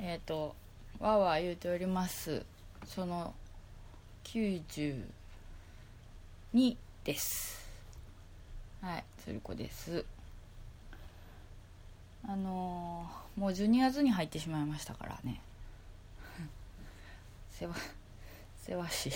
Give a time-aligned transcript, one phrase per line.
[0.00, 0.54] えっ、と
[1.00, 2.44] わーわー言うております。
[2.84, 3.34] その
[4.24, 5.02] 92
[7.02, 7.68] です。
[8.80, 10.04] はい鶴子です。
[12.24, 15.40] あのーもう12月に入ってしまいましたからね。
[17.50, 17.74] せわ
[18.60, 19.08] せわし。
[19.08, 19.12] い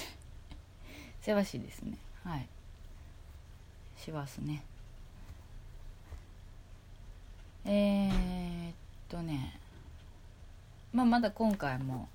[1.22, 1.96] せわしいですね。
[2.24, 2.48] はい。
[3.96, 4.62] しますね。
[7.64, 8.74] えー、っ
[9.08, 9.61] とね。
[10.92, 12.08] まあまだ今回も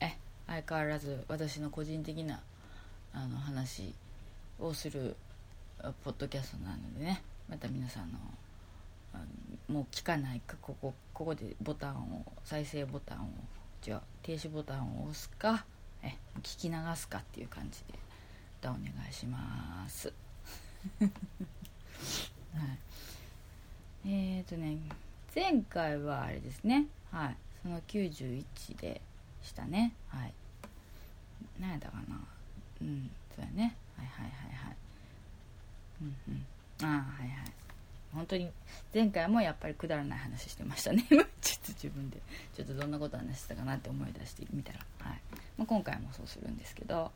[0.00, 0.16] え
[0.46, 2.40] 相変わらず私の個人的な
[3.12, 3.92] あの話
[4.58, 5.16] をする
[6.04, 7.22] ポッドキャストなのでね。
[7.52, 8.18] また皆さんの
[9.68, 13.28] もう聞かないかここここでボタンを再生ボタンを
[13.82, 15.66] じゃあ停止ボタンを押すか
[16.02, 17.80] え聞き流すかっていう感じ
[18.62, 18.80] でお願
[19.10, 20.12] いします。
[21.00, 21.10] はい。
[24.06, 24.78] えーとね
[25.34, 26.86] 前回はあれですね。
[27.10, 27.36] はい。
[27.62, 28.44] その91
[28.80, 29.00] で
[29.42, 29.92] したね。
[30.08, 30.32] はい。
[31.60, 32.18] 何やったかな。
[32.80, 33.76] うんそうやね。
[33.96, 34.76] はいはいはいはい。
[36.02, 36.86] うんうん。
[36.86, 37.52] ああはいはい。
[38.12, 38.50] 本当に
[38.92, 41.06] 前回もやっぱりくだらない話してましたね。
[41.08, 42.20] ちょっと自分で。
[42.54, 45.20] ちょっとどんなこと話してたかなって思い出してみたら、はい。
[45.56, 47.10] まあ、今回もそうするんですけど、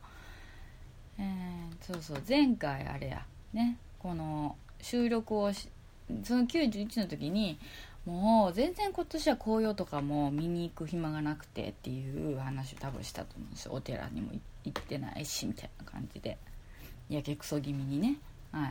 [1.19, 2.23] えー、そうそう。
[2.27, 3.25] 前回あれや。
[3.53, 3.77] ね。
[3.99, 5.69] この収録をし
[6.23, 7.59] その91の時に
[8.07, 13.73] もう全然今年は紅葉とかも見に行く暇がなくてっていう話を多分したと思うんですよ。
[13.73, 14.31] お寺にも
[14.63, 16.37] 行ってないしみたいな感じで。
[17.09, 18.15] やけくそ気味にね。
[18.53, 18.67] は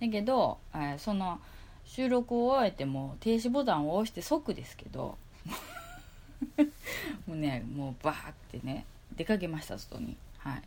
[0.00, 0.06] い。
[0.06, 1.40] だけど、えー、その
[1.84, 5.16] 収録を終えても停止ボタンを押して即ですけど
[7.26, 10.16] もうねもうバーってね出かけました外に。
[10.38, 10.62] はい。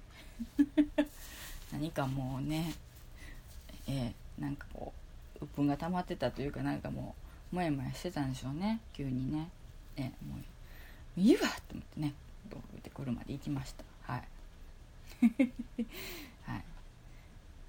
[1.74, 2.74] 何かもうね
[3.88, 4.94] えー、なんかこ
[5.42, 8.80] う鬱憤が溜まってたというかなんかもうもやもやしてたんでしょうね。
[8.94, 9.50] 急にね。
[9.98, 10.38] えも
[11.18, 11.36] ういい。
[11.36, 12.14] わと思ってね。
[12.50, 13.84] ドーって車で行きました。
[14.14, 14.28] はい。
[16.44, 16.64] はい。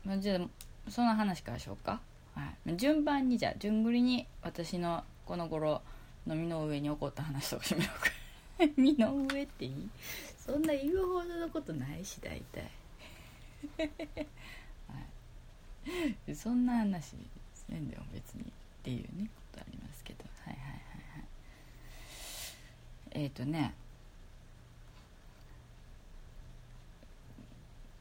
[0.05, 2.00] まあ、じゃあその話からしようか、
[2.34, 5.83] はい、順番にじゃあ順繰りに私のこの頃
[6.27, 8.10] の身の上に起こった話とかしめようか。
[8.77, 9.91] 身の上っていい？
[10.38, 12.71] そんな言うほどのことないし大体。
[14.88, 14.99] は
[16.27, 16.34] い。
[16.34, 17.15] そんな話
[17.54, 18.53] せんでも別に。
[18.81, 21.25] っていうねことありますけどはいはいはいはい
[23.12, 23.75] えっ、ー、とね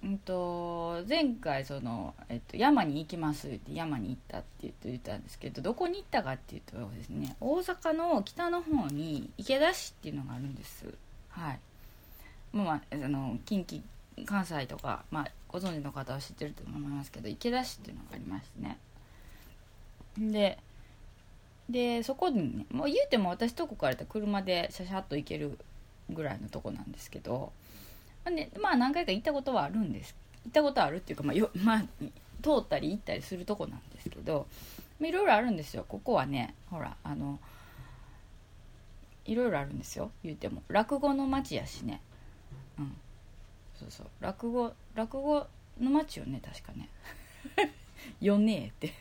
[0.04, 10.86] うんと前回その、えっと、山に行きますって山に行ったって言って言ったんですけどどこに行ったかっていうとですね大阪の北の方に池田市っていうのがあるんです。
[11.30, 11.60] はい。
[12.54, 13.82] まああの近畿
[14.26, 18.78] 関西とか、まあ、ご存知の方は知ってると思いますけど池田市っていうのがありましてね。
[20.32, 20.58] で
[21.70, 25.58] でそこにねもう言うても私とこから車でシャシャッと行ける
[26.10, 27.52] ぐらいのとこなんですけど
[28.26, 30.16] でまあ何回か行ったことはあるんです
[30.46, 31.80] 行ったことあるっていうか、まあよまあ、
[32.42, 34.48] 通ったり行ったりするとこなんですけど
[35.00, 35.86] いろいろあるんですよ。
[35.88, 37.40] ここはねほらあの
[39.26, 40.12] いろいろあるんですよ。
[40.24, 40.64] 言うても。
[40.68, 42.02] 落語の町やしね。
[42.78, 42.96] うん。
[43.80, 44.08] そうそう。
[44.20, 45.48] 落語落語
[45.80, 46.90] の町よね確かね。
[48.20, 48.94] よねえって。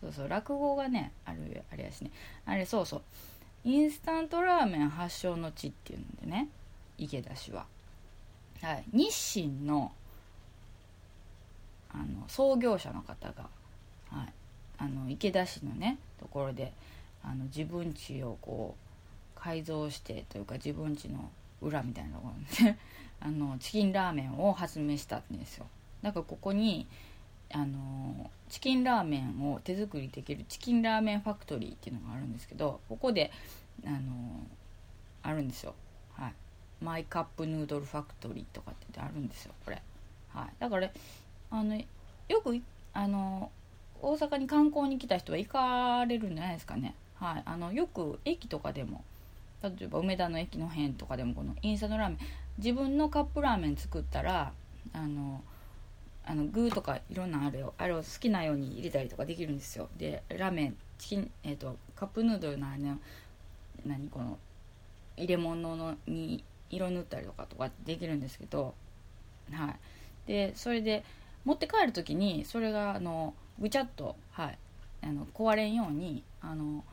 [0.00, 2.10] そうそう落語がねあるあれやしね。
[2.44, 3.02] あれそうそう。
[3.64, 6.48] インスタントラーメン発祥の地っていうんでね。
[6.98, 7.66] 池田市は。
[8.62, 9.92] はい、日清の
[11.90, 13.48] あの創業者の方が、
[14.10, 14.32] はい、
[14.78, 16.72] あの池田市のねところで
[17.22, 18.74] あの自分家をこ
[19.36, 21.30] う改造してというか自分家の
[21.62, 22.76] 裏みたいなところで、
[23.20, 25.66] あのチキンラーメンを発明したんですよ。
[26.02, 26.86] だからここに
[27.52, 33.30] あのチキンラーメンを手作りできるチキンラーメンファクトリーっていうのがあるんですけどここで
[33.84, 34.46] あの
[35.22, 35.74] あるんですよ。
[36.14, 36.32] はい。
[36.82, 39.80] マイカップヌードルファクトリーとかってあるんですよこれ、
[40.32, 40.90] はい、だから
[41.50, 41.84] あのよ
[42.42, 42.60] く
[42.92, 43.50] あの
[44.02, 49.04] 大阪に観光に来た人は行かれるんじゃないですかね、はい、あのよく駅とかでも
[49.62, 52.18] 例えば梅田の駅の辺とかでもこのインスタントラーメン
[52.58, 54.52] 自分のカップラーメン作ったら
[54.92, 55.42] あの
[56.26, 59.88] あの具とかいろんなあれをあれを好きなように入れたりとかできるんですよ。
[59.96, 62.98] でラーメンチキン、えーと、カップヌードルのあの
[63.84, 64.38] 何この
[65.16, 68.74] 入れ物のに色塗ったりとかとかできるんですけど
[69.52, 69.76] はい。
[70.26, 71.04] でそれで
[71.44, 74.58] 持って帰る時にそれがあのぐちゃっと、はい、
[75.02, 76.84] あの壊れんようにあの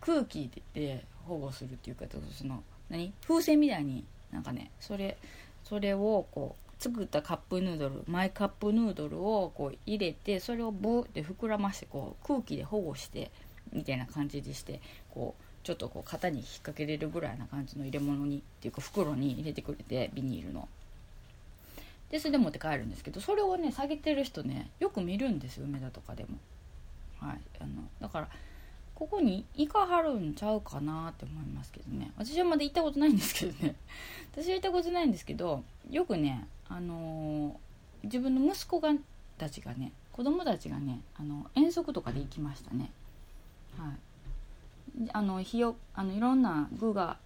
[0.00, 3.12] 空気で保護するっていうかその何？
[3.26, 5.16] 風船みたいになんかねそれ
[5.62, 13.30] それをこう作ったカップヌードルマイカップヌードルをこう入れてそれをブーって膨らましてこう空気で保護して
[13.72, 14.80] みたいな感じでして
[15.10, 20.68] こうちょっとこう肩に引っ掛けれるぐらいな感じの入れ物にっていうか袋に入れてくれてビニールの。
[22.10, 26.38] でそれで持って帰るんですけどそれをね下げてる人ねよく見るんですよ梅田とかでも。
[27.18, 28.28] はいあのだから
[28.94, 32.12] ここに行かはるんちゃうかなって思いますけどね。
[32.16, 33.74] 私はまだ行ったことないんですけどね。
[34.32, 37.58] 私は行ったことないんですけどよくねあの、
[38.02, 38.90] 自分の息子が
[39.38, 42.90] たちがね子供たちがねあの遠足とかで行きましたね。
[43.78, 45.10] はい。
[45.12, 47.18] あのひよあのいろんな具が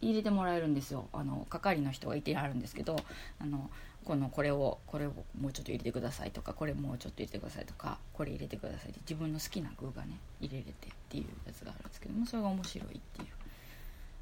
[0.00, 1.08] 入れてもらえるんですよ。
[1.12, 2.96] あの係の人がいてあるんですけど
[3.40, 3.68] あの
[4.04, 10.74] このこれをこれをもうちょっと入れてくださいとかこれもうちょっと入れてくださいとかこれ入れてくださいって自分の好きな具がね入れれてっ
[11.08, 13.26] ていうやつがあるんですけどもそれが面白いっていう。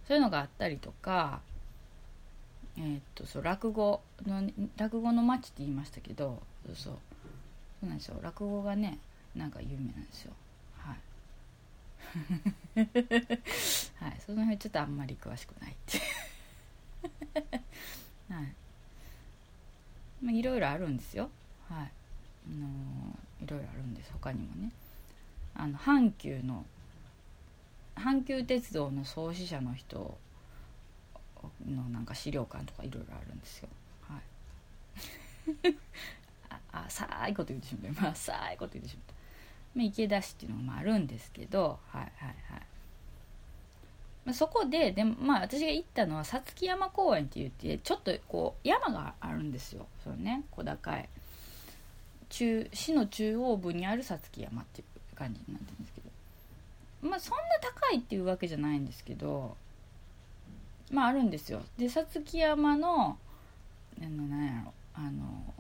[0.07, 1.41] そういうのがあったりとか
[2.77, 6.95] えー、っとそう落語の落語の街って言いましたけどそうそう。
[7.81, 8.17] そうなんですよ。
[8.23, 8.99] 落語がね
[9.35, 10.33] なんか有名なんですよ。
[10.77, 10.99] はい。
[14.05, 14.21] はい。
[14.25, 16.01] その辺ちょっとあんまり詳しくないって
[18.33, 18.55] はい。
[20.23, 21.31] まあいろいろあるんですよ。
[21.69, 21.91] はい。
[22.47, 24.13] あのー、いろいろあるんです。
[24.13, 24.73] 他にもね。
[25.55, 26.65] あの阪急の
[27.97, 30.19] 阪急鉄道の創始者の人
[31.67, 33.69] のなんか資料館とかいろいろあるんですよ。
[34.09, 35.77] はい。
[36.73, 38.03] あ浅いこと言ってしまった。
[38.03, 39.15] まあ浅いこと言ってしまった、
[39.77, 42.63] まあ、池田市っていうのもあるんですけどはいはいはい。
[44.25, 49.87] まあ、そこででまあ私が行ったのはさつき山公園って言ってちょっとこう山があるんですよ。
[50.05, 51.09] そのね小高い。
[52.29, 56.11] 中市の中央部にあるさつき山っていう感じになってるんですけど。
[57.03, 59.57] まあそんな高いっていうわけじゃないんですけど
[60.91, 61.63] まああるんですよ。
[61.79, 63.17] でさつき山の
[64.01, 64.73] あの何やろ。
[64.95, 65.55] あの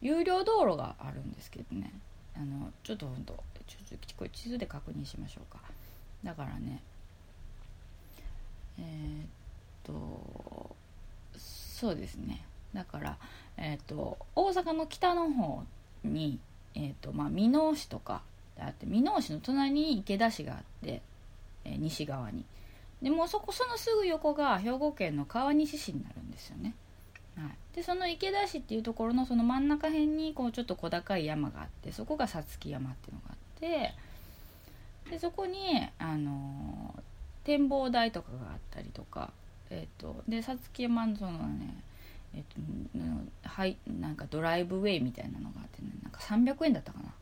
[0.00, 1.92] 有料道路があるんですけどね。
[2.36, 3.34] あのちょっとほんと
[3.66, 5.60] ちょっとこれ地図で確認しましょうか。
[6.24, 6.80] だからね
[8.78, 9.26] えー、っ
[9.84, 10.74] と
[11.36, 12.44] そうですね。
[12.74, 13.16] だから
[13.56, 15.62] えー、っと大阪の北の方
[16.02, 16.38] に
[16.74, 18.22] えー、っとまあ箕面市とか
[18.58, 21.02] あって箕面市の隣に池田市があって、
[21.64, 22.44] え西側に。
[23.02, 26.74] でもそこそのすぐ横が兵庫県の川西市になるんですよね。
[27.36, 33.94] はい、でその池田市っていうところのその真ん中辺にこうちょっと小高い山があってそこがさつき山っていうのがあって
[35.10, 36.94] でそこにあの
[37.42, 39.32] 展望台とかがあったりとか
[39.70, 41.82] えっ、ー、とでさつき山のそのね
[42.36, 47.12] えっ、とはいなんかドライブウェイみたいなのがあってねなんか300円だったかな。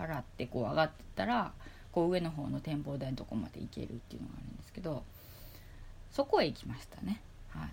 [0.00, 1.52] 払ってこう上がってったら
[1.92, 5.04] こう上の方の展望台のとこまで行けるっていうのがあるんですけど
[6.10, 7.20] そこへ行きましたね。
[7.50, 7.68] は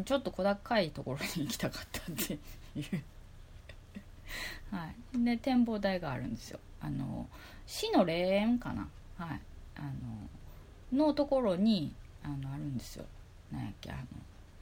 [0.00, 0.04] い。
[0.04, 2.38] ちょっと小高いところに行きたかったってい
[2.80, 3.02] う。
[4.70, 5.24] はい。
[5.24, 6.60] で展望台があるんですよ。
[6.80, 7.28] あの
[7.66, 8.88] 市の霊園かな。
[9.18, 9.40] はい。
[9.76, 9.82] あ
[10.92, 13.04] ののところにあのあるんですよ。
[13.52, 14.02] なんやっけあの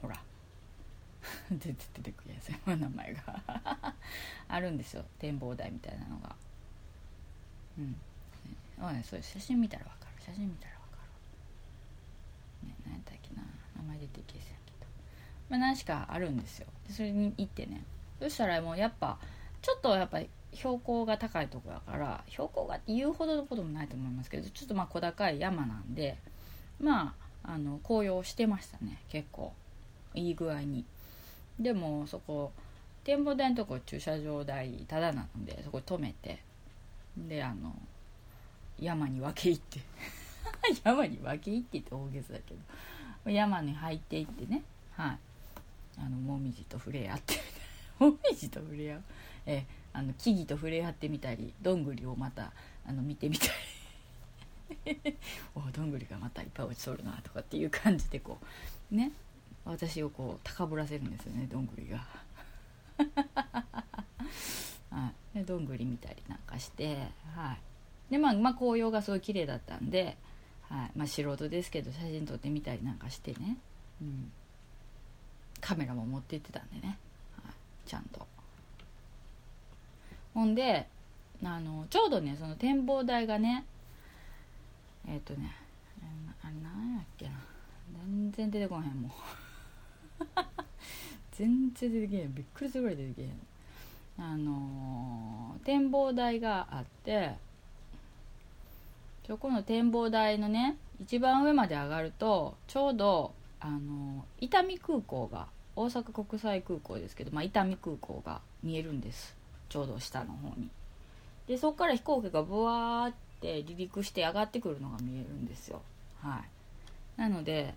[0.01, 0.19] ほら。
[1.51, 3.95] 出て出てくるやつ 名前が。
[4.47, 5.05] あるんですよ。
[5.19, 6.35] 展望台みたいなのが。
[7.77, 7.95] うん。
[8.93, 10.23] ね、そう写真見たらわかる。
[10.23, 10.74] 写真見たら
[12.85, 13.43] 何やっけな
[13.77, 14.55] 名前出てけせん
[15.49, 16.67] まあ、何しかあるんですよ。
[16.89, 17.83] それに行ってね。
[18.19, 19.17] そしたらもうやっぱ
[19.61, 26.17] ちょっとやっぱり標高が高いとこだから標高がって言うほどのこともないと思いますけどちょっとまあ小高い山なんで
[26.79, 27.13] ま
[27.43, 28.99] ああの紅葉してましたね。
[29.09, 29.53] 結構。
[30.13, 30.85] いい具合に。
[31.59, 32.51] でもそこ
[33.03, 36.39] 展望台のとこ駐車場代ただなのでそこ止めて。
[37.17, 37.73] であの
[38.79, 39.79] 山に分け入って。
[40.83, 42.53] 山に分け入ってって大げさだけ
[43.25, 43.31] ど。
[43.31, 44.63] 山に入っていってね。
[44.91, 45.19] はい。
[45.97, 47.35] あのもみじと触れ合って
[47.99, 49.03] もみじと触れ合う。
[49.45, 52.51] えあの木々と触れ合ってみたりどんぐりをまた
[52.85, 53.51] あの見てみたり。
[55.55, 58.37] おどんぐりがまたいっぱい落ちとるなとかっていう感じでこ
[58.91, 59.11] うね。
[59.63, 62.05] 私をこう高ぶらせるんですよねどんぐりが。
[64.91, 67.07] はい、でどんぐり見たりなんかして。
[67.35, 68.11] はい。
[68.11, 70.17] でまあ、まあ、紅葉がすごい綺麗だったんで、
[70.69, 70.91] はい。
[70.95, 73.57] まあ、素人ですけど写真撮ってみたりなんかしてね、
[74.01, 74.31] うん、
[75.61, 76.97] カメラも持って行ってたんでね、
[77.43, 77.53] はい、
[77.89, 78.25] ちゃんと。
[80.33, 80.87] ほんで
[81.43, 83.65] あのちょうどねその展望台がね
[85.07, 85.55] えっ、ー、とね
[86.43, 87.31] あれ何やっけな。
[88.05, 89.11] 全然出てこへんもう
[91.31, 92.33] 全然出てけへん。
[92.33, 93.31] びっくりするぐらい出てけへん。
[94.17, 97.35] あのー、展望台があって
[99.27, 109.35] そこの展望台のね一番上まで上がるとちょうどあの伊丹空港が大阪国際空港ですけど、まあ、伊丹空港が見えるんです。
[109.67, 110.69] ちょうど下の方に。
[111.47, 115.81] でそこから飛行機がブワーって離陸して上がってくるのが見えるんですよ。
[116.21, 116.41] は
[117.17, 117.19] い。
[117.19, 117.73] なので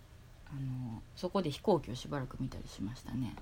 [0.50, 3.34] あのそこで飛行機をしばらく見たりしましたね。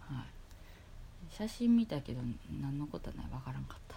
[0.00, 1.34] はい。
[1.34, 2.20] 写真見たけど
[2.60, 3.26] 何のことはない。
[3.32, 3.96] わからんかった、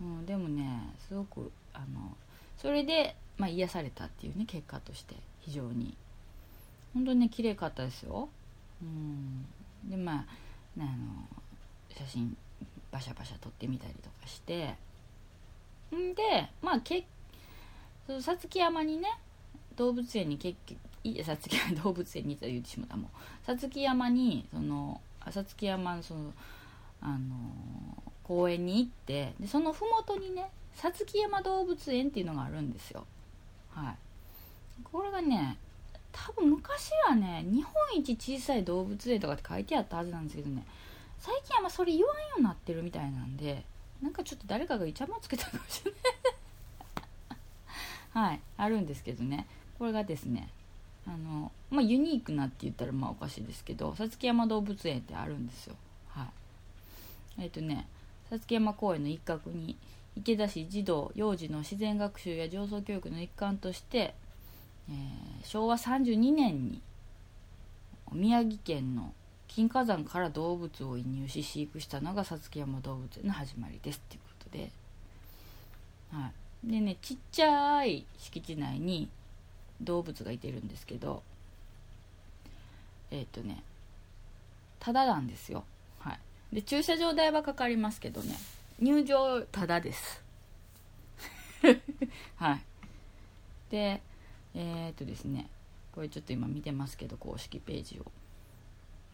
[0.00, 2.16] うん、でもねすごくあの
[2.58, 5.96] それで、まあ、癒されたっていうね結果として非常に。
[6.94, 8.28] 本当にね綺麗かったですよ。
[8.82, 9.44] うん。
[9.90, 10.24] でまあ
[10.78, 10.88] あの
[11.96, 12.36] 写真
[12.90, 14.74] バシャバシャ撮ってみたりとかして。
[15.94, 16.22] んで
[16.62, 17.04] まあけ
[18.20, 19.08] さつき山にね
[19.76, 23.46] 動物園に結局さつき山 動物園にと言ってしまったもう。
[23.46, 26.32] さつき山にそのさつき山のその
[27.00, 27.34] あの
[28.22, 33.06] 公園に行ってでその麓にねさつき山動物園っていうのがあるんですよ。
[33.70, 33.94] はい。
[34.82, 35.56] これがね
[36.12, 40.64] 多分昔はね日本一小さい動物園とかって書いてあったはずなんですけどね
[41.18, 43.64] 最近はまそれ言わんようになってるみたいなんで
[44.02, 46.00] なんかちょっと誰かがイチャモンつけたかもしれない。
[48.28, 48.40] はい。
[48.56, 49.46] あるんですけどね。
[49.78, 50.50] これがですね
[51.06, 55.76] あのまあユニークなって言ったらまあおかしいですけどさつき山動物園ってあるんですよ。
[56.08, 56.24] は
[57.38, 57.42] い。
[57.42, 57.86] えっ、ー、とね
[58.28, 59.76] さつき山公園の一角に
[60.16, 64.14] 池田市児童幼児の自然学習や上層教育の一環として
[64.88, 66.80] えー、昭和32年に
[68.12, 69.12] 宮城県の
[69.48, 74.70] 金華山から動物を移入し飼育したのがさつき山動物園の始まりですっていうことで、
[76.12, 76.30] は
[76.66, 79.08] い、でねちっちゃい敷地内に
[79.80, 81.22] 動物がいてるんですけど
[83.10, 83.62] えっ、ー、とね
[84.80, 85.64] ただなんですよ。
[86.00, 86.56] はい。
[86.56, 88.36] で駐車場代はかかりますけどね。
[88.80, 90.22] 入場ただです。
[92.36, 92.62] はい。
[93.70, 94.02] で
[94.54, 95.48] えー、っとですね
[95.92, 98.10] これちょっと今見てますけど公式ページを。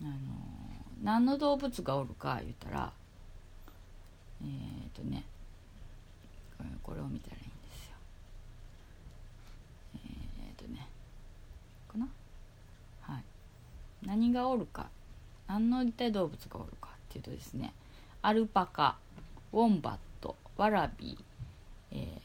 [0.03, 0.13] あの
[1.03, 2.93] 何の動物がおるか言ったら
[4.43, 5.25] えー、っとね
[6.83, 7.93] これを見たらいいんですよ。
[9.97, 10.89] えー、っとね
[11.87, 12.09] かな？
[13.03, 13.25] はい。
[14.07, 14.89] 何がおるか
[15.47, 17.75] 何の一体動物がおるかっていうとですね
[18.23, 18.97] アルパカ。
[19.53, 22.21] ウォンバットワラビー、えー、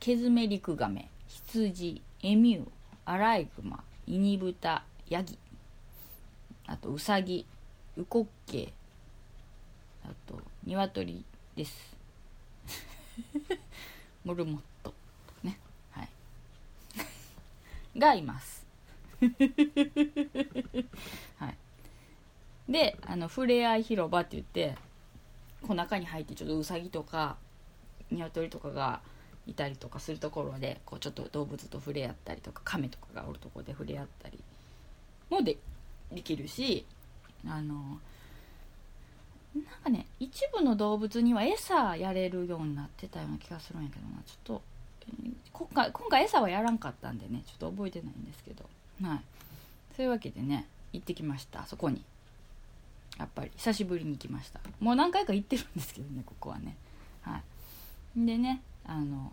[0.00, 2.66] ケヅメリクガメ羊エミュー
[3.04, 5.38] アライグマイニブタヤギ
[6.66, 7.46] あとウサギ
[7.96, 8.72] ウコッケイ
[10.04, 11.24] あとニワトリ
[11.56, 11.94] です。
[14.24, 14.92] モルモット。
[15.42, 15.58] ね。
[15.92, 16.08] はい。
[17.98, 18.66] がいます。
[21.38, 22.72] はい。
[22.72, 24.74] であのふれあい広場って言って
[25.66, 27.36] この中に入ってちょっとウサギとか
[28.10, 29.00] ニワトリとかが
[29.46, 34.38] いたりとかするところでこうちょっと動物と触れ合ったりとか亀とかがおるとこで触れ合ったり
[35.30, 35.56] もで
[36.12, 36.84] できるし
[37.46, 37.74] あの
[39.54, 44.22] なんかね一部の動物には餌やれるようになってたような気がするんやけどな。
[44.26, 44.62] ちょっと
[45.52, 48.64] 今回今回餌はやらんかったんでねちょっと覚えてないんですけど。
[49.02, 49.20] はい。
[49.96, 51.66] そういうわけでね行ってきました。
[51.66, 52.02] そこに。
[53.18, 54.60] やっぱり久しぶりに行きました。
[54.80, 56.76] もう何回か行ってるんですけどねここはね。
[57.22, 57.40] は
[58.16, 58.26] い。
[58.26, 59.32] でねあの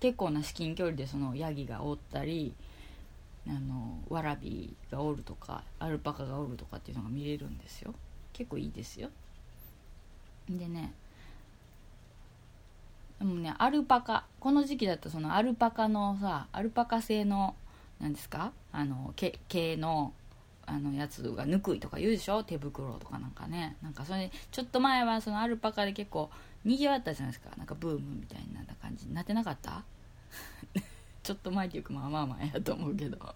[0.00, 2.54] 結構な至近距離でそのヤギがおったり
[3.48, 7.94] あのワラビがおるとかアルパカがおるとかっていうのが見れるんですよ。
[8.32, 9.10] 結構いいですよ。
[10.48, 10.92] でね
[13.18, 17.54] でもねアルパカこの時期だとそのアルパカのさアルパカ製の
[18.00, 18.52] 何ですか？
[18.72, 20.12] あの毛毛の
[20.70, 22.42] あのやつがぬくいとか言うでしょ？
[22.44, 23.76] 手袋とかなんかね。
[23.82, 26.30] なんかそれちょっと前はそのアルパカで結構
[26.64, 27.50] にぎわったじゃないですか。
[27.56, 29.82] なんかブームみたいな感じになってなかった？
[31.22, 33.34] ちょっと前っていうかまあまあまあやと思うけど。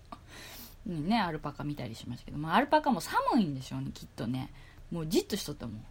[0.87, 4.51] ねアルパカ見たりしましたけど、まあ、アルパカも寒いんでしょうねきっとね。
[4.93, 5.85] もうじっとしとったもん。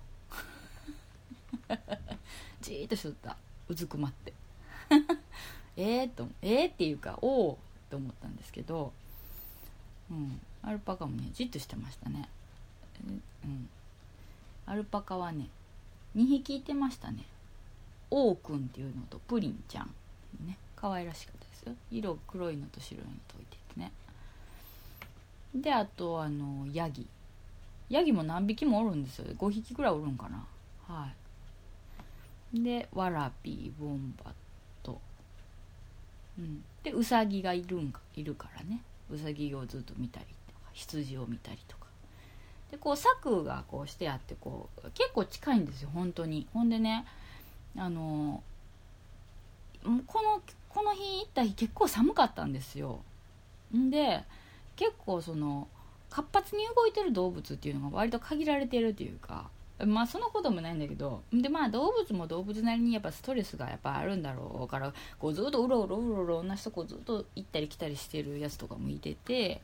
[2.61, 3.35] じーっとしとった。
[3.67, 4.33] うずくまって。
[5.75, 7.59] ええとええー、っていうかおお
[7.89, 8.93] と思ったんですけど。
[10.11, 10.39] うん。
[10.63, 12.29] アルパカもねじっとしてましたね。
[13.43, 13.69] うん。
[14.65, 15.49] アルパカはね
[16.15, 17.25] 2匹いてましたね。
[18.09, 19.89] 王くんっていうのとプリンちゃん
[20.45, 20.57] ね。
[20.75, 21.75] 可愛らしかったですよ。
[21.91, 23.91] 色黒いのと白いのといててね。
[25.53, 27.07] であとあのヤギ。
[27.89, 29.25] ヤギも何匹もおるんですよ。
[29.37, 30.45] 5匹ぐらいおるんかな。
[30.87, 31.07] は
[32.53, 32.61] い。
[32.63, 34.33] でワラビーウォンバッ
[34.83, 35.01] ト。
[36.39, 36.63] うん。
[36.83, 38.81] でウサギがいるんかいるからね。
[39.11, 40.25] ウサギをずっと見たり
[40.73, 41.83] 羊を見たりとか。
[42.71, 46.47] でこう柵がこうしてあってこう結構近いんですよ本当に。
[46.53, 47.05] ほんでね
[47.77, 48.43] あの
[50.07, 52.99] このこの日行った日結構寒かったんですよ。
[53.75, 54.23] んで
[54.75, 55.67] 結構その
[56.09, 59.49] 活発に動いてる動物っていうのが割と限られてるというか
[59.79, 69.61] まあそのこともないんだけどでまあ動物も動物なりにやっぱストレスがやっぱあるんだろうからこうずっとうろうろうろうろ同じとこずっと行ったり来たりしてるやつとかもいてて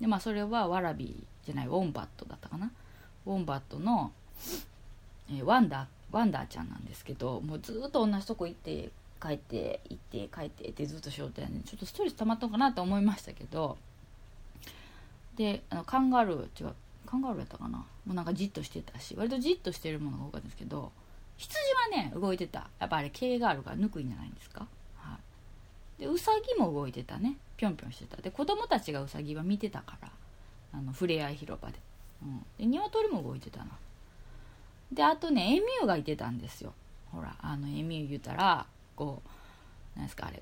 [0.00, 2.70] でまあそれはワラビじゃないウォンバットだったかな。
[3.26, 4.12] ウォンバットの、
[5.30, 13.76] えー、ワンダーワンダーちゃんなんですけどもうずっと同じとこ行って帰って行って帰ってってずっとしようってねちょっとストレス溜まったのかなと思いましたけど
[15.36, 16.74] であのカンガルー違う
[17.06, 17.78] カンガルーやったかな。
[17.78, 20.92] もうなんかじっとしてたし割とじっとしてるものが多かったんですけど
[21.36, 21.58] 羊
[21.92, 22.68] はね動いてた。
[22.78, 24.66] やっぱあれ毛があるからぬくいんじゃないんですか？
[25.98, 27.36] でウサギも動いてたね。
[27.56, 28.20] ぴょんぴょんしてた。
[28.20, 30.10] で子供たちがウサギは見てたから。
[30.72, 31.78] あのふれあい広場で,、
[32.22, 33.66] うん、で鶏も動いてたな。
[34.92, 36.74] であとねエミューがいてたんですよ。
[37.12, 39.22] ほらあのエミュー言うたらこ
[39.94, 40.40] うなんですかあれ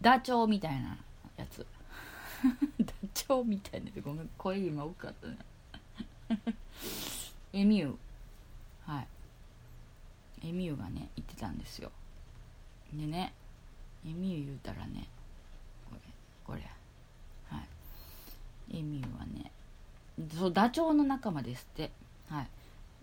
[0.00, 0.96] ダチョウみたいな
[1.36, 1.66] やつ。
[2.80, 5.38] ダチョウみたいなごめん声今多かったね。
[7.52, 8.90] エミュー。
[8.90, 9.08] はい。
[10.48, 11.92] エミューがね言ってたんですよ。
[12.92, 13.34] でね
[14.06, 15.08] エミュー言うたらね
[15.88, 16.00] これ
[16.44, 16.60] これ。
[17.48, 17.62] は
[18.70, 18.78] い。
[18.78, 19.50] エミューはね
[20.38, 21.90] そうダチョウの仲間ですって。
[22.28, 22.48] はい。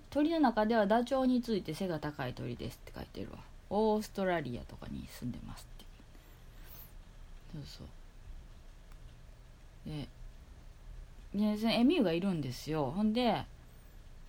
[0.10, 3.38] 鳥の中ではダチョウについて背が高い鳥ですって書いてるわ。
[3.70, 5.86] オーストラリアとかに住んでますって
[7.54, 7.88] そうそう。
[9.90, 10.08] で
[11.34, 12.92] でエミューがいるんですよ。
[12.92, 13.46] ほんで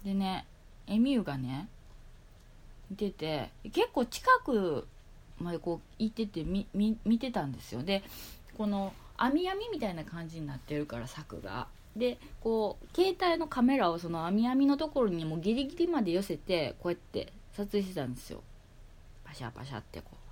[0.04, 0.46] でね
[0.86, 1.68] エミューがね
[2.92, 4.86] いてて結構近く
[5.42, 7.82] までこう行っててみみ見てたんですよ。
[7.82, 8.02] で
[8.56, 11.68] この網網みたいな感じになってるから柵が。
[11.96, 18.42] でこう携帯のカメラをその網網のところにもギリギリまで寄せてこうやって撮影してたんですよ。
[19.24, 20.22] パシャパシャってこう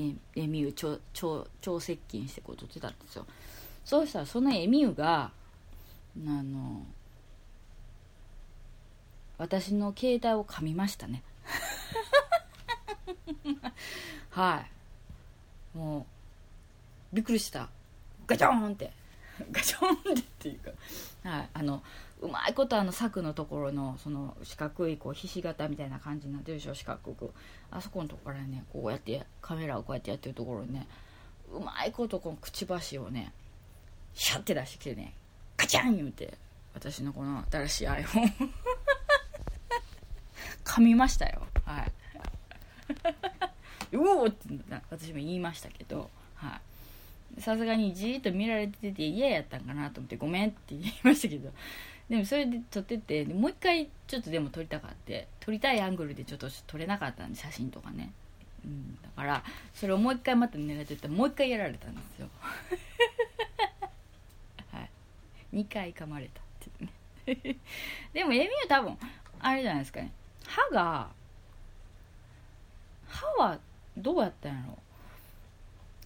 [0.00, 3.26] エミュー超超超接近してこう撮ってたんですよ。
[3.84, 5.32] そうしたらそのエミューが
[6.16, 6.86] あの
[9.38, 11.22] 私の携帯を噛みましたね。
[14.30, 14.64] は
[15.74, 15.78] い。
[15.78, 16.06] も
[17.12, 17.68] うびっくりした。
[18.26, 18.92] ガチョンって。
[19.50, 20.70] ガチョンってっていうか、
[21.28, 21.82] はい、あの
[22.20, 27.32] うまいことあの柵のところのその四角いこうひし形みたいな感じになってるでしょ四角く。
[27.70, 30.86] あそこのところからねこうやってカメラをこうやってやってるところにね
[31.52, 33.32] うまいことこのくちばしをね
[34.14, 35.14] シャッて出してきてね
[35.56, 36.36] カチャン言うて
[36.74, 38.32] 私のこの新しい iPhone
[40.64, 41.42] 噛みましたよ。
[41.64, 41.92] はい。
[43.92, 44.48] うおって
[44.90, 46.60] 私も言いましたけどは
[47.38, 47.40] い。
[47.40, 51.50] さすがにじーっと見られてて嫌やったんかなと思ってごめんって言いましたけど
[52.08, 58.12] でもそれで撮っててもう一回ちょっとでも撮りたかって撮りたいアングルでちょっと撮れなかったんで写真とかね、
[58.64, 62.28] うん、だからそれをもう一回また狙ってたらもう一回やられたんですよ。
[64.72, 64.90] はい。
[65.56, 66.44] 2回噛まれたっ
[66.76, 66.90] てね。
[68.12, 68.98] でもエミュー多分
[69.38, 70.10] あれじゃないですかね。
[70.44, 71.08] 歯が
[73.06, 73.58] 歯は
[74.00, 74.78] どうやったんやろ？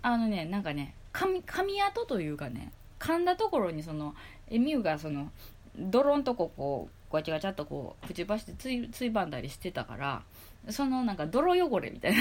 [0.03, 1.29] あのねなんかね噛
[1.65, 4.15] み跡というかね噛んだところにその
[4.51, 5.31] エミューがその
[5.79, 10.23] 泥んとここうガチャガチャっとこうくちばしてついついばんだりしてたから
[10.71, 12.19] そのなんか泥汚れみたいな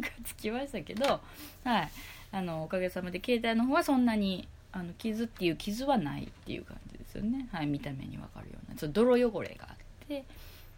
[0.00, 1.20] がつきましたけど、
[1.64, 1.90] はい、
[2.30, 8.78] あのおかげさまで携帯の方はそんなにあの傷っていう傷はないっていう感じですよね、はい、見た目に分かるような。
[8.78, 9.76] ちょ泥汚れがあっ
[10.08, 10.24] て、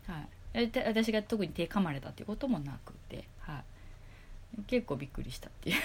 [0.06, 3.62] はい、私が特に手噛まれたっていうこともなくて、は
[4.58, 5.76] い、結構びっくりしたっていう。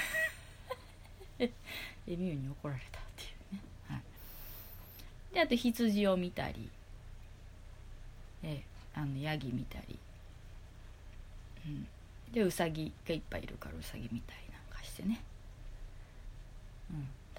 [2.08, 3.96] エミューに怒られたっていうね、は
[5.32, 6.70] い、であと羊を見たり
[8.44, 8.62] え
[8.94, 9.98] あのヤギ見たり、
[11.66, 11.88] うん、
[12.34, 15.22] でウサギがいっぱいいるからウサギ見たりなんかしてね、
[16.92, 16.94] う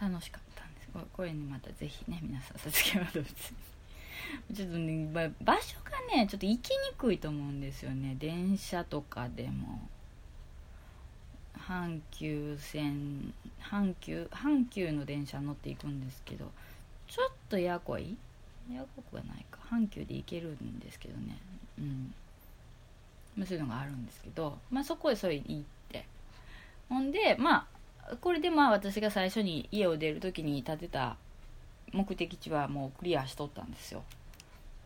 [0.05, 0.88] ん、楽しかったんです。
[1.12, 3.35] これにまたぜひね皆さん さつきは動物
[4.54, 5.09] ちょっとね
[5.42, 8.16] 場所がねちょっと行きにくいと思うんですよね。
[8.18, 9.88] 電車とかでも。
[11.68, 16.50] 阪急線阪急阪急の電車乗っていくんですけど
[17.06, 18.16] ちょっとやこい？
[18.72, 19.59] やこくはないか。
[19.70, 21.38] 阪急で行けるんですけどね。
[21.78, 22.14] うん、
[23.46, 26.06] そういうのがあるんですけど、まあ、そこへそれ行って。
[26.88, 27.68] ほんでま
[28.04, 31.16] あこれでまあ私が最初に家を出る時に建てた
[31.92, 34.03] 目的地はもうクリアしとったんですよ。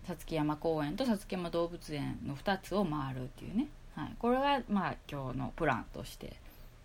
[0.07, 6.37] さつき山公園とさつき山動物園の2つを回るっていうね、はい、これがまあ今日のプランとして。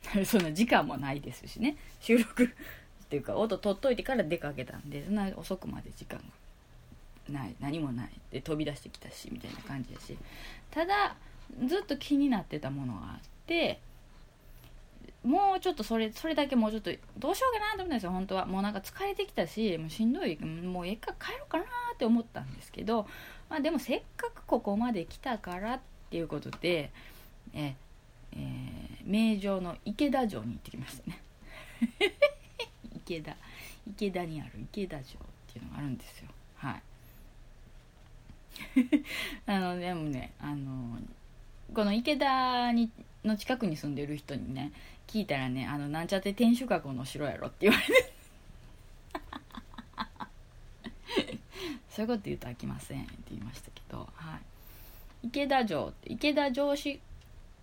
[0.26, 1.78] そんな時間もないですしね。
[2.00, 2.46] 収録
[3.04, 6.20] っていうか音取っといてから出かけたんでそんな遅くまで時間
[7.30, 7.56] がない。
[7.60, 8.10] 何もない。
[8.32, 10.18] で飛び出してきたしみたいな感じだし。
[10.72, 11.16] ただ
[11.66, 13.82] ずっと気になってたものがあって
[15.24, 18.46] もうちょっとそれそれだけもうちょっとどうしようかなと思ったんですよ本当は。
[18.46, 23.06] もうなんか疲れてきたしもうしんどいもうええか帰ろうかなって思ったんですけど、
[23.50, 25.80] まあ、でもせっかくここまで来たからっ
[26.10, 26.92] ていうことで
[27.54, 27.76] え、
[28.34, 28.40] えー、
[29.06, 31.22] 名城の池田城に行ってきましたね。
[32.96, 33.36] 池田
[33.90, 36.30] 池田にある池田城っていうのがあるんですよ。
[36.56, 36.82] はい。
[39.46, 40.98] あのでもねあの
[41.74, 42.90] この池田に
[43.24, 44.72] の近くに住んでる人にね
[45.10, 48.14] 聞いたらねあのなんちゃって天守閣の城やろって言われて。
[51.90, 54.38] そういうこと言うと飽きませんって言いましたけど、は
[55.24, 57.00] い、池田城池田城市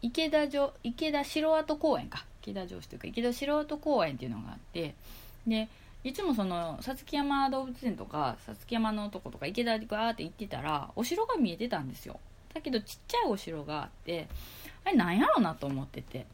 [0.03, 2.27] 池田城池田城跡公園か。
[2.43, 4.95] 池田城市というか池田城跡公園っていうのがあって
[5.47, 5.69] で
[6.05, 12.21] いつもそのさつき山動物園とかさつき山のとことか池田でガーって行ってたらお城が見えてたんですよ。
[12.55, 14.29] だけどちっちゃいお城があって
[14.85, 16.27] あれなんやろうなと思ってて。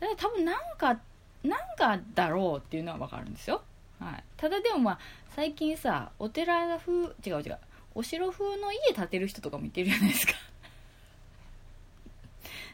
[0.00, 0.98] ただ多分なんか
[1.44, 3.62] なんかだろうっていうのは分かるんですよ、
[3.98, 4.98] はい、ただでもまあ
[5.34, 6.92] 最近さお寺風
[7.24, 7.58] 違う違う
[7.94, 10.32] お城風の家建てる人とかもいてるじゃないですか。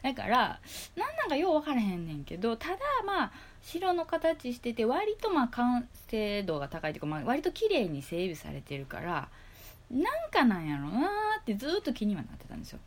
[0.03, 0.61] だから
[0.95, 9.29] なんなんかよう分からへんねんけどただまあ城の形してて割とまあ完成度が高いというか、まあ、割と綺麗に整備されてるから
[9.91, 12.79] なんかなんやろなーってずっと気にはなってたんですよ。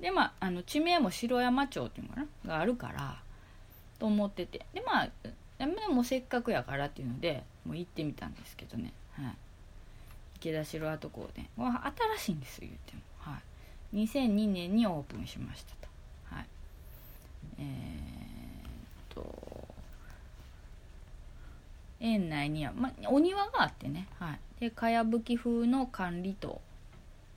[0.00, 2.54] でまああの地名も城山町っていうのかな？
[2.54, 3.22] があるから
[4.00, 4.66] と思ってて。
[4.74, 5.08] でまあ
[5.58, 9.36] でもせっかくやからっていうのでもう行ってみたんですけどね、はい、
[10.36, 13.38] 池田城跡港で、ね、新しいんですよ言っても、は
[13.92, 15.88] い、2002年にオープンしましたと。
[16.34, 16.46] はい。
[17.58, 19.68] えー、っと
[22.00, 26.60] 園内には、ま、お庭があってね、はい、でかやぶき風の管理棟。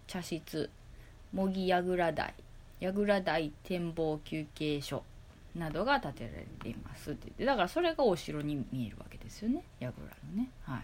[0.08, 0.69] 茶室。
[1.34, 2.34] 模擬櫓台。
[2.80, 5.04] 櫓台展望休憩所。
[5.56, 9.63] などが建てられていますって言ってだからそれがお城に見えるわけですよね。
[9.80, 9.94] 櫓
[10.36, 10.50] のね。
[10.63, 10.78] は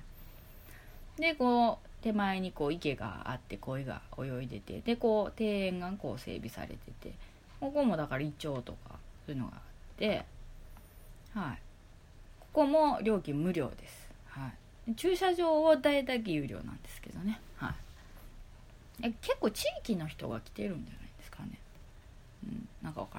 [1.17, 1.21] い。
[1.21, 7.13] でこう手前にこう池があって鯉が泳いでてでこう庭園がこう整備されてて
[7.59, 8.91] ここもだからイチョウとか
[9.25, 9.61] そういうのがあっ
[9.97, 10.25] て
[11.33, 11.59] はい。
[12.39, 14.51] ここも料金無料です、は
[14.87, 17.75] い、駐車場は大体有料なんですけどね、は
[19.01, 21.59] い、え結構地域の人が来てるんじゃないですかね、
[22.43, 23.18] うん、なんかわか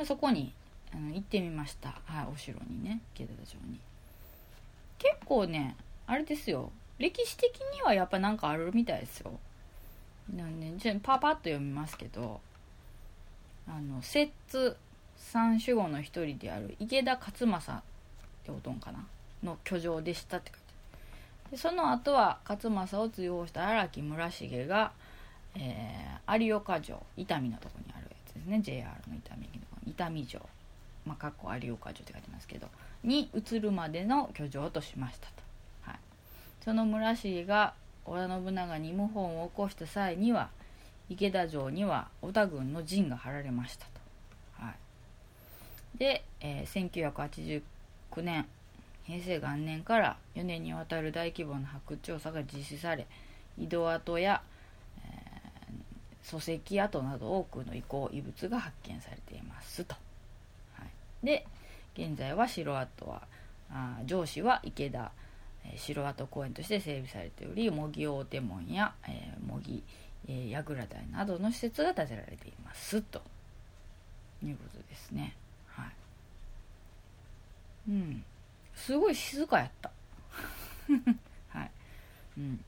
[0.00, 0.50] まあ、そこに
[0.94, 3.78] あの行ってみました、はい、お城にね池田城に。
[4.98, 6.72] 結構ねあれですよ。
[6.98, 9.38] 歴史的にはやっぱなんかあるみたいですよ。
[10.34, 12.40] なんでじゃパパッと読みますけど
[13.68, 14.74] あの摂津
[15.18, 17.82] 三守護の一人である池田勝正っ
[18.46, 19.04] ておとんかな？
[19.44, 20.64] の居城でしたって書いて
[21.50, 24.92] でその後は勝正を追放した荒木村重が、
[25.56, 28.60] えー、有岡城伊丹のとこにあるやつですね。
[28.62, 29.69] JR の伊丹駅の。
[29.86, 30.40] 伊丹城。
[31.06, 32.68] まあ、かっこ有岡城って書いてますけど。
[33.02, 35.32] に移るまでの居城としましたと、
[35.82, 35.98] はい、
[36.62, 40.50] その村重が織田信長に謀反を起こした際には
[41.08, 44.72] 池田城には織田軍の陣が張られましたと、は
[45.94, 46.90] い、で、えー、
[48.12, 48.46] 1989年
[49.04, 53.06] 平成元年から4年にわたる大規模な発掘調査が実施され
[53.58, 54.42] 井戸跡や、
[56.22, 59.94] 礎石跡など多くの遺構遺物が発見されていますと、
[60.74, 61.46] はい、で
[61.96, 63.22] 現在は城跡は
[63.72, 65.12] あ上司は池田、
[65.64, 69.82] えー、城跡公園として整備されており模擬大手門や、えー、模擬、
[70.28, 73.22] えー、櫓台などの施設が建てられていますと。
[74.46, 75.34] いうことですね。
[75.66, 75.90] はい。
[77.90, 78.24] うん。
[78.74, 79.90] すごい静かやった。
[81.58, 81.70] はい。
[82.38, 82.64] うん。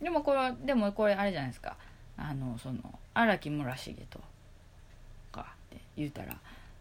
[0.00, 1.76] でもこれでもこれあれじゃないですか。
[2.18, 4.20] あのその荒木村重と
[5.32, 6.36] かって言うたら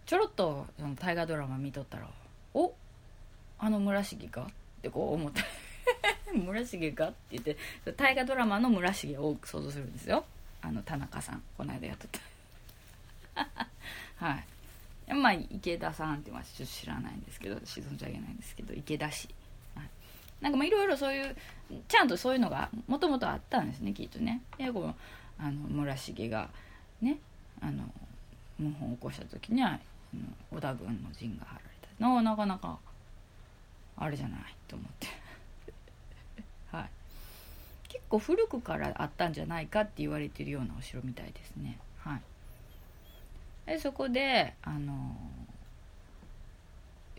[0.06, 2.08] ちょろっとその大河ドラマ見とったら
[2.54, 2.74] 「お
[3.60, 4.48] あの村重か?」
[4.80, 5.44] ってこう思った。
[6.34, 7.58] 村重かって言って
[7.94, 10.26] 大河ドラマの村重を想像するんですよ。
[10.62, 12.10] あの田中さんこの間やっとっ
[13.36, 13.68] た。
[14.26, 15.14] はい。
[15.14, 19.30] まあ池田さんっていうのはちょっと知らないんですけど私存じ上げないんですけど池田市、
[19.76, 19.90] はい、
[20.42, 21.36] なんかまあいろいろそういう
[21.88, 24.42] ちゃんとそういうのがもともとあったんですねきっとね。
[24.58, 24.96] でこの
[25.38, 26.50] あの村重が
[27.02, 27.20] ね
[27.62, 27.84] あの
[28.58, 29.80] 謀反を起こした時には
[30.52, 32.04] 織田軍の陣が張られた。
[32.04, 32.78] のなかなか
[33.98, 35.08] あれじゃないと思って。
[36.76, 36.90] はい。
[37.88, 41.80] 結構古くからあったんじゃないかって言われてるようなお城みたいですね。
[41.98, 42.22] はい。
[43.66, 45.16] でそこであの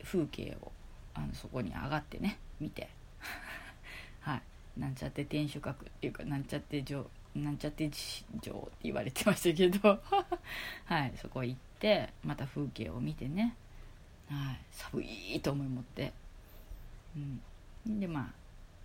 [0.03, 0.73] 風景を
[1.15, 2.89] あのそこに上がってね見て。
[4.21, 4.43] はい。
[4.77, 7.09] なんちゃって天守閣っていうかなんちゃって城
[7.45, 8.53] なんちゃって城って
[8.85, 10.01] 言われてましたけど。
[10.87, 13.55] はいそこ行ってまた風景を見てね。
[14.29, 16.13] はい寒いと思い持って。
[17.17, 18.01] うん。
[18.01, 18.33] でま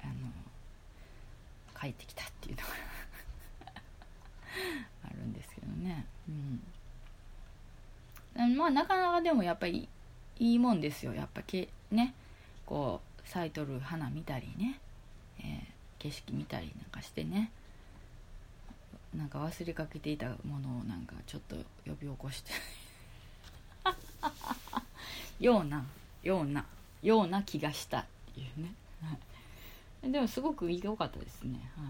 [0.02, 0.14] ああの
[1.80, 2.68] 帰ってきたっていうのが
[5.06, 6.06] あるんですけどね。
[6.30, 6.64] うん。
[8.56, 9.90] まあなかなかでもやっぱり
[10.40, 11.14] いいもんですよ。
[11.14, 12.14] やっぱけね
[12.66, 14.80] こう咲いとる花見たりね、
[15.40, 15.66] えー、
[16.00, 17.52] 景色見たりなんかしてね。
[19.16, 22.52] なんか忘れかけていたものをなんかちょっと呼び起こして。
[25.40, 25.84] ような
[26.22, 26.66] ような
[27.02, 29.18] ような気がしたっていうね、は
[30.08, 31.84] い、でもすごく良かったですね、は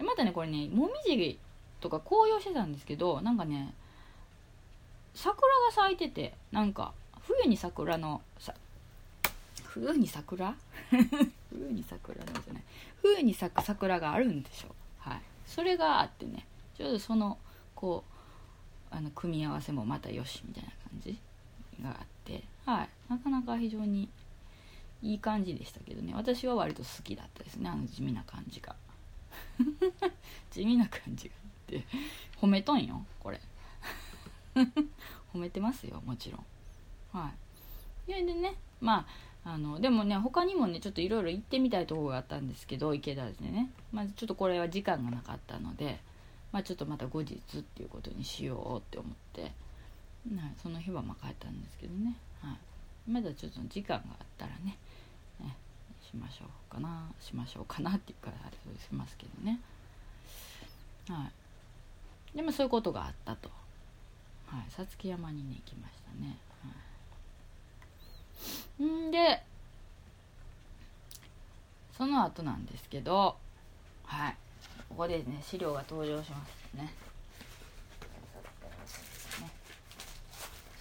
[0.00, 1.38] い、またねこれねもみじ
[1.80, 3.74] とか紅葉してたんですけどなんかね
[5.14, 5.42] 桜が
[5.74, 8.54] 咲いててなんか冬に桜のさ
[9.64, 10.56] 冬に桜？
[11.50, 12.62] 冬に桜なんじゃない。
[13.02, 14.68] 冬に咲く桜があるんでしょ？
[14.68, 14.77] はい
[15.48, 16.46] それがあってね。
[16.76, 17.38] ちょうどその
[17.74, 18.04] こ
[18.92, 21.18] うあの組み合わせもまたよしみたいな感じ
[21.82, 22.44] があって。
[22.66, 22.88] はい。
[23.08, 24.08] なかなか非常に
[25.02, 26.12] いい感じでしたけどね。
[26.14, 27.68] 私は割と好きだったですね。
[27.70, 28.76] あの地味な感じが。
[30.50, 31.84] 地味な感じがって。
[32.40, 33.40] 褒めとんよこれ。
[35.32, 36.44] 褒めてますよもちろん。
[37.18, 37.32] はい。
[38.04, 39.06] それでねま
[39.44, 43.70] ああのでもね他にもねちょっといろいろ行ってみたいところがあったんですけど池田でね。
[43.92, 45.98] まずちょっとこれは時間がなかったので
[46.52, 49.52] まあちょっとまた後日っていうことにしようって思って、はい、
[50.62, 52.56] その日はまあ帰ったんですけどね、は
[53.08, 54.76] い、まだちょっと時間があったらね
[55.40, 55.56] ね
[56.02, 59.60] しましょうかなしましょうかなっていうからあれしますけどね。
[61.08, 61.30] は
[62.34, 62.36] い。
[62.36, 63.50] でもそういうことがあったと。
[64.46, 64.70] はい。
[64.70, 66.36] さつき山にね行きましたね、
[68.80, 69.42] はい、んで
[71.96, 73.36] その後なんですけど
[74.08, 74.36] はい。
[74.88, 76.82] ここでね資料が登場しますね。
[76.82, 76.90] ね。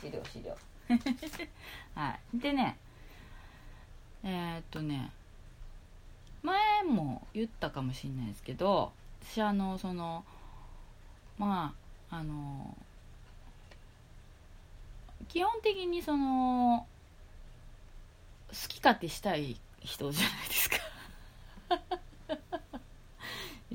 [0.01, 0.57] 資料資料。
[1.93, 2.39] はい。
[2.39, 2.77] でね
[4.23, 5.11] えー、っとね
[6.41, 10.23] 前も言ったかもしれないですけど私あのその
[11.37, 11.73] ま
[12.09, 12.75] ああの
[15.27, 16.87] 基本的にその
[18.49, 20.77] 好き勝手したい人じゃないですか。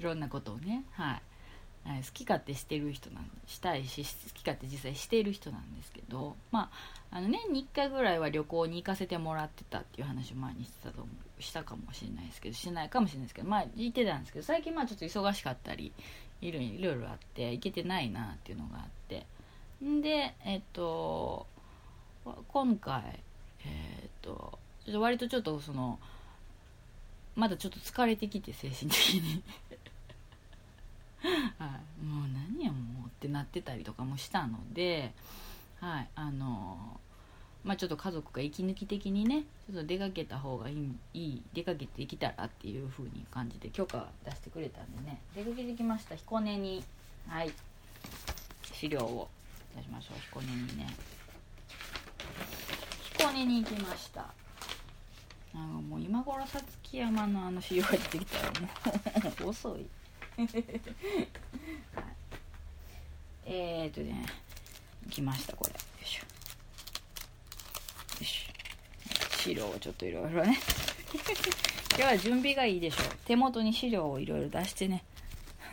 [0.02, 1.22] いろんなことをねはい。
[1.84, 6.70] 好き勝手してる人なんしたいし好き勝手実際している人なんですけどま
[7.10, 15.92] ああの年に1回ぐらいは旅行に行かせてもらってたっていう話を前にしてたと思うしたかもしれないですけどしないかもしれないですけどまあ行ってたんですけど最近まあちょっと忙しかったり
[16.40, 19.26] いろいろあって行けてないなっていうのがあって。
[19.84, 21.46] んでえっと
[22.46, 23.18] 今回
[23.64, 25.98] えっとちょっと割とちょっとその
[27.34, 29.42] まだちょっと疲れてきて精神的に。
[31.58, 35.14] はい、もう何やもうってなってたりとかもしたので、
[35.80, 36.08] はい。
[36.14, 37.00] あの
[37.64, 46.16] まあ、ちょっと家族が息抜き的にねちょっと出かけた方がいいいい出かけてきたらっていう風に感じで許可出してくれたんでね出かけてきました。
[46.16, 46.82] 彦根に。
[47.28, 47.52] はい。
[48.72, 49.28] 資料を
[49.76, 50.20] 出しましょう。
[50.20, 50.86] 彦根にね。
[53.16, 54.26] 彦根に行きました。
[55.54, 58.68] なんかもう今頃さつき山のあの資料が出てきたらも
[59.46, 59.86] う遅い。
[63.44, 64.24] えーとね
[65.10, 65.70] 来ましたこれ。
[65.72, 66.22] よいしょ。
[68.20, 68.46] よし
[69.42, 70.58] 資料をちょっといろいろね。
[71.90, 73.06] 今日は準備がいいでしょう。
[73.26, 75.04] 手元に資料をいろいろ出してね。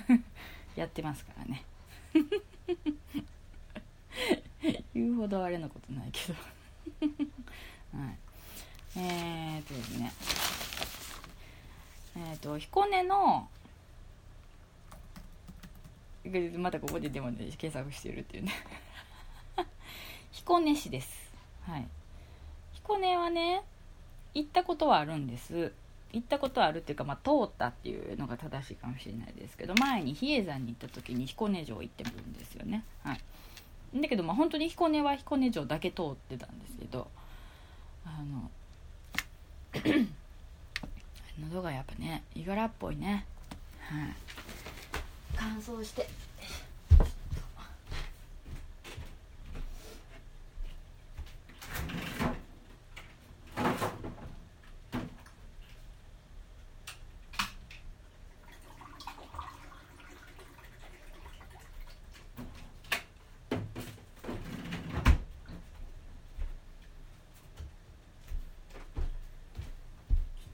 [0.76, 1.64] やってますからね。
[4.94, 6.34] 言うほどあれなことないけど。
[7.98, 8.18] はい。
[8.98, 10.12] えーとですね。
[12.18, 13.48] えーと彦根の
[16.58, 18.52] またここででもね検索してるっていうね。
[20.32, 21.32] 彦根市です。
[21.62, 21.88] はい。
[22.74, 23.62] 彦根はね
[24.34, 25.72] 行ったことはあるんです。
[26.12, 32.84] 行ったことあるっていうか、まあ、通ったっていうのが正しいかもしれないですけど前に比叡山に行った時に彦根城行ってるんですよね。
[33.04, 33.22] はい。
[33.96, 37.08] だけどまあ本当に彦根は彦根城だけ通ってたんですけど
[38.06, 38.52] あの
[41.42, 43.26] 喉がやっぱねいがらっぽいね。
[43.80, 44.16] はい。
[45.40, 46.06] 乾燥して。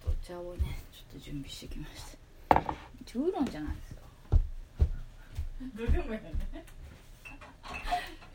[0.06, 2.16] お茶をねちょっと準備してきました。
[3.16, 3.96] ウーロンじゃないです
[5.78, 6.66] どうでもいいよね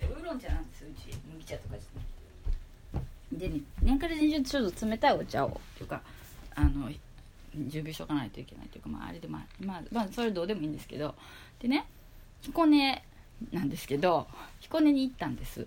[0.01, 3.51] ウーロン茶なんですうち麦茶とかじゃなくて
[4.43, 6.03] でちょっと冷たいお茶をというか
[6.55, 6.91] あの
[7.55, 11.15] 準備しとかないといけないというか、まあ、あれでまあ、まあ、まあ、それどうでもいいんですけど。
[11.61, 11.87] でね
[12.43, 13.05] 彦根
[13.53, 14.27] なんですけど
[14.61, 15.67] 彦根に行ったんです。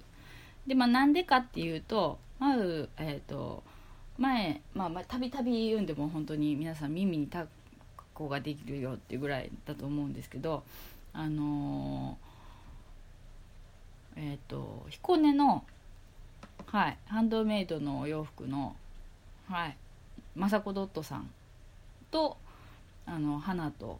[0.68, 3.64] でまあなんでかっていうとまずえっ、ー、と
[4.18, 7.48] 前まあまあたびたび言うんでも本当に皆さん耳にタ
[8.14, 10.64] コができるよっていうぐらいだと思うんですけど
[11.14, 15.64] あのー、えっ、ー、と彦根の
[16.74, 16.98] はい。
[17.06, 18.76] ハンドメイドのお洋服の
[19.48, 19.78] はい。
[20.36, 21.30] 雅子ドットさん
[22.10, 22.36] と
[23.06, 24.00] あの花と,、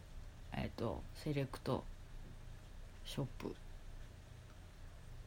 [0.52, 1.84] えーと、セレクト
[3.04, 3.54] ショップ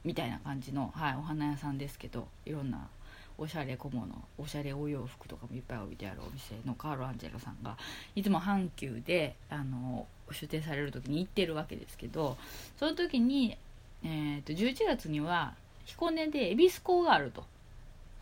[0.03, 2.89] みたいな感じの、はい、お花屋さんですけどいろんな
[3.37, 4.05] おしゃれ小物
[4.37, 7.77] おしゃれお洋服とかもいっぱい置いてあるお店のカール・アンジェロさんが
[8.13, 12.35] いつも阪急であの出店される時に行ってるわけですけど
[12.77, 13.57] その時に、
[14.03, 15.55] えーと、11月には
[15.87, 17.43] 彦根で恵比寿港があると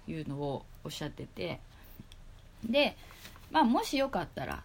[0.08, 1.60] いうのをおっしゃってて
[2.63, 2.95] で、
[3.51, 4.63] まあ、もしよかったら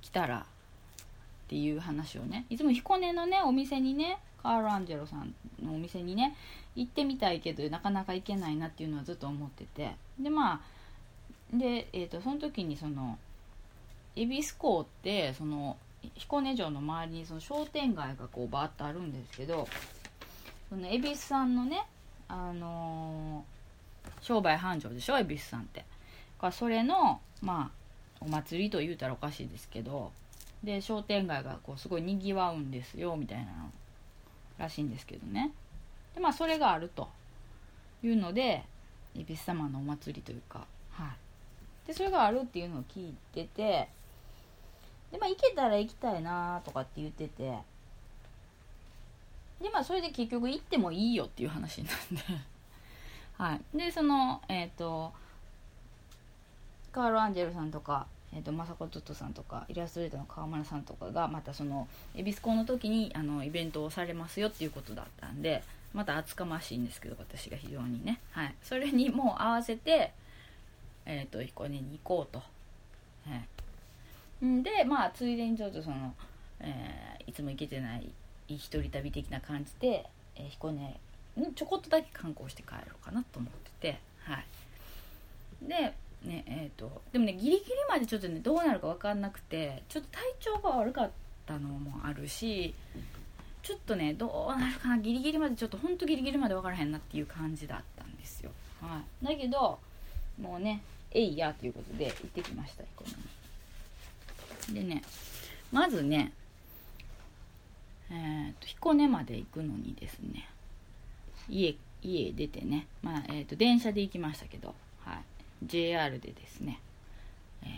[0.00, 6.36] 来たらっていう話をねいつも彦根のねお店にねカール・アンジェロさんのお店にね
[6.74, 13.18] 行ってみたいけどなかなか行けないなっていうのはずっと思っててでまあで、えーと、その時にその
[14.16, 15.76] 恵比寿港ってその
[16.14, 19.68] 彦根城の周りにその商店街がこうバーッとあるんですけど
[20.68, 21.84] その恵比寿さんのね
[22.28, 25.84] あのー、商売繁盛でしょ恵比寿さんって。
[26.38, 30.12] かそれのまあお祭りと言うたらおかしいですけど
[30.62, 33.70] で商店街がこうすごいにぎわうんですよみたいなの
[34.58, 35.52] らしいんですけどね。
[36.14, 37.08] でまあそれがあると。
[38.02, 38.62] いうので
[39.16, 41.04] 恵比寿様のお祭りというかは
[41.84, 41.88] い。
[41.88, 43.88] でそれがあるっていうのを聞いてて
[45.10, 47.58] でまあ行けたら行きたいなとかって言ってて
[49.60, 52.22] でまあそれで結局行ってもいいよっていう話なんで。
[53.38, 53.76] はい。
[53.76, 55.12] でそのえっ、ー、と
[56.92, 70.12] カール・アンジェルさんとか、えーと、マサコトットさんとかイラストレーターの川村さんとかがまたその恵比寿港の時にあのイベントをされますよっていうことだったんでまた厚かましいんですけど私が非常にね、はい、それにもう合わせて、
[71.04, 72.38] えーと、彦根に行こうと。
[72.38, 72.44] は
[74.42, 76.14] い、でまあついでにちょっとその、
[76.60, 78.10] えー、いつも行けてない
[78.54, 80.06] 一人旅的な感じで、
[80.36, 80.98] えー、彦根
[81.36, 84.46] にちょこっとだけ観光して帰ろうかなと思っててはい。
[85.62, 91.10] でねえーと、でもねギリギリまでちょっとねどうなるか分かんなくてちょっと体調が悪かっ
[91.46, 92.74] たのもあるし
[93.62, 99.78] ちょっとねどうなるかなギリギリまでちょっとほんとギリギリまで分からへんなっていう感じだったんですよ、はい、だけど
[100.40, 100.82] もうね
[101.12, 103.04] えいやということで行ってきました彦
[104.70, 104.88] 根に。
[104.88, 105.02] でね
[105.70, 106.32] まずね
[108.10, 110.48] えーと、彦根まで行くのにですね
[111.48, 115.18] 家家出てね、まあえーと電車で行きましたけどはい。
[115.64, 116.80] JR でですね、
[117.62, 117.70] えー、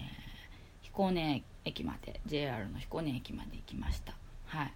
[0.83, 4.15] 彦根駅まで JR の彦根駅まで行きました。
[4.47, 4.73] はい。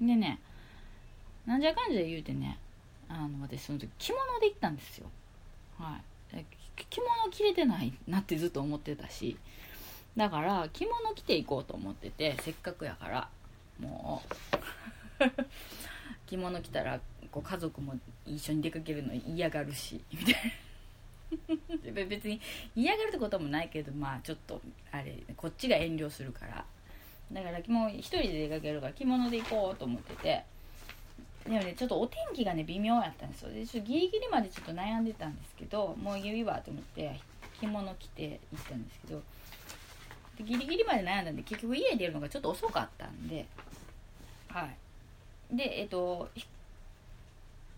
[0.00, 0.40] でね
[1.46, 2.58] なんじゃかんじゃ言うてね
[3.08, 5.06] あの私その時着物で行ったんですよ。
[5.78, 6.44] はい。
[6.90, 9.36] 着物着れてないなってずっと思ってたし
[10.16, 13.28] だから着物着ていこうと思っててせっかくやから
[13.78, 14.34] もう。
[16.26, 17.94] 着物着たらこう家族も
[18.26, 21.92] 一緒に出かけるの嫌がるしみたいな。
[22.06, 22.40] 別に
[22.76, 24.60] 嫌がるってこともないけどまあちょっと
[24.92, 26.64] あれこっちが遠慮するから。
[27.32, 30.44] だからもう一人で出かけるから着物で行こうと思ってて。
[31.44, 33.50] でもねちょっとお天気がね微妙やったんですよ。
[33.50, 37.20] でちょっとギリギリまでちょっと悩んでたんですけどもういいわと思って
[37.60, 39.22] 着物着て行ったんですけど。
[40.36, 43.46] でギリギリまで悩んだんで結局家出るのがちょっと遅かったんで。
[44.48, 44.76] はい。
[45.56, 46.28] でえっと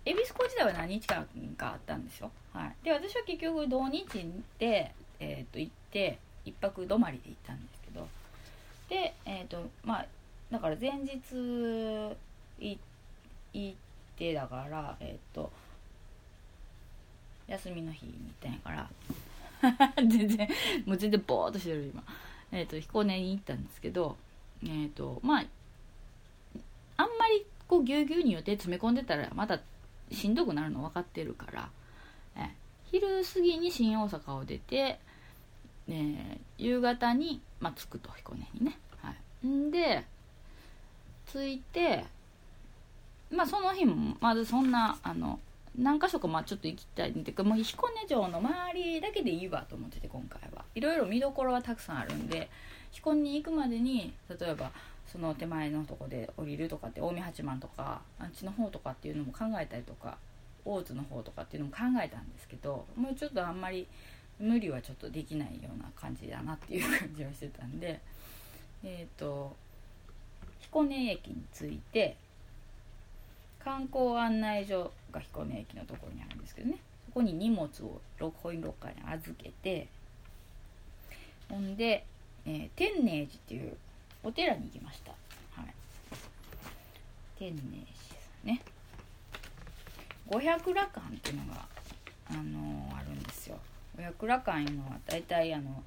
[0.05, 4.07] 恵比寿港自体は何日間かあったんですよ、はい、で私は結局土日
[4.57, 8.07] で、えー、と行って1泊泊まりで行ったんですけど。
[8.89, 10.07] でえっ、ー、とまあ
[10.51, 11.19] だから前日
[12.61, 12.79] 行
[13.73, 13.75] っ
[14.17, 15.51] てだからえっ、ー、と
[17.49, 18.89] 休みの日に行ったんやから。
[19.97, 20.49] 全然
[20.85, 22.05] もう全然ボーっとしてる今
[22.53, 24.17] え、ー、と彦根に行ったんですけど
[24.65, 25.45] えっ、とまあ
[26.99, 29.61] あんまりこうぎゅうぎゅうに予定詰め込んでたらまた
[30.11, 31.69] しんどくなるの分かってるから
[32.37, 32.51] え
[32.91, 35.01] 昼過ぎに新大阪を出て、
[35.89, 39.13] え夕方に、まあ、着くと彦根にね、は
[39.45, 40.05] い、んで
[41.33, 42.05] 着いて
[43.31, 45.41] まあその日もまずそんなあの
[45.79, 50.65] 何箇所かまあちょっと行きたいんでもう彦根城の周りだけでいいわと思ってて今回は。
[50.75, 52.49] いろいろ見どころはたくさんあるんで
[52.93, 54.71] 彦根に行くまでに例えば
[55.07, 60.19] その手前のとこで降りるとかって近江八幡とかあっちの方とかっていうのも考えたりとか
[60.65, 63.87] 大津の方とかっていうのも考えたんですけどもうちょっとあんまり
[64.39, 68.01] 無理はちょっとできないような感じだなっていう感じはしてたんで
[68.85, 69.55] えっ、ー、と
[70.61, 72.17] 彦根駅に着いて
[73.65, 74.91] 観光案内所
[75.21, 78.01] 彦根駅のところにあるんですけどねそこに荷物を
[78.31, 79.89] コインロッカーに預けて
[81.49, 82.05] ほんで、
[82.45, 83.77] えー、天寧寺っていう
[84.23, 85.13] お寺に行きました。
[85.61, 85.75] はい。
[87.39, 88.63] 天寧寺ですね。
[90.29, 91.65] 五百羅漢っていうのが、
[92.29, 93.59] あのー、あるんですよ。
[93.97, 95.83] 五百羅漢いうのは大体あの、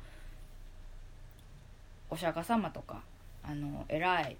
[2.09, 3.01] お釈迦様とか、
[3.43, 4.37] あの、偉い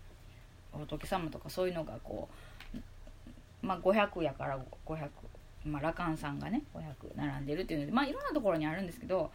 [0.71, 2.35] 仏様とかそういうのがこう、
[3.61, 5.09] まあ500やから500、
[5.65, 9.31] まあ羅漢さんがね、500並んでるっていうので、まあいろんなところにあるんですけど、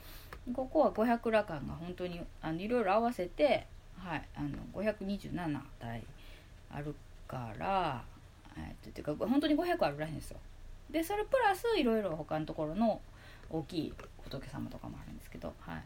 [0.52, 3.66] ここは500羅漢が本当にあのいろいろ合わせて
[4.04, 6.04] はい、あの527体
[6.70, 6.94] ある
[7.26, 8.04] から、
[8.56, 10.38] えー、っていうか本当に500あるらしいんですよ。
[10.90, 13.00] でそれプラスいろいろ他のところの
[13.50, 15.78] 大きい仏様とかもあるんですけど、は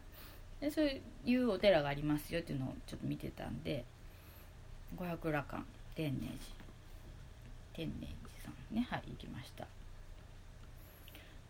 [0.61, 0.89] い、でそう
[1.25, 3.85] いうお寺がありますよっていうのをちょっと見てたんで
[4.97, 5.63] 五百羅漢
[5.95, 6.37] 天寧寺。
[7.73, 8.18] 天寧寺。
[8.71, 8.87] ね。
[8.89, 9.67] はい行きました。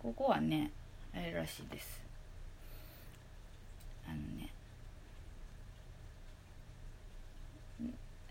[0.01, 0.71] ここはね
[1.13, 2.01] あれらしいです。
[4.07, 4.49] あのね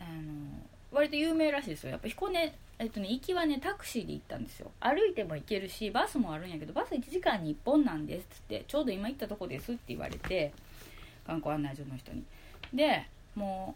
[0.00, 1.90] あの割と有名らしいですよ。
[1.90, 4.70] やっぱ彦根えっとね行きはねタクシーで行ったんですよ。
[4.80, 10.52] 歩いても行けるしバスもあるんやけどバス1時間に1本なんですっつってちょうど今行ったとこですって言われて
[11.26, 12.24] 観光案内所の人に。
[12.72, 13.74] でも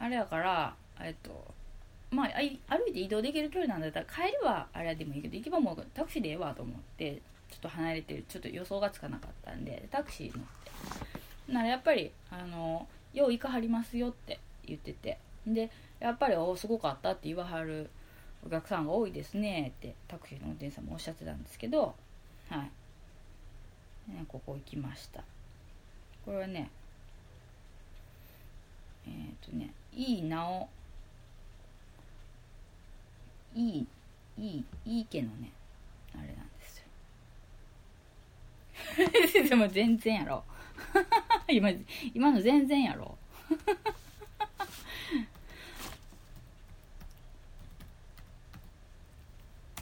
[0.00, 1.54] うあれやからえっと
[2.14, 5.86] まあ歩いて移動できる距離なんだったら帰りはあれでもいいけど行き場もう?
[5.92, 10.46] タクシーでええわと思ってちょっと離れてるちょっと予想がつかなかったんでタクシー乗っ
[11.46, 17.90] てならやっぱりあの「よう行かはりますよ」って言っててでやっぱり「おすごかった」って言わはる
[18.46, 21.94] お客さんが多いですねってタクシーの運転手さんもおっしゃってたんですけど
[22.48, 22.56] は
[24.08, 25.24] い、ね、ここ行きました。
[26.24, 26.70] これはね
[29.06, 30.68] えっ、ー、とねいいなお
[33.54, 33.86] いい
[34.38, 35.50] いいいい家のね。
[36.14, 36.64] あれなんで
[39.34, 39.48] すよ。
[39.48, 40.44] でも全然やろ。
[41.48, 41.70] 今
[42.12, 43.16] 今の全然やろ。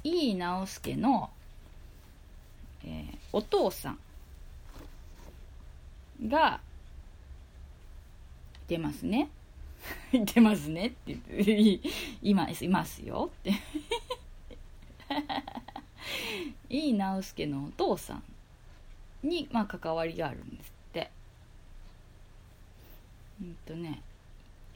[0.04, 1.30] 井伊直輔の、
[2.84, 3.98] えー、お父さん
[6.28, 6.60] が
[8.66, 9.28] 出ますね。
[10.12, 11.20] 出ますねって言っ
[11.80, 11.88] て、
[12.22, 13.52] います、いますよって。
[16.68, 18.22] 井伊直輔のお父さん
[19.22, 21.10] に、まあ、関わりがあるんですって。
[23.40, 24.02] うんとね、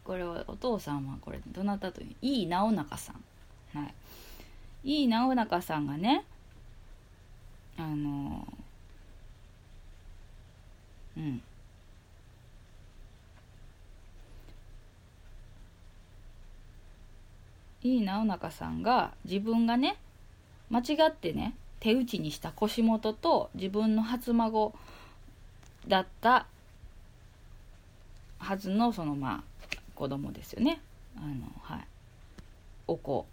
[0.05, 3.25] これはお父さんはこれどなたという井伊直中さん。
[3.79, 3.95] はい。
[4.87, 6.25] 井伊直中さんがね
[7.77, 8.47] あの
[11.17, 11.43] うん
[17.95, 19.97] 井伊直中さんが自分がね
[20.71, 24.75] 間違ってね手打ちにした腰元と自分の初孫
[25.87, 26.47] だった
[28.39, 30.81] はずのそのまあ子供ですよね。
[31.17, 31.87] あのはい。
[32.87, 33.27] お子。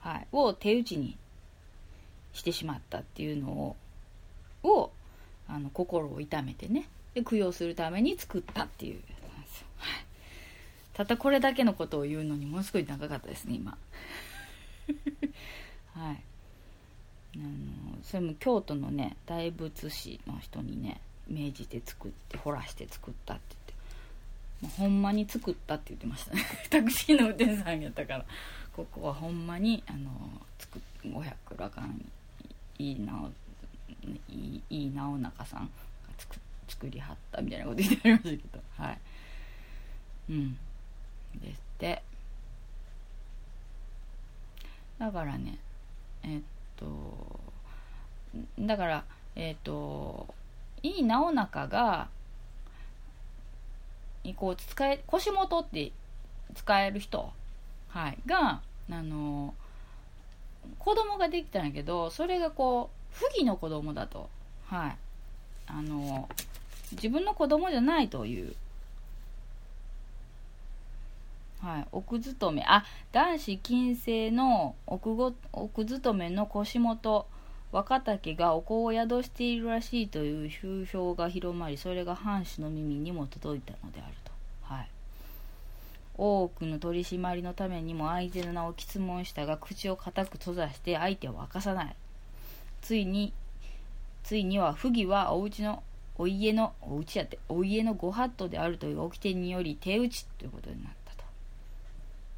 [0.00, 1.16] はい、を手打ちに
[2.32, 3.76] してしまったっていうのを
[4.64, 4.90] を
[5.48, 6.88] あの心を痛めてね。
[7.14, 8.94] で供養するために作ったっていう。
[8.94, 9.66] なんですよ、
[10.94, 13.76] たったこれだけのことを言うのにものすごい長かったですね今。
[15.94, 16.22] はい。
[17.34, 23.42] あのそれも京都のね大仏師の人にね命じて作って彫らして作ったって
[24.60, 24.76] 言って。
[24.76, 26.44] ほんまに作ったって言ってましたね。
[26.70, 28.24] タクシーの運転手さんやったから。
[28.74, 30.10] ここはほんまにあの
[30.58, 31.86] つく500羅漢
[32.78, 33.28] いいなお
[34.02, 35.68] いいいい直中さんが
[36.16, 36.36] 作
[36.68, 38.62] 作りはったみたいなこと言ってありましたけど。
[38.78, 38.98] はい。
[40.30, 40.58] うん。
[41.40, 42.02] ですって。
[44.98, 45.58] だからね
[46.22, 46.40] えっ
[46.76, 47.40] と
[48.58, 49.04] だから
[49.34, 50.32] えっと
[50.82, 52.08] いい直中が
[54.36, 55.90] こう使え腰元って
[56.54, 57.32] 使える人
[57.88, 59.54] はい、があの
[60.78, 64.30] 子供ができたんやけどそれがこう不義の子供だと、
[64.66, 64.96] はい、
[65.66, 66.28] あの
[66.92, 68.54] 自分の子供じゃないという、
[71.62, 72.64] はい、奥勤め。
[72.66, 77.26] あ男子禁制の奥ご奥勤めの腰元。
[77.70, 84.32] 若竹がお子を宿しているらしいという風評が広まりそれが藩主の耳にも届いたのであると。
[84.62, 84.88] はい。
[86.18, 91.96] 多くの取り締まりのためにも相手の名を質問したが口を固く閉ざして相手を明かさない。
[92.82, 93.32] ついに
[94.22, 95.82] ついには不義はお家の
[96.18, 101.01] お家のお家やってお家のご法度であるという掟により手打ちということになった。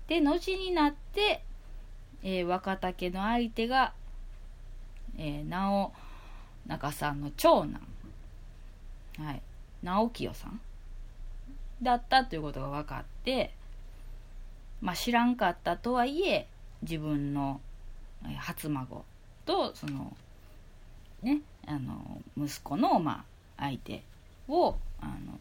[0.08, 1.42] で後になって、
[2.22, 3.92] えー、若竹の相手が、
[5.16, 5.92] えー、直
[6.66, 7.80] 中さんの長男。
[9.18, 9.42] はい。
[9.82, 10.60] 直清さん。
[11.82, 13.52] だったということが分かって
[14.80, 16.46] まあ知らんかったとはいえ
[16.82, 17.60] 自分の
[18.38, 19.04] 初孫
[19.44, 20.16] とその
[21.22, 23.24] ねあの息子のま
[23.56, 24.02] あ相手
[24.48, 25.38] をあの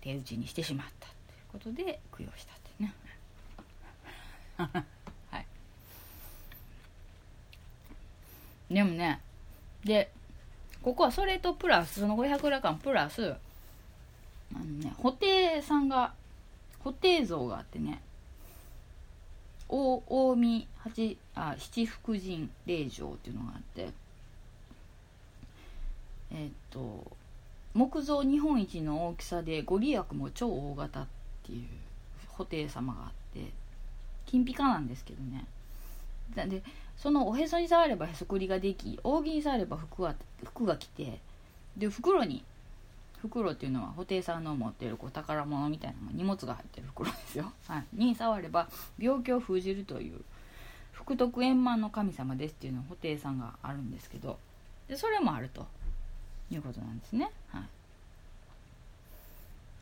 [0.00, 2.53] 手打ちにしてしまったということで供養した
[5.30, 5.46] はい。
[8.74, 9.20] でもね
[9.84, 10.10] で
[10.82, 13.34] ここはそれとプラスその500羅漢プラス
[14.54, 16.12] あのね布袋さんが
[16.82, 18.02] 布袋像があってね
[19.68, 20.02] 大
[20.36, 23.88] 近江八あ七福神霊場っていうのがあって
[26.32, 27.16] えっ、と
[27.74, 31.06] 木造日本一の大きさでご利益も超大型っ
[31.44, 31.66] ていう
[32.36, 33.52] 布袋様があって
[34.26, 35.46] 金ピカなんですけどね。
[36.34, 36.62] で
[36.96, 40.14] そのおへそに触ればへそくりができ扇に触れば服が
[40.44, 41.20] 服が来て
[41.76, 42.44] で袋に
[43.20, 48.68] 袋っていうのは布袋さんの持ってるこう宝物みたいな荷物が入ってる袋ですよ、 はい、に触れば
[48.98, 50.20] 病気を封じるという
[50.92, 54.38] 福徳円満の神様ですっていうのは布袋さんがあるんですけど
[54.88, 55.66] でそれもあると。
[56.50, 57.30] いうことなんですね。
[57.48, 57.62] は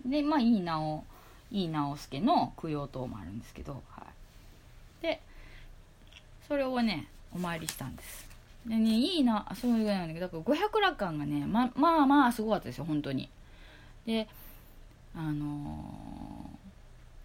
[0.07, 1.05] い、でまあいい直
[1.51, 4.05] いい直輔の供養塔もあるんですけど、はい、
[5.03, 5.21] で
[6.49, 8.27] それをねお参りしたんです。
[8.67, 13.29] でねいいなそういうぐらいなんだけどだから500羅漢がねままあまあすごかったですよ本当に。
[14.07, 14.29] で
[15.15, 16.51] あの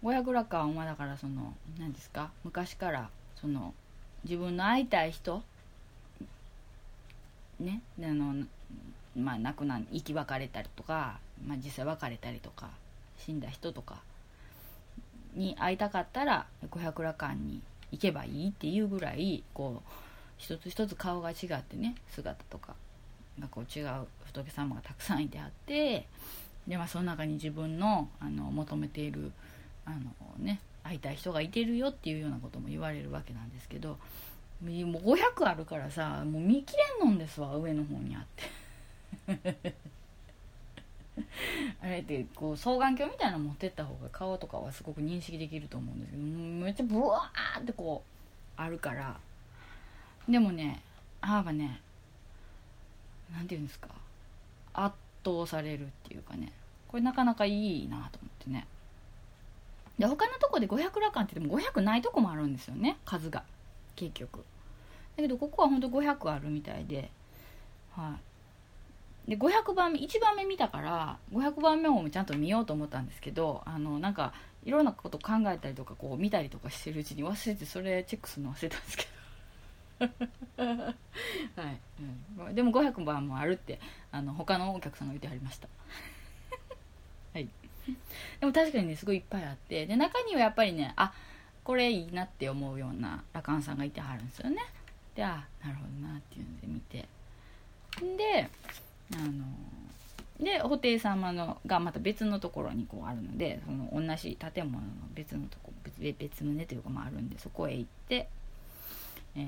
[0.02, 3.08] ー、500羅漢はだからその何ですか昔から
[3.40, 3.72] その
[4.24, 5.42] 自分の会いたい人
[7.60, 8.44] ねあの
[9.16, 12.68] まあ亡くな生き別れたりとか、まあ、実際別れたりとか
[13.18, 14.00] 死んだ人とか
[15.38, 17.62] に会いたかったら500羅漢に
[17.92, 19.90] 行けばいいっていうぐらいこう
[20.36, 22.74] 一つ一つ顔が違ってね姿とか
[23.40, 26.06] がこう違う仏様がたくさんいてあって
[26.66, 29.32] で、まあ、その中に自分のあの求めている
[29.86, 29.98] あの、
[30.38, 33.96] ね、会いたい人がいてるよっていうようなことも言われるわけなんですけど
[34.60, 38.24] もう500あるからさもう見切れんのんですわ上の方にあっ
[39.32, 39.74] て。
[41.82, 49.18] あれってこう双眼鏡みたいなの持ってった方が顔とかはすごく認識できると思うんですけどめっちゃブワーってこうあるから
[50.28, 50.82] でもね
[51.20, 51.80] 母がね
[53.32, 53.88] 何て言うんですか
[54.72, 54.94] 圧
[55.24, 56.52] 倒されるっていうかね
[56.88, 58.66] これなかなかいいなと思ってね。
[59.98, 63.42] で他のとこで500羅漢って言っても500ないとこもあるんですよね数が。
[63.96, 64.38] 結局。
[64.38, 67.10] だけどここはほんと500あるみたいで
[67.90, 68.27] はい。
[69.28, 74.32] で500番目1番目見たから500番目もちゃんと見ようと思ったんですけどあのなんか
[74.64, 79.08] いろんなこと考えたりとかこう見たりとかしてるうちに忘れてそれチェックするの忘れたんですけど。
[80.56, 81.80] はい、
[82.46, 83.80] うん、でも500番もあるって
[84.12, 85.68] あの他のお客さんが言ってはりました。
[87.34, 87.48] はい。
[88.40, 89.86] でも確かにねすごいいっぱいあって。
[89.86, 91.12] で中にはやっぱりねあ
[91.64, 94.62] これいいなって思うような羅漢さんがいてはるんですよね。
[95.14, 97.08] であなるほどなっていうので見て。
[98.16, 98.48] で
[99.14, 108.28] あので布袋様のがまた別のところにこうあるのでその同じ建物の別のとこ別別棟というかもあるんでそこへ行って
[109.36, 109.44] えー、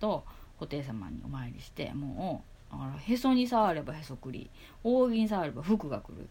[0.00, 0.24] と
[0.58, 2.42] 布袋様にお参りしても
[2.72, 4.50] うあらへそに触ればへそくり
[4.82, 6.28] 扇に触れば服が来る。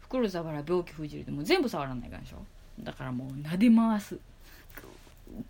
[0.00, 2.44] 袋触ら病気封じるでもう全部触らないかんでしょ。
[2.80, 4.18] だからもう撫で回す。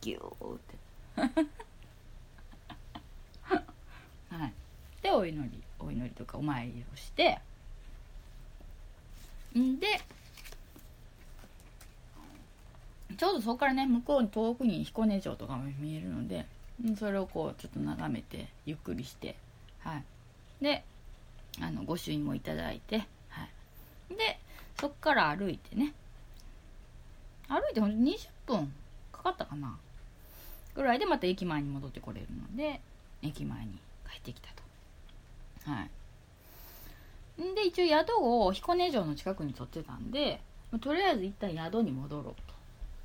[0.01, 0.77] ギューって。
[4.31, 4.53] はい。
[5.03, 5.63] でお祈り。
[5.83, 7.39] お祈りとかお参りをして
[9.59, 9.87] んで
[13.17, 16.47] ちょうどそこからね向こうに遠くに彦根城とかも見えるので
[16.99, 19.37] それをこうちょっと眺めてゆっくりして
[19.81, 20.05] はい。
[20.63, 20.85] で
[21.61, 23.45] あの御朱印もいただいて、は
[24.11, 24.39] い、で
[24.81, 25.93] そっから歩いてね
[27.49, 28.73] 歩いてほんと20分
[29.13, 29.77] かかったかな
[30.75, 32.81] ぐらいでまた駅前に戻ってこれるので
[33.21, 33.73] 駅前に
[34.11, 34.62] 帰ってきたと。
[35.67, 37.55] はい。
[37.55, 40.41] で一応宿を彦根城の近くに取ってたんで
[40.81, 42.35] とりあえず一旦宿に戻ろう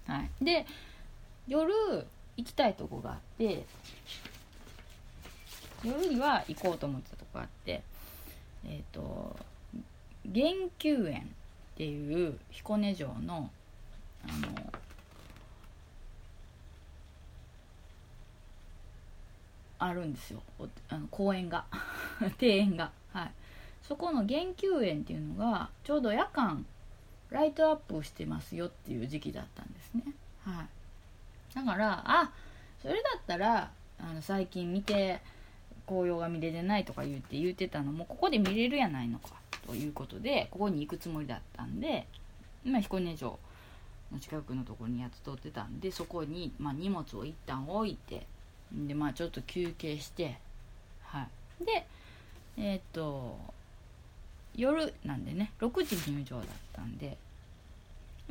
[0.06, 0.12] と。
[0.12, 0.30] はい。
[0.42, 0.66] で
[1.48, 1.74] 夜
[2.36, 3.66] 行きたいとこがあって
[5.84, 7.82] 夜には行こうと思ってたとこがあって
[8.66, 9.36] えっ、ー、と
[10.26, 13.50] 玄久園っていう彦根城の
[14.24, 14.74] あの
[19.80, 20.42] あるんですよ。
[20.90, 21.66] あの公園が
[22.40, 22.92] 庭園が。
[23.14, 23.32] はい。
[23.84, 26.66] そこの玄宮園っていうのがちょうど夜間
[27.30, 30.04] ライトアップをしてますよっていう時期だったんですね。
[30.44, 30.68] はい。
[31.56, 32.32] だからあ
[32.82, 35.20] それだったらあの最近見て
[35.88, 39.30] 紅葉が見れてないとか言って言ってたのもここで見れるやないのか
[39.66, 42.06] ということでここに行くつもりだったんで、
[42.66, 43.40] まあ、彦根城
[44.12, 48.26] の近くのところにやつ通ってたんでそこに、まあ、荷物を一旦置いて
[48.72, 50.38] でまあちょっと休憩して
[51.04, 51.26] は
[51.62, 51.66] い。
[51.66, 51.88] で
[52.58, 53.38] えー、と
[54.56, 57.18] 夜なんでね6時入場だったんで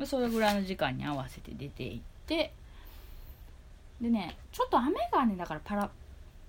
[0.05, 2.53] それぐらいの時間に合わせて出て行って
[4.01, 5.89] でねちょっと雨がねだからパラ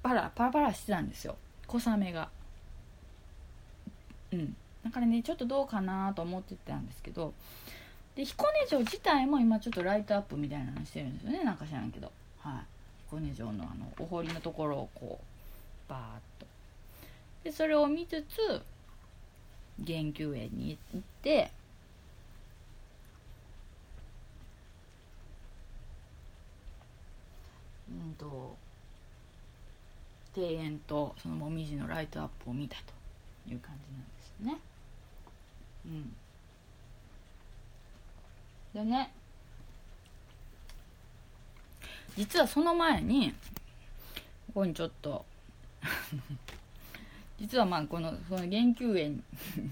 [0.03, 1.37] パラパラパラしてたんですよ。
[1.67, 2.29] 小雨が。
[4.33, 4.57] うん。
[4.85, 7.35] だからねちょっとどうかなと思ってたんですけど
[8.15, 12.11] で彦根城自体も今ちょっとライトアップみたいなのしてるんですよねなんか知らんけど。
[12.41, 12.55] はい。
[13.07, 16.03] 彦根城のあのお堀のところをこうバーッ
[16.41, 16.47] と。
[17.49, 18.61] でそれを見つつ
[19.87, 21.51] 研究園に行って
[27.91, 28.55] うんと
[30.37, 32.77] 庭園とそのもみじのライトアップを見た
[33.47, 34.61] という感じなんですね。
[35.87, 36.17] うん
[38.75, 39.11] でね
[42.15, 43.33] 実はその前に
[44.49, 45.25] ここにちょっと
[47.41, 49.23] 実はまあこのその研究園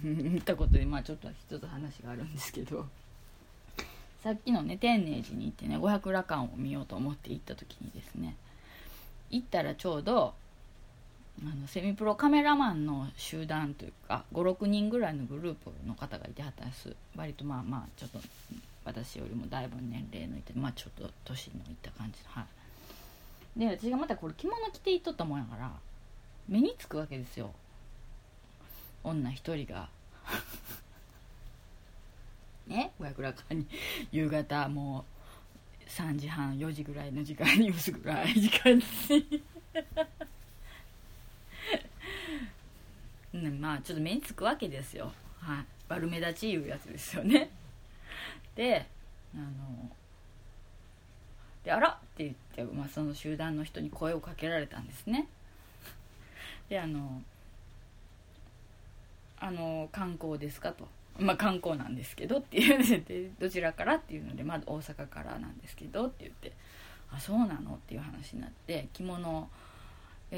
[0.02, 2.86] に 行ったことでまあちょっと一つ話があるんですけど
[4.22, 8.36] さっきのね天寧寺に行ってね五百羅漢を見ようと思って行った時にですね
[9.30, 10.34] 行ったらちょうど
[11.42, 18.20] あのセミプロカメラマンの集団というか56人ぐらいのグループの方がいてはったんです割とまあまあちょっと
[18.84, 22.46] 私よりもだいぶ年齢のいてまあちょっと年のいった感じのは
[23.56, 23.58] い。
[23.58, 25.72] で私がまたこれ着物着ていっとったもんやから
[26.49, 27.53] 目につくわけですよ。
[29.03, 29.88] 女一人が。
[32.66, 32.92] ね？
[32.99, 33.66] 五百羅漢に。
[34.11, 35.05] 夕方もう
[35.88, 38.84] 3時半4時ぐらいの時間に薄ぐらい時間に。
[43.34, 45.12] うん、まあちょっと目につくわけですよ。
[45.40, 45.66] はい。
[45.88, 47.51] 悪目立ちいうやつですよね。
[48.55, 48.86] で
[49.34, 49.90] あの
[51.62, 55.28] であらって言って、まあ、その集団の人に声をかけられたんですね。
[56.68, 57.22] であの
[59.38, 60.88] あの観光ですかと。
[61.18, 66.52] まあ観光なんですけどっていうで どちらからっていうのでまず大阪からなんですけどって言って
[67.10, 69.48] あそうなのっていう話になって着物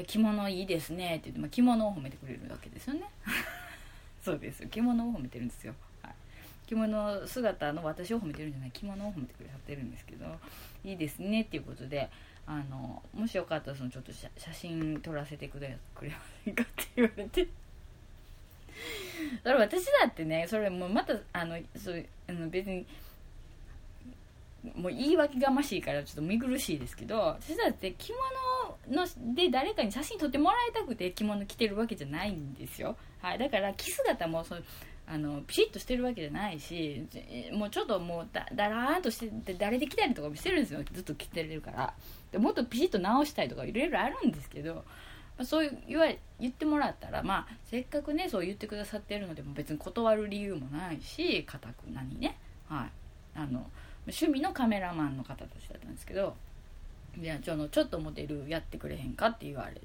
[0.07, 3.03] 着物いいですねって言って、まあ、着物を褒めてくれるわけですよね。
[4.23, 5.73] そうです着物を褒めてるんですよ。
[6.01, 6.13] はい。
[6.67, 8.71] 着物姿の私を褒めてるんじゃない。
[8.71, 10.25] 着物を褒めてくれはってるんですけど
[10.83, 12.09] いいですねっていうことで
[12.51, 17.47] あのもしよかったらそのちょっと写真撮らせてくれくれませんかって言われて。
[19.43, 22.87] それ私だってね それもうまたあのそうあの別に
[24.75, 28.13] もう言い訳がましいからちょっと見苦しいですけど私だって着
[28.89, 34.55] 物ので誰かに写真撮ってもらいたくて着物着てるわけじゃないんですよ、はい、だから着姿もそ
[35.07, 37.05] あのピシッとしてるわけじゃないし
[37.51, 40.83] もうちょっともうだだらーんとして誰で着たりとかもしてるんですよ。
[40.91, 41.93] ずっと着てるから。
[42.31, 44.83] でもっとピシッと直したいとかいろいろあるんですけど、
[45.37, 46.07] ま、そう言わ
[46.39, 52.37] 言ってもらったらまあせっかくねそう言ってくださってるのでも別に断る理由もないしかたくなにね。
[52.67, 52.89] はい。
[53.35, 53.65] あの
[54.07, 56.35] 趣味のカメラマンの方たちだったんですけど
[57.19, 59.81] いやちょちょっとモデルやってくれへんかって言われ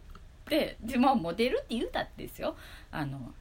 [0.47, 2.57] てでまあモデルって言うたってですよ。
[2.90, 3.32] あの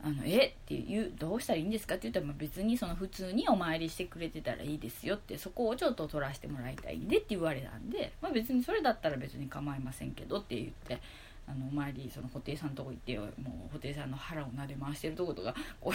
[0.00, 11.00] あのえって言うどうしたらいいんですかって言ったら、別にその普通にお参りしてくれてたらいいですよってそこをちょっと取らせてもらいたいんでって言われたんで、まあ、別にそれだったら別に構いませんけどって言って
[11.48, 15.94] あのお参りその布袋さんのとこ行ってもう布袋さんの腹を撫で回してるとことかこう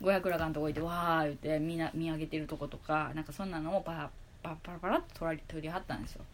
[0.00, 4.10] 五百羅漢のとこ行ってわー言って見な見上げてるとことかなんかそんなのをパラ
[4.42, 6.24] パラパラパラっと取り取りはったんですよ。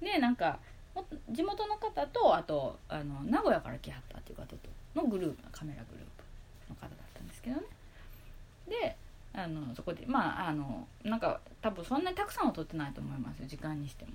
[0.00, 0.58] でなんか
[1.30, 4.56] 地元の方とあとあの名古屋から来はったっていう方と
[4.94, 6.24] のグループカメラグループ
[6.70, 7.62] の方だったんですけどね。
[8.68, 8.96] で
[9.36, 14.12] あのそこでまああのなんか多分そんなにたくさんは撮ってないと思いますよ時間にしても、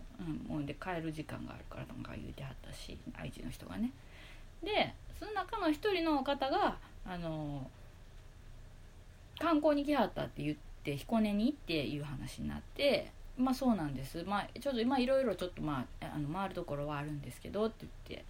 [0.49, 3.91] うん、もうで帰る時間があるからなんか言うてはったし愛知の人がね。
[4.63, 7.69] でその中の一人の方があの
[9.39, 14.23] 観光に来はったって言って彦根に行っていう話になってまあそうなんです。
[14.23, 18.25] まあちょっと今いろいろちょっとまああの回るところはあるんですけどって言って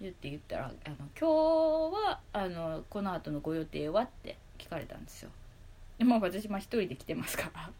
[0.00, 5.30] 言って言ったら「あの今日はあのこの後のご予定は?」って聞かれたんですよ。
[5.98, 7.70] でも私まあ一人で来てますから。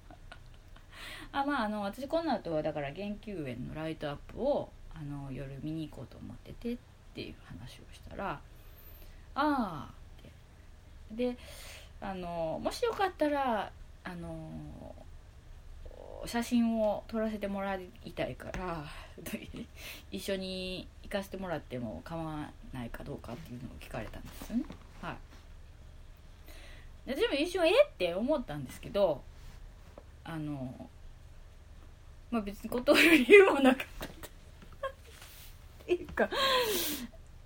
[1.33, 6.79] あまああの私この後はだから研究園のライトアップをあの夜見に行こうと思っててっ
[7.15, 8.41] ていう話をしたら「あ
[9.35, 9.89] あ」
[11.11, 11.33] って。
[11.33, 11.37] で
[12.01, 13.71] あのもしよかったら
[14.05, 14.95] あの
[16.27, 18.85] 写真を撮らせてもらいたいから
[20.11, 24.65] 一緒に行かせてもらっても構わないかどうかっていうのを聞かれたんですよね。
[25.03, 25.17] は
[27.07, 27.15] い。
[27.15, 29.23] でも一瞬えって思ったんですけど
[30.25, 30.89] あの
[32.31, 34.07] まあ別に断る理由もなかった。
[35.85, 36.31] っていうか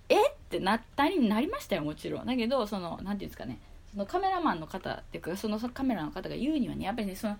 [0.07, 2.25] えってなったりになりましたよもちろん。
[2.25, 3.59] だけどその何て言うんですかね。
[3.91, 7.37] そのカメラマンの方っていうかそのカメラの方が言うにはねやっぱりねその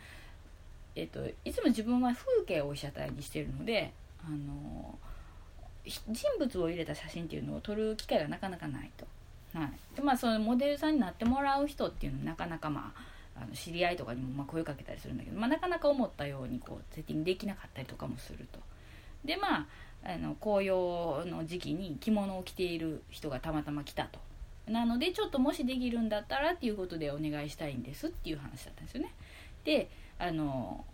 [1.00, 4.98] えっと、いつも自分は風景を被写体にしてるのであの
[5.86, 9.08] 人物を入れた写真っていうのを撮る機会がなかなかないと。
[9.54, 12.94] はい、でまあそのモデルさんになってもらう人っていうのはなかなかま
[13.36, 18.60] ああの知り合いとかにもま声かけたりするんだけど、まあ、なかなか思ったようにこうセッティングできなかったりとかもすると。
[19.24, 19.66] でまあ
[20.04, 24.20] あの紅葉の時期に着物を着ている人がたまたま来たと。
[24.68, 29.14] なのでちょっともしできるんだったらっていうことでお願いしたいんですっていう話だったんですよね。
[29.64, 29.90] で
[30.20, 30.86] あの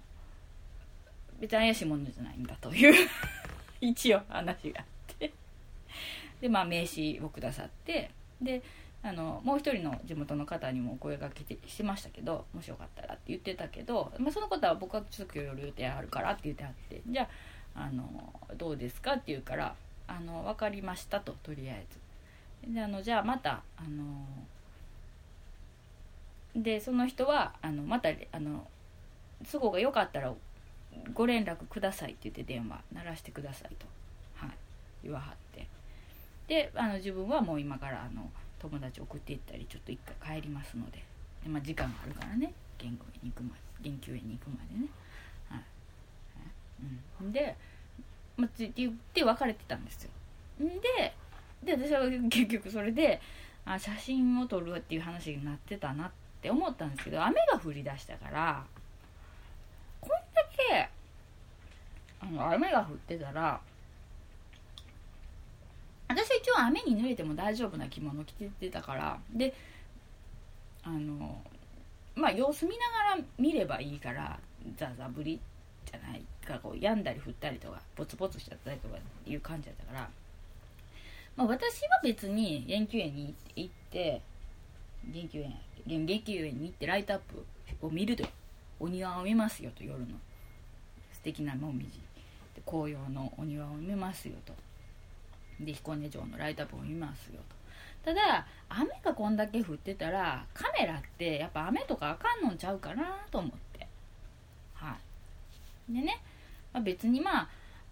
[1.46, 3.10] 別に怪しいものじゃないんだという
[3.80, 4.86] 一応話があっ
[5.18, 5.32] て。
[6.42, 8.62] でまあ名刺をくださってで
[9.02, 17.30] あのもう一人の地元の方にもお声がけてしてましたけどもしよかったらって言ってたけど、まあ、その方は僕はちょっと今日夜予定あるからって言ってあってじゃ
[17.76, 19.76] ああのどうですかって言うから
[20.08, 21.86] あの分かりましたととりあえ
[22.64, 22.74] ず。
[22.74, 24.26] であのじゃあまたあの
[26.56, 28.68] でその人はあのまたあの
[29.52, 30.34] 都合が良かったら
[31.14, 33.86] ご連絡くださいって言って電話鳴らしてくださいと、
[34.36, 34.50] はい、
[35.04, 35.68] 言わはって。
[36.48, 38.30] であの自分はもう今からあの
[38.60, 41.04] 友達送っていったりちょっと一回帰りますので。
[41.44, 42.54] で、まあ、時間があるからね。
[42.78, 44.88] 研究園に行くまで研究園に行くまでね、
[45.50, 45.62] はい。
[47.22, 47.56] うん、で、
[48.38, 50.10] まあ、って言って別れてたんですよ。
[50.60, 51.14] で
[51.64, 53.20] で私は結局それで
[53.66, 58.64] あ写真を撮るっていう話になってたなって思ったんですけど雨が降り出したから
[60.70, 60.90] け
[62.22, 63.60] あの雨が降ってたら
[66.08, 69.54] 私は一応雨に濡れても大丈夫な着物着ててたからで
[70.84, 71.42] あの
[72.16, 74.40] まあ様子見ながら見ればいいから
[74.78, 75.40] ザザ降り
[75.86, 80.10] じゃないかこう病んだり降ったりとかポツポツしちゃったりとかいう感じだったから、
[81.36, 84.22] まあ、私は別に研究園に行って
[85.12, 85.56] 研究園
[85.88, 87.46] 研究園に行ってライトアップ
[87.86, 88.24] を見ると
[88.80, 90.06] お庭を見ますよと夜の。
[91.26, 92.00] 敵なもみじ
[92.66, 94.54] 紅葉のお庭を見ますよと。
[95.60, 97.42] で彦根城のライトアップを見ますよ
[98.04, 98.12] と。
[98.12, 103.88] ただ雨がこんだけ降ってたらカメラってやっぱ雨とかあかんのんちゃうかなと思って。
[104.76, 104.96] は
[105.90, 105.94] い。
[105.94, 106.22] でね、
[106.72, 107.50] まあ、別にまあ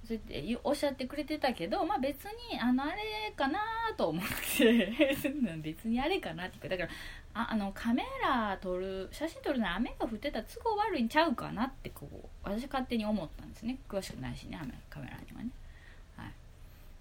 [0.08, 3.60] そうやっておっしゃってくれてたけど、まあ、別にあのあれかな
[3.98, 4.24] と思っ
[4.58, 4.94] て。
[5.64, 6.90] 別にあれかなっていうかだから
[7.36, 13.80] ああのカメラ撮る写真撮るのは雨が降ってた都合悪いんちゃうかなってこう私勝手に思ったんですね。
[13.90, 15.50] 詳しくないしね雨カメラにはね。
[16.16, 16.32] はい、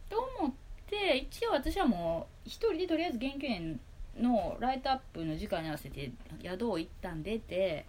[0.09, 0.53] と思っ
[0.89, 3.81] て一応私はもう一人でとりあえず研究園
[4.19, 6.11] のライトアップの時間に合わせて
[6.43, 7.85] 宿を一旦出て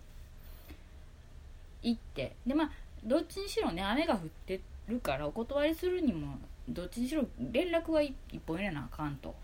[1.81, 2.35] 行って。
[2.45, 2.71] でまあ
[3.05, 6.37] どっちにしろね雨が降ってるからお断りするにも
[6.67, 8.13] どっちにしろ連絡は一
[8.45, 9.35] 本入れなあかんと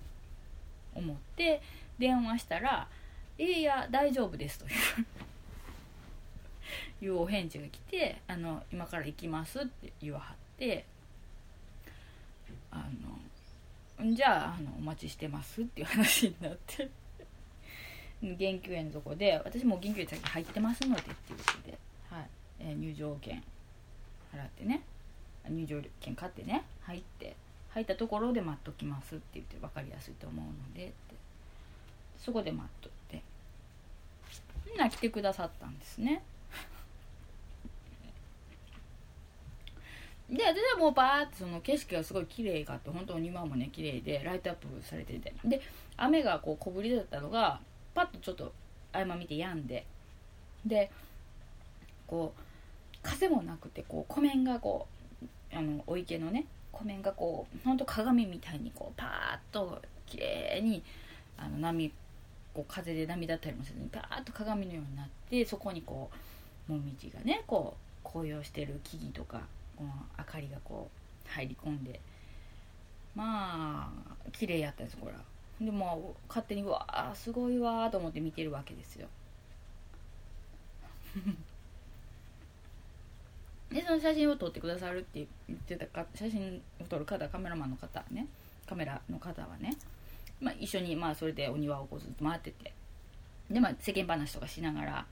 [0.95, 1.61] 思って
[1.99, 2.87] 電話したら
[3.37, 4.65] 「いや大丈夫です」と。
[4.65, 4.69] い
[7.01, 10.85] ういうお返事が来てあの「今から行きます」って言わはって
[12.71, 12.87] あ
[13.99, 16.89] のじゃああのお待ちしてますっていう話になって。
[18.21, 21.77] 研究園のとこで私も研究園先入ってますのでっていうことで、
[22.09, 22.29] はい。
[22.59, 23.41] えー、入場券
[24.33, 24.81] 払ってね。
[25.49, 26.65] 入場券買ってね。
[26.81, 27.35] 入って。
[27.69, 30.91] 入ったところで待っときますって言って分かりやすいと思うので。
[32.19, 33.21] そこで待っとって。
[34.67, 36.21] みんな来てくださったんですね。
[40.29, 45.33] で私はもうバーってその景色がすごい綺麗があって本当に庭もね綺麗でライトアップされてて。
[45.43, 45.61] で
[45.97, 47.59] 雨がこう小降りだったのが
[47.93, 48.53] パッとちょっと
[48.93, 49.85] 合間見て止んで。
[50.65, 50.91] で
[52.05, 52.41] こう
[53.01, 54.87] 風もなくてこう湖面がこ
[55.23, 60.83] うあのお池のね湖面がこうほんと鏡みたいにこうパーッと綺麗に
[61.37, 61.91] あの波
[62.53, 66.09] こう風で波だったりもせずにパーッと鏡のようになってそこにこ
[66.69, 69.41] うもみじがねこう紅葉してる木々とか
[69.75, 70.89] この明かりがこ
[71.25, 71.99] う入り込んで
[73.15, 75.19] まあ綺麗やったんですこれは。
[75.61, 79.07] でも勝手にうわーすごいわーと思って見てるわけですよ。
[83.69, 88.27] でその写真を撮ってくださるって言ってたか写真を撮る方カメラマンの方ね
[88.65, 89.75] カメラの方はね、
[90.41, 92.73] まあ、一緒にまあそれでお庭をこうずっと回ってて。
[93.49, 95.05] でまあ世間話とかしながら、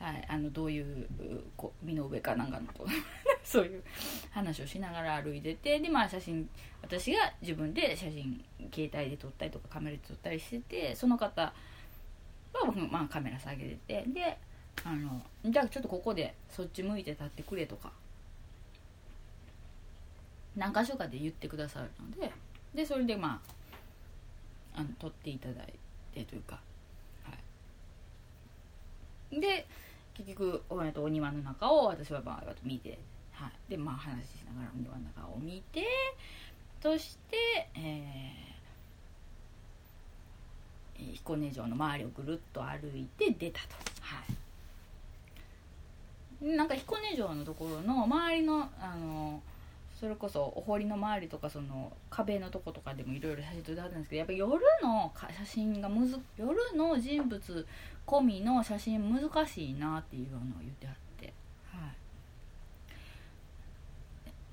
[0.00, 1.06] はい、あのどういう
[1.56, 2.86] こ身の上かなんかのと
[3.44, 3.82] そういう
[4.30, 6.48] 話をしながら歩いててでまあ写真
[6.82, 8.42] 私が自分で写真
[8.74, 11.52] 携帯で撮ったりとかカメラで撮ったりしててその方は
[12.64, 14.38] 僕、まあ、カメラ下げててで
[14.84, 17.92] あのじゃあちょっとここでそっち向いて立ってくれとか
[20.54, 22.32] 何箇所かで言ってくださるので
[22.74, 23.55] でそれでまあ
[24.76, 25.74] あの撮っていただい
[26.14, 26.60] てというか。
[27.24, 27.32] は
[29.32, 29.40] い。
[29.40, 29.66] で
[30.14, 32.98] 結局おとお庭の中を私はまあ見て、
[33.32, 35.84] はい、でまあ話しながらお庭の中を見て
[36.82, 43.68] そして、えー、彦根城の周りをぐるっと歩いて出たと。
[44.00, 44.22] は
[46.42, 46.56] い。
[46.56, 49.42] なんか彦根城のところの周りのあの
[49.98, 57.66] それこそお堀の周りとかその壁のとことかでもいろいろ写真撮ってはったんですけどやっぱ夜の写真がむず夜の人物
[58.06, 61.32] 込みの写真難しいなっていうのを言ってはって、
[61.72, 61.78] は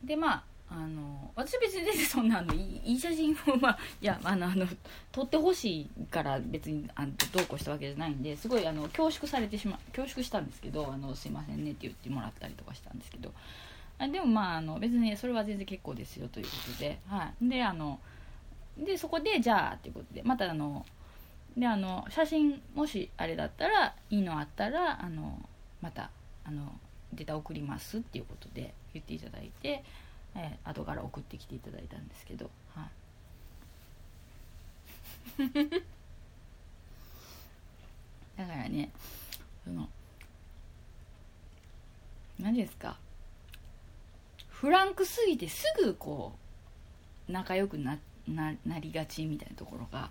[0.03, 4.65] い、でまああの私別にそんなあのいい写真をまあいやあのあの
[5.11, 13.33] 撮ってほしいから別にあのどうこうしたわけじゃないんですごいあの恐縮されてしま恐縮したんですけどあのすいませんねって言ってもらったりとかしたんですけどあ
[14.07, 17.49] でもまああの別にそれは全然結構ですよということではい。
[17.49, 17.99] であの
[18.77, 20.85] でそこでじゃあっていうことでまたあの
[21.55, 25.39] であの写真もしあれだったらいいのあったらあの
[25.81, 26.09] また
[26.43, 26.79] あの
[27.13, 29.83] データ送りますっていうことで言っていただいて
[30.35, 32.87] えー、後から送ってきていただいたんですけど、は
[35.37, 35.43] い、
[38.35, 38.89] だからね
[39.63, 39.87] その
[42.39, 42.97] 何ですか？
[44.64, 46.32] フランクすぎてすぐこ
[47.28, 50.09] う仲良くなななりがちみたいなところが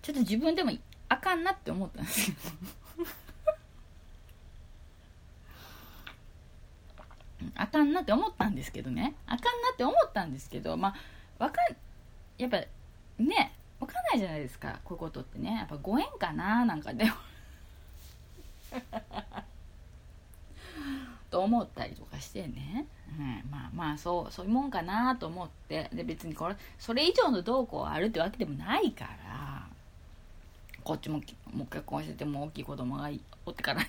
[0.00, 0.72] ちょっと自分でも
[1.10, 2.36] あかんなって思ったんですよ。
[7.54, 9.14] あかんなって思ったんですけどね。
[9.26, 10.94] あかんなって思ったんですけどま
[11.38, 11.76] あわかん
[12.38, 12.64] やっぱ
[13.18, 15.52] ねわかんないじゃないですかこういうことってね。
[15.52, 17.10] やっぱご縁かななんかでも。
[21.36, 22.86] と思ったりとかしてね、
[23.18, 25.90] うん、まあまあそうそういうもんかなと思って。
[25.92, 29.66] で別にこれそれ以上のどうこうあるってわけでもないから。
[30.82, 31.20] こっちも
[31.52, 33.10] もう結婚してても大きい子供が
[33.44, 33.82] おってから。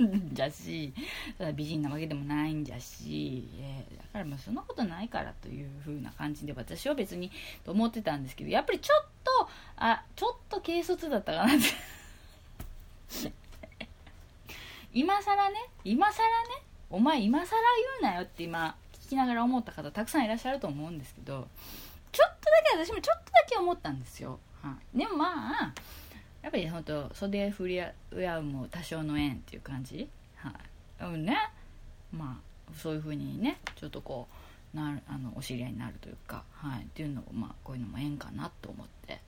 [0.32, 0.92] じゃし、
[1.38, 7.30] ただ美人なわけでもないんじゃし、えー、だからまあそんなことないからという風な感じで私は別に
[7.64, 13.32] と思ってたんですけど、やっぱりちょっと、あ、ちょっと軽率だったかなって。
[14.92, 17.46] 今更ね、今更ね、お前今更
[18.00, 18.76] 言うなよって今
[19.06, 21.48] 聞きながら思った方たくさんいらっしゃると思うんですけど、
[22.12, 24.38] ちょっとだけ私もちょっとだけ思ったんですよ。
[24.62, 25.74] はでもまあ、
[26.42, 27.92] やっぱり本当袖振り合
[28.38, 30.08] うも多少の縁っていう感じ。
[30.36, 30.50] は
[31.00, 31.04] い。
[31.04, 31.36] うんね。
[32.12, 34.26] まあそういうふうにねちょっとこ
[34.74, 36.42] うなるあのお知り合いになるというか。
[36.52, 36.82] はい。
[36.82, 39.20] っていうのをまあこういうのも縁かなと思って。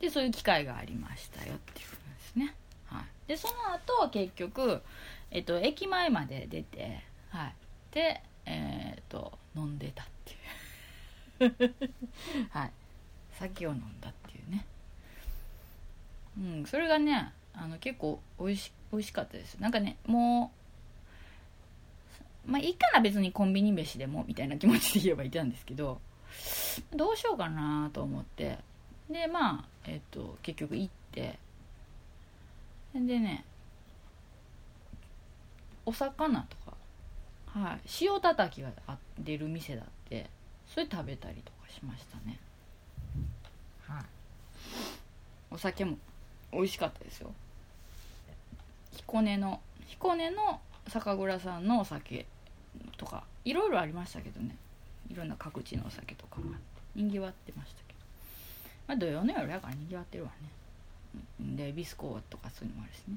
[0.00, 2.54] でそういう機会がありましたよっていうふうですね。
[2.86, 3.04] はい。
[3.28, 4.82] でその後結局
[5.32, 7.54] えっと駅前まで出てはい。
[7.90, 10.06] でえー、っと飲んでたっ
[11.38, 11.74] ていう。
[12.50, 12.72] はい。
[13.32, 14.66] 酒を飲んだっていうね。
[16.38, 19.58] うんそれがねあの結構美味し美味しかったです。
[19.58, 20.52] なんかねも
[22.46, 26.00] うまあいいかな別にコンビニ飯でもみたいな気持ちで言えばいたんですけど
[26.94, 28.58] どうしようかなと思って。
[29.08, 31.38] でまあえっ、と結局行って。
[32.94, 33.46] でね
[35.84, 36.76] お魚とか
[37.46, 37.80] はい。
[38.00, 38.70] 塩たたきが
[39.18, 40.30] 出る店だって
[40.66, 42.38] それ食べたりとかしましたね。
[43.86, 44.04] はい。
[45.50, 45.98] お酒も
[46.52, 47.32] 美味しかったですよ。
[48.96, 52.26] 彦根の彦根の酒蔵さんのお酒
[52.96, 54.56] とかいろいろありましたけどね。
[55.10, 56.60] いろんな各地のお酒とかもあっ
[56.94, 57.98] てにぎわってましたけど。
[58.88, 60.48] まあ土曜の夜やからにぎわってるわね。
[61.40, 63.16] でビスコとかそういうのもあるしね。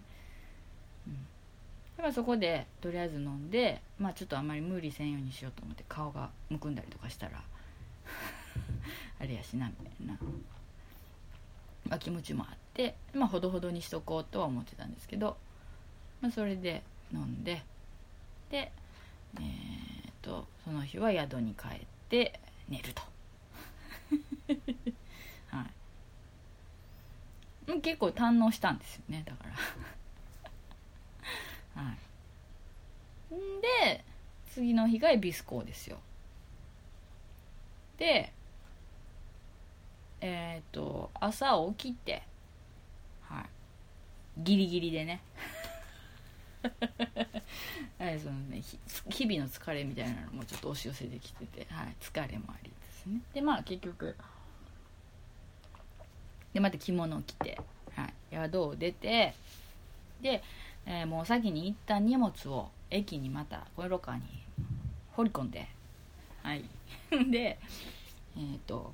[1.98, 7.42] だからそこでとりあえず飲んでまあちょっとあんまり無理せんようにしようと思って顔がむくんだりとかしたら
[9.20, 10.18] あれやしなみたいな。
[11.90, 15.38] まあ、気持ちもあって、まあ、ほどほどにしとこうとは思ってたんですけど、
[16.20, 16.82] まあ、それで
[17.14, 17.62] 飲んで
[18.50, 18.72] で、
[19.38, 21.80] えー、とその日は宿に帰っ
[22.10, 23.02] て寝ると。
[25.56, 25.68] は
[27.68, 27.82] い。
[27.82, 29.56] 結構堪能したんですよねだから。
[31.76, 31.98] はい。
[33.62, 34.04] で
[34.54, 35.98] 次の日が恵比寿港ですよ。
[37.98, 38.32] で
[40.22, 42.24] えっ、と朝起きて
[43.24, 43.46] はい。
[44.38, 45.22] ギリギリでね。
[48.00, 48.62] はいそのね
[49.10, 53.22] 日々の疲れみたいなのもちょっと押し寄せてきてて、はい、疲れもありですね。
[53.34, 54.16] でまあ結局。
[56.54, 57.60] でまた着物を着て、
[57.96, 59.36] はい、宿を出て
[60.22, 60.42] で、
[60.86, 64.22] えー、もう先に一旦荷物を駅にまたコインロカーに
[65.12, 65.68] 放り込んで。
[66.44, 66.64] はい。
[67.32, 67.60] で
[68.38, 68.94] えっ、ー、と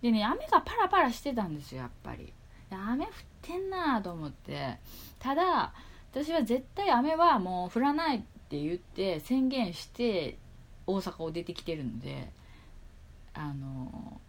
[0.00, 2.32] でね雨がパラパラしてたんですよやっぱり。
[2.70, 3.10] 雨降っ
[3.42, 4.78] てんなと思って。
[5.18, 5.72] ただ
[6.12, 10.38] 私は絶対雨はもう降らないって言って宣言して
[10.86, 12.32] 大阪を出てきてるので
[13.34, 14.20] あの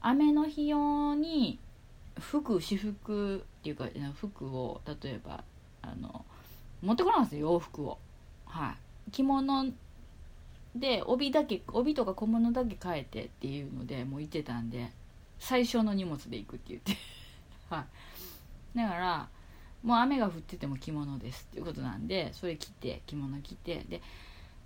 [0.00, 1.58] 雨の日用に
[2.18, 5.44] 服私服っていうか服を例えば
[5.92, 6.24] あの
[6.82, 7.98] 持ってこないんですよ洋服を。
[8.46, 8.74] は
[9.08, 9.10] い。
[9.10, 9.72] 着物
[10.74, 14.90] で帯だけ帯とか小物だけ変えてっていうのでもう行ってたんで
[15.38, 16.96] 最小の荷物で行くって言って。
[17.70, 17.84] は
[18.74, 18.78] い。
[18.78, 19.28] だから
[19.82, 23.84] もう雨が降ってても着物ですっていうことなんでそれ着て着物着て。
[23.88, 24.02] で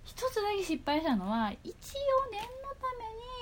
[0.05, 2.47] 一つだけ失敗したのは一応念の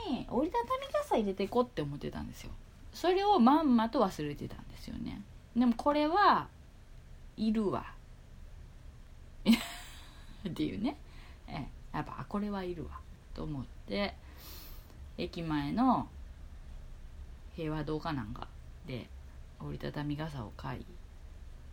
[0.07, 2.51] ために折りたたみ傘入れていこうって思ってたんですよ。
[2.93, 5.21] それをまんまと忘れてたんですよね。
[5.55, 6.49] でもこれは
[7.37, 7.93] いるわ。
[10.47, 10.97] っていうね。
[11.47, 12.99] えやっぱこれはいるわ。
[13.33, 14.15] と思って
[15.17, 16.09] 駅前の
[17.55, 18.47] 平和堂かなんか
[18.85, 19.07] で
[19.59, 20.85] 折りたたみ傘を買い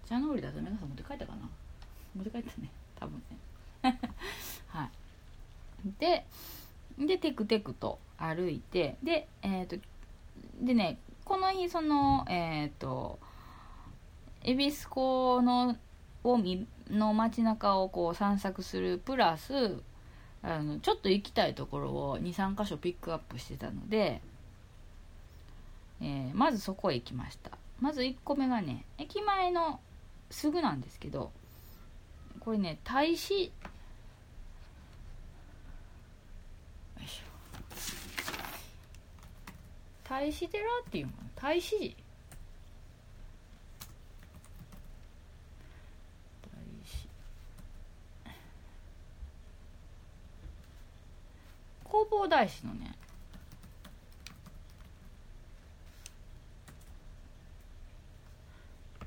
[0.06, 1.48] 茶の折りたたみ傘持って帰ったかな？
[2.14, 2.70] 持って帰ったね。
[2.96, 3.38] 多分ね。
[4.68, 4.90] はい。
[5.98, 6.26] で
[6.98, 9.86] でテクテクと歩いてでえっ、ー、と
[10.60, 13.18] でねこの日そのえっ、ー、と
[14.44, 15.76] 恵比寿港の
[16.22, 16.38] を
[16.90, 19.80] の街中をこう散策するプラス
[20.42, 24.20] あのちょっと行きたいところを23箇所ピックアップしてたので、
[26.02, 27.50] えー、まずそこへ行きました。
[27.80, 29.80] まず1個目がね駅前の
[30.30, 31.32] すぐなんですけど
[32.40, 33.52] これね大使
[40.04, 41.12] 大使寺っていうの？
[41.34, 42.03] 大使寺
[51.94, 52.92] 弘法大師のね。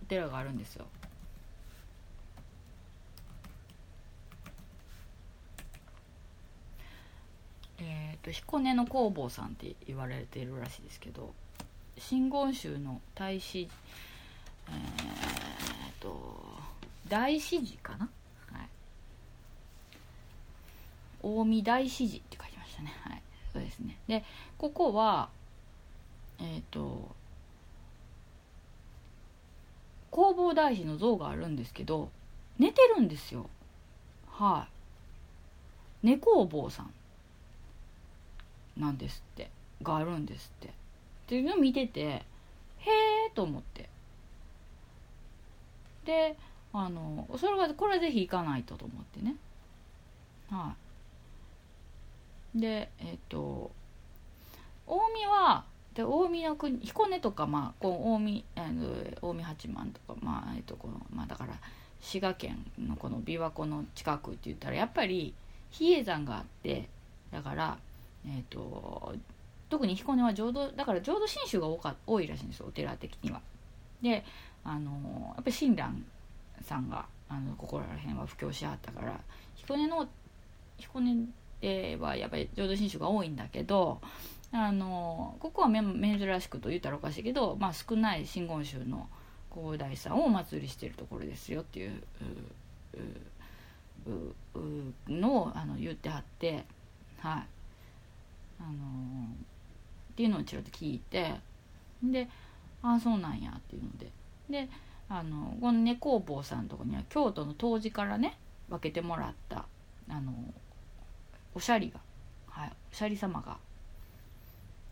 [0.02, 0.86] お寺があるんですよ。
[7.80, 11.34] えっ、ー、と彦根の工房さんって言われているらしいですけど
[11.98, 13.70] 真言宗の大師
[14.70, 16.42] えっ、ー、と
[17.10, 18.10] 大師寺かな？
[18.54, 18.70] はい。
[21.22, 22.47] 近江大師寺って書いて
[22.78, 22.94] したね。
[23.04, 23.22] はい。
[23.52, 23.98] そうですね。
[24.08, 24.24] で
[24.58, 25.30] ここは
[26.40, 27.16] えっ、ー、と
[30.12, 32.10] 弘法大師の像があるんですけど
[32.60, 33.50] 寝てるんですよ。
[34.30, 34.68] は
[36.04, 36.08] い。
[36.08, 36.94] 猫お坊さん。
[38.78, 39.50] なんですって。
[39.82, 40.68] があるんですって。
[40.68, 40.72] っ
[41.28, 42.26] ていうのを見ててへ
[43.28, 43.90] えと思って。
[46.06, 46.38] で
[46.74, 49.36] あのそれはこれはぜひ行かないとと思ってね。
[50.50, 50.87] はい。
[52.60, 53.72] でえっ、と
[54.86, 61.54] 近江はで近江の国彦根とか、まあ、こう近江あの近江八幡とか、まあえっとこのまあ、だから
[62.02, 65.34] 滋賀県のこの琵琶湖の近くって言ったらやっぱり
[65.72, 66.88] 比叡山があって
[67.32, 67.78] だから、
[68.26, 69.16] えっと
[69.70, 73.42] 特に彦根は浄土だから浄土真宗が多か多いらしいんですよお寺的には。
[74.02, 74.24] で
[74.64, 74.92] あの
[75.36, 76.06] やっぱり親鸞
[76.62, 79.20] さんがあのここら辺は布教しはったから
[79.56, 80.08] 彦根の
[80.78, 81.16] 彦根
[81.62, 84.00] ではやっぱり浄土真宗が多いんだけど
[84.52, 89.08] あのここは珍しくと言ったらおかしいけど、まあ、少ない真言宗の
[89.54, 92.02] 広大さんをお祭りしてるところですよっていう
[95.10, 96.66] のをあの言ってはって
[97.20, 97.48] はい。
[98.60, 101.36] あのっていうのをちらっと聞いて
[102.02, 102.28] で
[102.82, 104.08] ああそうなんやっていうので。
[104.50, 104.70] で
[105.10, 108.38] あのこのね工房さんのとこには京都の当時からね
[108.70, 109.66] 分けてもらった
[110.10, 110.34] あの
[111.58, 112.00] おしゃりが、
[112.52, 113.58] はい、おしゃり様が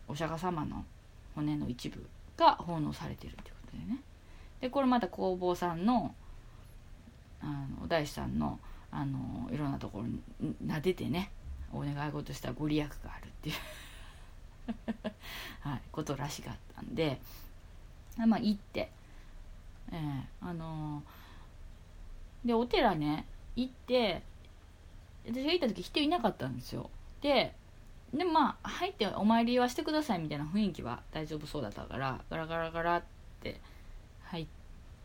[0.08, 0.84] お釈迦様の
[1.36, 2.04] 骨の一部
[2.36, 4.00] が奉納されてるってことでね。
[4.60, 6.12] でこれまた工房さんの
[7.40, 8.58] あのお大師さんの
[8.90, 10.20] あのいろんなところに
[10.66, 11.30] 撫でてね
[11.72, 13.54] お願い事したらご利益があるっていう
[15.68, 17.20] はい、ことらしかったんで
[18.16, 18.90] まあ行って、
[19.92, 24.24] えー、あのー、でお寺ね行って
[25.26, 27.54] 私が行った時人いなかったんですよで
[28.14, 33.02] でまあ入ってお参りはしてくださいみたいな雰囲気は大丈夫そうだったからガラガラガラっ
[33.42, 33.60] て
[34.24, 34.46] 入っ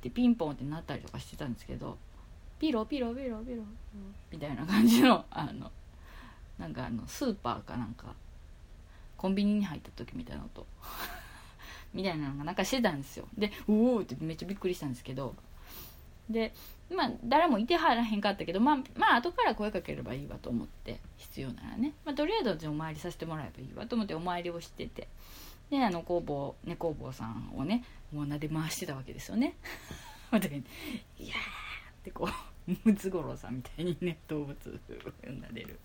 [0.02, 1.98] てピンポンってなったりとかしてたんですけど
[2.60, 3.64] ピロピロピロピロ
[4.32, 5.72] みたいな感じのあの
[6.60, 8.14] なんかあのスーパーかなんか
[9.18, 10.66] コンビニに入った時みたいな音
[11.94, 15.36] みたいなのがなんかしてたんですよで「うお!」ってめっちゃびっくりしたんですけど
[16.32, 16.54] で
[16.90, 25.08] まあ誰もいてはらへんかったけどまあまあ後から声かければいいわと思って必要ならね、まあ、とりあえずお参りさせてもらえばいいわと思ってお参りをしてて
[25.70, 29.56] であの工房ね工房さんをねもう撫で回してたわけですよね。
[30.32, 30.52] いやーっ
[32.04, 32.28] てこ
[32.68, 34.56] うムツゴロウさんみたいにね動物を
[35.24, 35.80] 撫でる。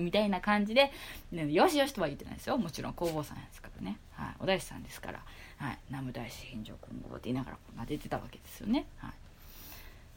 [0.00, 0.92] みたいな感じで、
[1.32, 5.22] ね、よしよしとは言ってないですよもちろん工房さんですからね、はい、お大師さんですから
[5.58, 8.86] 「はい、南無大師返上今後」って言いながらこう撫でてたわけですよね。
[8.98, 9.12] は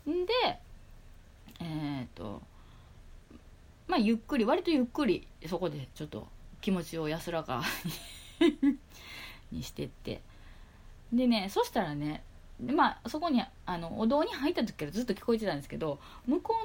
[0.05, 0.59] い、で
[1.61, 2.41] えっ、と
[3.87, 6.27] まあゆっくり割とゆっくりそこでちょっと
[6.61, 7.63] 気持ちを安らか
[9.51, 10.21] にしてって。
[11.11, 12.23] でねそしたらね
[12.59, 16.55] でまあそこにあのお堂に入った時からずっと聞こえてたんですけど向こ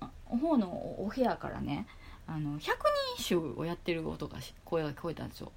[0.00, 1.86] うの方のお部屋からね
[2.26, 2.80] あの百
[3.16, 5.52] 人一首をやってる音が声が聞こえたんですよ。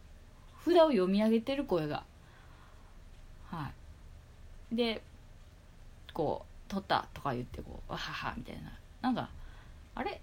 [0.64, 2.04] 札を読み上げてる声が。
[3.56, 3.72] は
[4.72, 4.76] い。
[4.76, 5.02] で
[6.14, 8.72] こう「取った」とか言ってこう「わはは」みたいな。
[9.02, 9.30] なんか
[9.94, 10.20] あれ？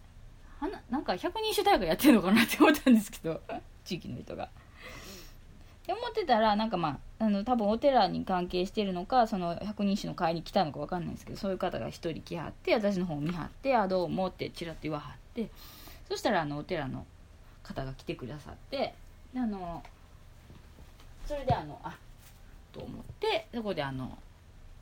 [0.61, 3.41] はななんか百人一首大会やってるのかなって思ったんですけど
[3.85, 4.45] 地域の人が。
[4.45, 15.51] って思ってたらなんかまああの多分お寺に関係してるのかその百人一首の会に来たのか分かんないんですけどそういう方が一人来はって私の方を見張って「あどうも」ってちらっと言わはって
[16.09, 17.05] そしたらあのお寺の
[17.65, 18.95] 方が来てくださって
[19.35, 19.83] あの
[21.27, 21.97] それであのあ
[22.73, 24.19] と思ってそこであの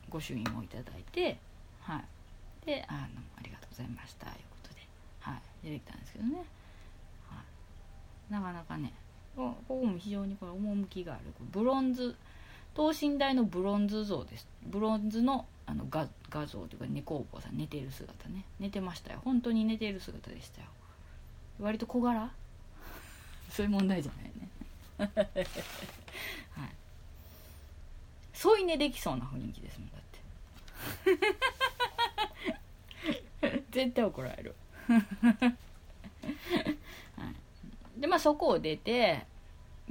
[0.09, 1.37] 御朱印をいただいて
[1.81, 2.65] はい。
[2.65, 2.99] であの
[3.37, 4.81] ありがとうございましたということで
[5.19, 5.41] はい。
[5.63, 6.35] 出てきたんですけどね、
[7.29, 7.41] は
[8.29, 8.93] い、なかなかね
[9.35, 11.21] ここも非常にこれ趣がある
[11.51, 12.15] ブロンズ
[12.73, 14.47] 等身大のブロンズ像です。
[14.65, 18.45] ブロンズのあの画画像というか猫お坊さん寝ている姿ね。
[18.59, 19.19] 寝てましたよ。
[19.23, 20.67] 本当に寝ている姿でしたよ。
[21.59, 22.31] 割と小柄？
[23.51, 24.49] そういう問題じゃないね。
[26.55, 26.80] は い
[28.41, 30.01] 添い寝できそうな雰囲気ですもんだっ
[33.43, 33.61] て。
[33.69, 34.55] 絶対怒られる。
[37.97, 39.27] でまあそこを出て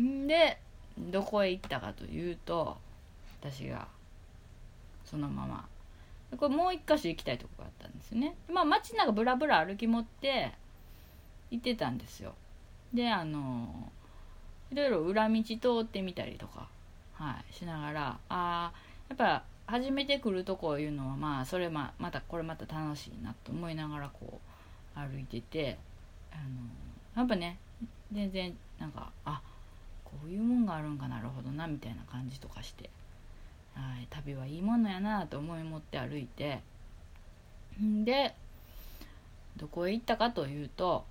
[0.01, 0.59] んで
[0.99, 2.77] どこへ行ったかというと
[3.41, 3.87] 私が
[5.05, 5.69] そのまま。
[6.37, 8.35] これもう一箇所行きたいとこがあったんですよね。
[8.49, 10.51] まあ街中ブラブラ歩き持って
[11.53, 12.35] 行ってたんですよ。
[12.93, 13.93] であの
[14.73, 16.69] いろいろ裏道通ってみたりとか、
[17.21, 18.73] はい、しながらあ
[19.11, 24.41] やっぱ初めて来るとこいうのはまあそれままたこれまた楽しいなと思いながらこ
[24.97, 25.77] う歩いてて
[26.33, 27.59] あのやっぱね
[28.11, 29.43] 全然なんかあ
[30.03, 32.89] こういうもんがあるんかなるほどなみたいな感じとかして
[33.75, 36.61] はい旅はいいものやなと思い持って歩いて
[37.79, 38.35] んで
[39.59, 41.05] どこへ行ったかというと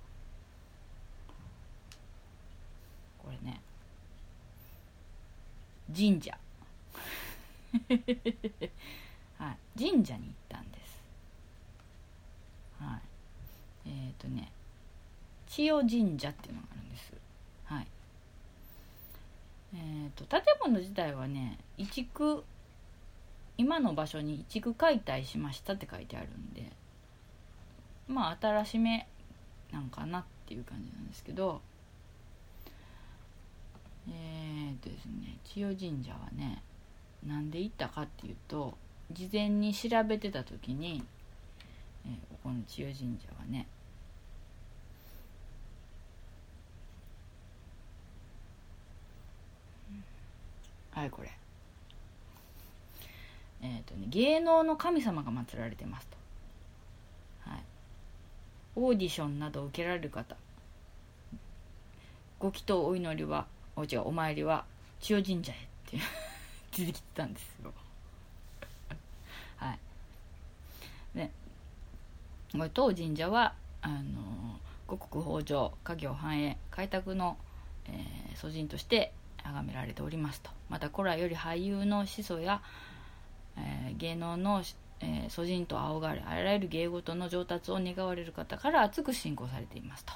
[3.18, 3.60] これね
[5.94, 6.38] 神社
[9.38, 11.02] はい、神社に行ったんです
[12.80, 13.00] はい
[13.86, 14.52] えっ、ー、とね
[15.50, 17.12] 千代神社っていうのがあるんです。
[17.64, 17.86] はい。
[19.74, 22.44] え、ー、と、建物自体はね、移築、
[23.58, 26.70] 今の場所に移築解体しましたって書いてあるんで、
[28.06, 29.08] まあ、新しめ
[29.72, 31.60] なんかなっていう感じなんですけど、
[34.10, 36.62] え、ー、とですね、千代神社はね、
[37.26, 38.76] なんで行ったかっていうと、
[39.12, 41.02] 事前に調べてた時に、
[42.06, 43.66] えー、ここの千代神社はね、
[50.92, 51.30] はいこれ
[53.62, 57.50] えっ、ー、とね芸能の神様が祀られてますと。
[57.50, 57.60] はい。
[58.76, 60.36] オーディションなど受けられる方
[62.38, 63.46] ご祈祷お祈りは
[63.76, 64.64] お違うお参りは
[65.00, 65.98] 千代神社へって
[66.76, 67.72] 出 てきてたんですよ。
[69.56, 69.78] はい。
[71.14, 71.30] ね
[72.52, 77.38] これ当神社はあの五穀豊穣家業繁栄開拓の、
[77.86, 80.50] えー、祖人として崇められておりますと。
[80.68, 82.62] また古来より俳優の始祖や、
[83.56, 84.62] えー、芸能の、
[85.00, 90.12] えー、祖人と仰がれあらゆる芸事の上達を願われる方から厚く信仰されていますと。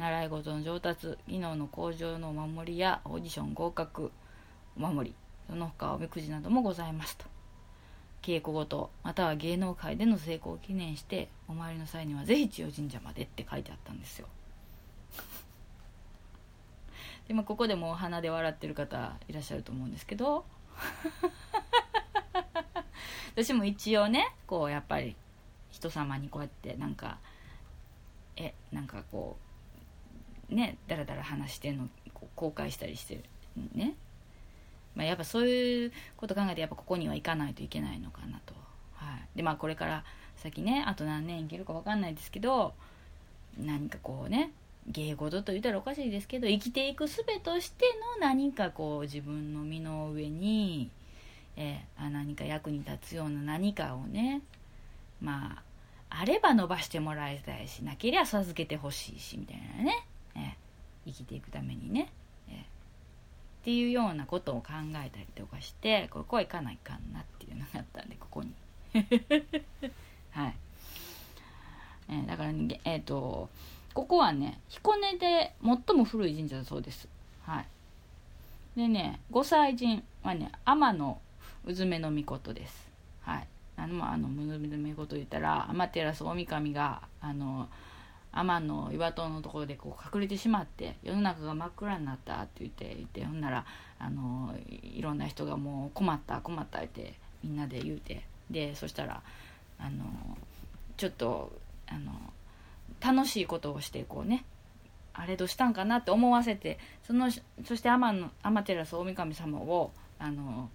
[0.00, 4.10] 習い事の上達技能の向上のお守りやオーディション合格
[4.74, 5.14] お守り
[5.46, 7.18] その他おみくじなどもございます。
[7.18, 7.26] と
[8.22, 14.28] 稽古ごとまたは芸能界での成功を記念してお参りの際にはぜひ千代神社までって書いてあったんですよ。
[17.28, 20.46] でもここでもお花で笑ってる方いらっしゃると思うんですけど。
[23.36, 25.14] 私も一応ねこうやっぱり
[25.70, 27.18] 人様にこうやってなんか
[28.36, 29.49] えなんかこう
[30.50, 31.88] ねだらだら話してんの
[32.34, 33.22] 公開したりしてる
[33.74, 33.94] ね。
[34.94, 38.54] まあ、やっぱそういうこと考えてやっぱここには行かないといけないのかなと、
[38.94, 40.04] はい、でまあこれから
[40.36, 42.74] 先ねあと何年生きるか分かんないですけど
[43.58, 44.50] 何かこうね
[44.88, 47.84] 芸事と言ったらおかしいですけど生きていく術として
[48.18, 50.90] の何かこう自分の身の上に、
[51.56, 54.42] えー、あ何か役に立つような何かをね
[55.20, 55.62] まあ
[56.10, 60.04] あれば伸ばしてもらいたいしなければ授けてほしいしみたいなね、
[60.36, 60.56] え、
[61.06, 62.12] 生きていくためにね
[62.48, 62.64] えっ
[63.64, 64.72] ていうようなことを考
[65.04, 68.52] えたりとかしてここは行かないかんなっていうのがあったんでここに。
[70.32, 70.54] はい、
[72.08, 73.48] えー、だから、えっ、ー、と
[73.92, 77.08] ここはね彦根で最も古い神社だそうです。
[77.42, 77.66] はい。
[78.76, 81.20] でね御祭神はね天の
[81.64, 82.88] うずめの御事です。
[83.22, 83.48] はい。
[83.76, 87.68] あのあのうずめの御事言ったら天照大神があの
[88.32, 93.64] 天の岩戸のところでこう隠れてしまって世の中が真っ暗になったって言って言ってほんなら
[93.98, 99.22] あのいろんな人がもう困った困ったってみんなで言うてでそしたら
[99.78, 100.04] あの
[100.96, 101.52] ちょっと
[101.88, 102.12] あの
[103.00, 104.44] 楽しいことをしてこうね
[105.12, 110.70] あれどうしたんかなって思わせてそのそして天の天照大神様をあの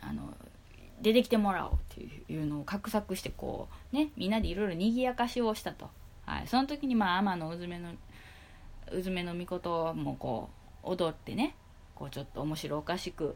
[0.00, 0.34] あの
[1.00, 5.88] 出てきてもらおうっていうのを画策してこうねみんなでいろいろにぎやかしをしたと。
[6.28, 7.90] はい、その時にまあ天のうずめの
[8.92, 10.50] うずめの御事もこ
[10.84, 11.54] う踊ってね
[11.94, 13.34] こうちょっと面白おかしく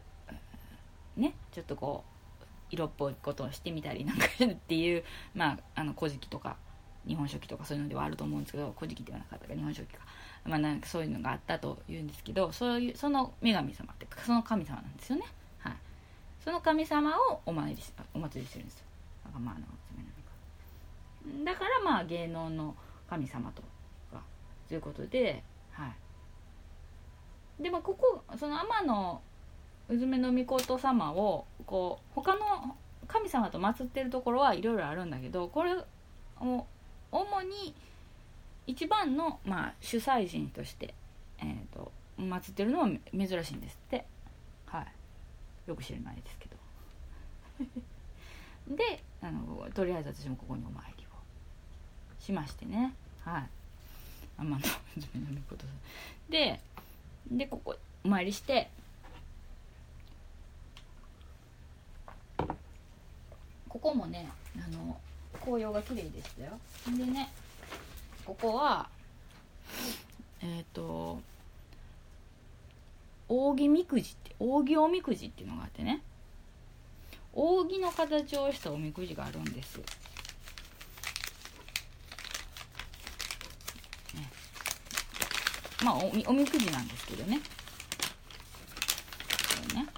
[1.16, 2.04] ねちょっとこ
[2.40, 5.04] う色っぽいことをしてみたりなんかっていう
[5.34, 6.56] まああの古事記とか
[7.06, 10.04] 日本書紀とかそういうのではあると思うんですけど古事記ではなかったか日本書紀か。
[10.44, 15.24] まあなんかそういうのがあったというんですけどそういうその女神様ってかその神様なんですよね。
[15.58, 15.72] はい。
[16.44, 18.84] その神様をお参りしお祭りしてるんですよ。
[19.24, 19.66] だからまああの
[21.44, 22.76] だからまあ芸能の
[23.08, 23.62] 神様と
[24.12, 24.22] か
[24.68, 25.42] ということで
[25.72, 25.86] は
[27.60, 27.62] い。
[27.62, 29.20] でもここその天の
[29.88, 32.76] うずめの御事様をこう他の
[33.06, 36.66] 神様と祀ってるところはいろいろあるんだけどこれを
[37.10, 37.74] 主に
[38.66, 40.94] 一番の、まあ、主催神として、
[41.38, 44.06] えーと、と祀ってるのは珍しいんですって。
[44.66, 44.86] はい。
[45.68, 46.56] よく知らないですけど。
[48.76, 51.01] であのとりあえず私もここにお参り。
[52.24, 52.94] しましてね。
[53.24, 53.48] はい。
[54.38, 54.56] 天の
[54.96, 55.64] 自分のこと。
[56.30, 56.60] で
[57.30, 58.70] でここお参りして。
[63.68, 65.00] ここもねあの
[65.40, 66.60] 紅葉が綺麗でしたよ。
[66.96, 67.32] でね
[68.24, 68.88] ここは
[70.40, 71.20] えっ、ー、と
[73.28, 76.02] 扇みくじって扇おみくじっていうのがあってね。
[77.34, 79.80] 扇の形をしたおみくじがあるんです。
[85.84, 87.40] まあおみおみくじなんですけどね。
[89.66, 89.88] これね。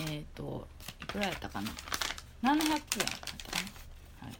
[0.00, 0.66] えっ、ー、と
[1.02, 1.70] いくらやったかな。
[2.42, 3.06] 700円だったか
[4.20, 4.36] な、はい、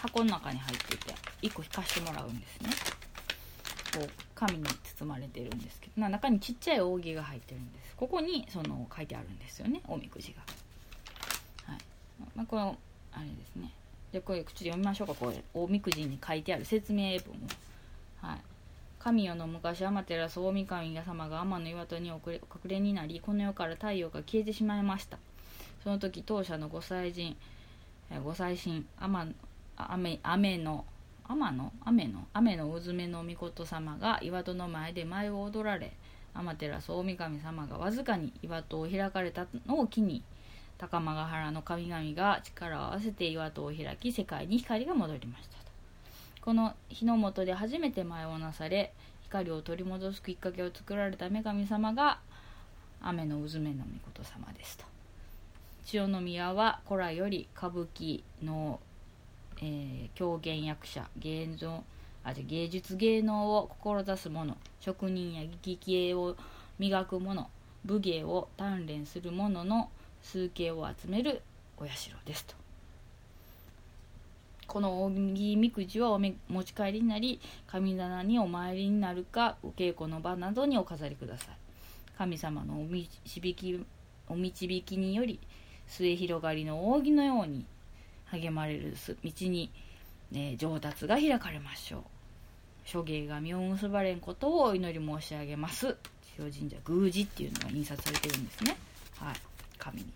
[0.00, 2.70] 箱の中に入ってて1個引かしてもらうんですね。
[3.94, 4.64] こう紙に
[4.98, 6.08] 包まれてるんですけど。
[6.08, 7.94] 中にちっちゃい扇が入ってるんです。
[7.96, 9.82] ここにその書いてあるんですよね。
[9.86, 10.42] おみくじが。
[11.72, 11.80] はい。
[12.34, 13.70] まあこれあれですね。
[14.12, 15.14] でこれちょっと読みましょうか。
[15.14, 17.38] これおみくじに書いてある説明文を。
[18.22, 18.40] はい。
[19.04, 25.18] 神代の昔天照大神様が天の岩戸にお隠れになりこの世から太陽が消えてしまいました。
[25.82, 27.36] その時当社の御祭神
[28.24, 29.34] 御祭神天
[29.76, 30.86] 雨雨の
[31.28, 35.92] 天の雨の雨のうずめの御事様が岩戸の前で舞を踊られ
[36.32, 40.22] 天照大神様がわずかに岩戸を開かれたのを機に
[40.78, 45.63] 高間ヶ原の神々が力を合わせて岩戸を開き世界に光が戻りました。
[46.44, 48.92] この日の下で初めて舞をなされ
[49.22, 52.18] 光を取り戻すきっかけを作られた女神様が
[53.00, 54.84] 雨の渦めの御事様ですと。
[55.86, 58.78] 千代宮は古来より歌舞伎の、
[59.62, 61.82] えー、狂言役者芸能
[62.22, 66.36] あじゃ芸術芸能を志す者職人や劇芸を
[66.78, 67.48] 磨く者
[67.86, 69.88] 武芸を鍛錬する者の
[70.22, 71.40] 数形を集める
[71.78, 72.63] お社ですと。
[74.66, 76.34] この扇みくじはお持
[76.64, 81.48] ち帰りになり神棚にお参りになるかお稽古の場などにお飾りください
[82.18, 83.84] 神様のお導き
[84.28, 85.40] お導きにより
[85.88, 87.66] 末広がりの扇のように
[88.26, 89.70] 励まれる道に、
[90.32, 92.02] ね、上達が開かれましょう
[92.84, 95.96] 諸芸が実を結ばれんことをお祈り申し上げます
[96.38, 98.76] 塩神社宮司っていうのが印刷されてるんですね
[99.16, 99.34] はい
[99.78, 100.12] 紙に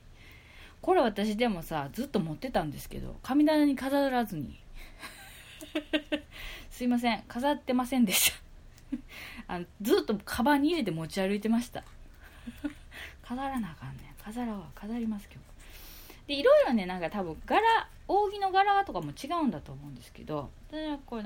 [0.81, 4.59] これ私でもさずっと持ってたんですけど神棚に飾らずに。
[6.71, 8.39] すいません飾ってませんでした。
[9.55, 11.83] あのずっとカバンに入れて持ち歩いてました。
[13.23, 14.15] 飾らなあかんねん。
[14.23, 15.49] 飾らは飾ります今日。
[16.29, 17.61] でいろいろねなんか多分柄
[18.07, 20.51] 扇の柄とかも違うんだと思うんですけど
[21.07, 21.25] これ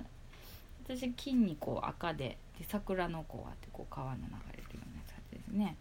[0.84, 4.22] 私金にこう赤でで桜のこうあってこう川の流
[4.52, 5.76] れるようなやつですね。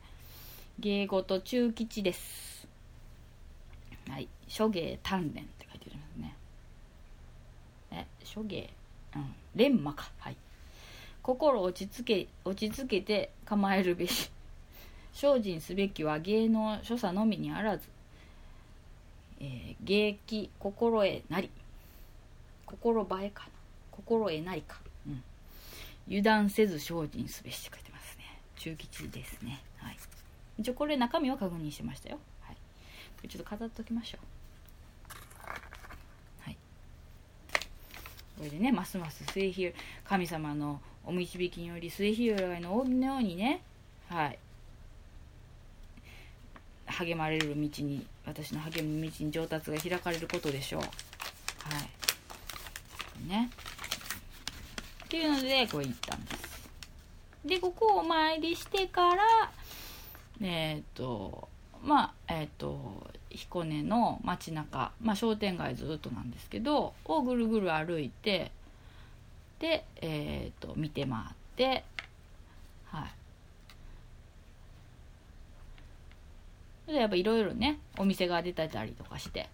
[0.79, 2.60] 芸事中吉です。
[4.09, 4.27] はい。
[4.47, 6.35] 諸芸鍛錬って書いてありますね。
[7.91, 8.69] え諸芸？
[9.15, 9.35] うん。
[9.55, 10.11] 錬磨か。
[10.19, 10.37] はい。
[11.21, 14.31] 心落ち着け落ち着けて構えるべし。
[15.13, 17.87] 精進すべきは芸能所作のみにあらず。
[19.39, 21.49] えー、芸気心得なり。
[22.65, 23.49] 心映えかな。
[23.91, 25.21] 心得なりか、うん、
[26.07, 28.23] 油断せず精進すべしって書いてますね。
[28.55, 29.61] 中吉ですね。
[29.77, 29.97] はい。
[30.57, 32.19] 一応これ中身は確認しましたよ。
[33.27, 35.49] ちょっと飾っときましょう。
[36.41, 36.57] はい。
[38.37, 43.61] これでねますます末広神様のお導きにより末広がりの扇のようにね。
[44.09, 44.39] はい。
[46.87, 50.81] 励まれる道に私の励む道に上達が開かれることでしょう。
[50.81, 50.87] は
[53.25, 53.27] い。
[53.27, 53.49] ね。
[55.05, 56.69] っていうのでこれ行ったんです。
[57.45, 59.51] でここをお参りしてから
[60.41, 61.49] えっ、と
[61.83, 68.51] まあえっ、と彦根の街中まあ商店街ずっとなんですけどをぐるぐる歩いて
[69.59, 71.23] でえっ、と見て回っ
[71.55, 71.83] て
[72.85, 73.07] は
[76.87, 76.91] い。
[76.91, 79.49] でやっぱいろいろねお店が出てたりとかして。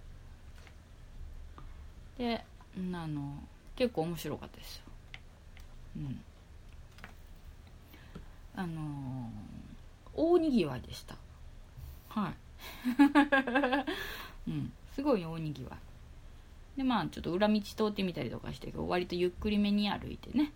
[2.18, 2.44] で
[2.76, 3.44] あの
[3.76, 4.84] 結構面白かったですよ。
[5.98, 6.22] うん。
[8.56, 9.30] あの
[10.16, 11.16] 大にぎわいでした。
[12.18, 12.34] はい。
[14.50, 14.74] うん。
[14.96, 16.78] すごい大にぎわい。
[16.78, 20.52] でまあちょっと裏道通ってみたりとかして割とゆっくりめに歩いてね。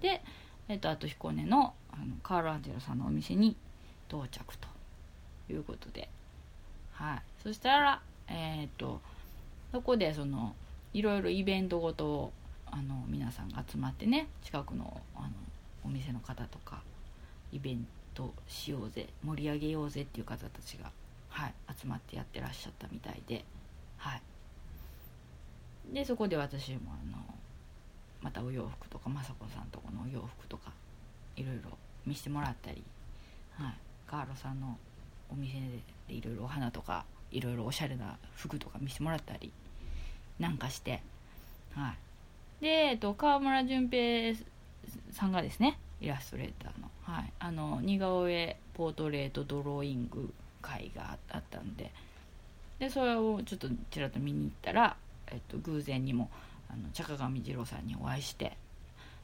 [0.00, 0.22] で、
[0.68, 3.56] えっと、あと彦根のあのカール・アンジェロさんのお店に
[4.08, 4.68] 到着と
[5.50, 6.08] いうことで、
[6.92, 9.00] はい、そしたら、えっ、と
[9.72, 10.54] そこでその
[10.92, 12.32] いろいろイベントごとを
[12.66, 15.28] あの皆さんが集まってね近くのあの
[15.84, 16.82] お店の方とか
[17.52, 17.86] イベン
[18.18, 20.90] トしようぜ盛り上げようぜっていう方たちが、
[21.28, 23.44] はい、集まってやってらっしゃったみたいで、
[23.96, 27.18] はい、でそこで私もあの
[28.20, 30.72] またお洋服とか雅子さんとこのお洋服とか
[31.36, 31.70] いろいろ
[32.04, 32.82] 見せてもらったり、
[33.52, 33.74] はい、
[34.08, 34.76] カーロさんの
[35.30, 35.54] お店
[36.08, 39.52] でいろいろお花とかいろいろおしゃれな服とか見せてもらったり
[40.40, 41.02] なんかして
[41.74, 41.94] は
[42.60, 42.64] い。
[42.64, 44.36] で、えっと、川村淳平
[45.12, 50.30] さんがですねイラストレーターの,、はい、あの似顔絵ポートレートドローイング
[50.60, 51.90] 会があったんで。
[52.78, 56.30] でそれをちょっとちらっと見に行ったら、えっと、偶然にも
[56.70, 58.56] あの茶上次郎さんにお会いして。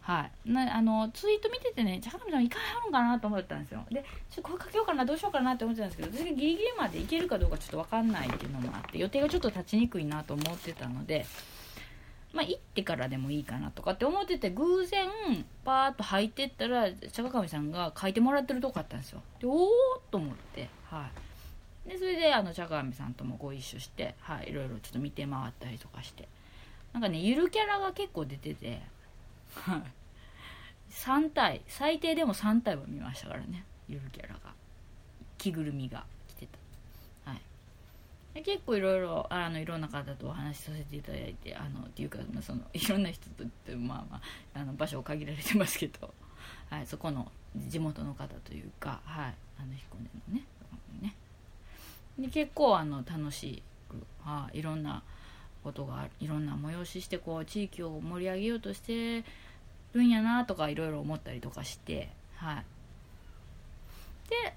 [0.00, 3.86] はい、なあのツイート見ててね坂上さん行かはるんかなと思ったんですよ。
[3.90, 11.24] でちょっと声かけようかなどうしようかなって思ってたんですけど私がギリギリまで行けるかどうかちょっと分かんないっていうのもあって予定がちょっと立ちにくいなと思ってたので
[12.34, 15.06] まあ行ってからでもいいかなとかって思ってて偶然
[15.64, 19.22] パーッと入ってったら坂上さんが書いてもらってるとこあったんですよ。
[19.40, 19.68] でおお
[20.10, 21.08] と思っては
[21.86, 21.88] い。
[21.88, 26.28] でそれであの茶上さんともご一緒して、はい、いろいろちょっと見て回ったりとかして。
[26.92, 28.80] なんかねゆるキャラが結構出てて
[29.54, 29.82] はい。
[30.90, 34.52] 3体最低でも3体は見ましたからねゆるキャラが。
[35.38, 36.04] 着ぐるみが。
[38.42, 44.20] 結構いろいろあのいろんな方とお話しさせていただいてあのっていうか、まあ、その いろんな人とってまあま
[44.54, 46.12] ああの場所を限られてますけど、
[46.68, 50.04] はい、そこの地元の方というかはいあの彦根
[50.34, 50.46] のね
[51.00, 51.14] ね。
[52.18, 53.94] で結構あの楽しく、
[54.24, 55.02] はあ、いろんな
[55.62, 59.24] ことがいろんな催ししてこう地域を盛り上げようとして
[59.92, 62.64] るんやなとかいろいろ思ったりとかしてはい。
[64.28, 64.54] で、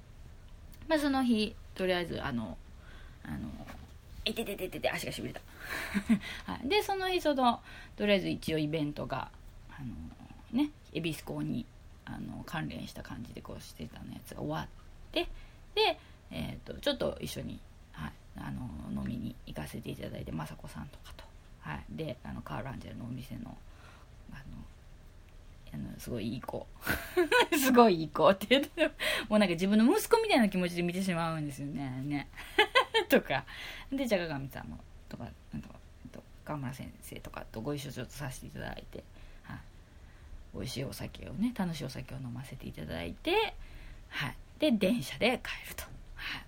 [0.87, 2.57] まあ、その日とりあえずあの
[3.27, 3.37] あの
[4.25, 5.41] いててててて足がしびれた、
[6.51, 7.61] はい、でその日その
[7.95, 9.31] とりあえず一応イベントが
[9.69, 11.65] あのね恵比寿港に
[12.05, 14.67] あの関連した感じでこうしてたのやつが終わっ
[15.11, 15.27] て
[15.75, 15.99] で、
[16.31, 17.59] えーと、ちょっと一緒に、
[17.91, 18.69] はい、あの
[19.01, 21.23] 飲みに行かせていただいて雅子さんとかと、
[21.59, 23.57] はい、であのカール・アンジェルのお店の
[24.31, 24.41] あの
[25.73, 26.65] あのすごいいい子。
[27.59, 28.87] すごいいい子って言って
[29.27, 32.29] もうなんか自分の息子みたいな気持ちで見てしまうんですよねね。
[33.09, 33.45] とか。
[33.91, 34.77] で坂上さんも
[35.09, 35.75] とかなんとか
[36.47, 39.03] 川村先生とかとご一緒ちょっとさせていただいて、
[39.43, 39.57] はい、
[40.55, 43.53] 美味しいお酒をね楽しいお酒を飲ませていただいて、
[44.07, 45.83] はい、で電車で帰ると、
[46.15, 46.41] は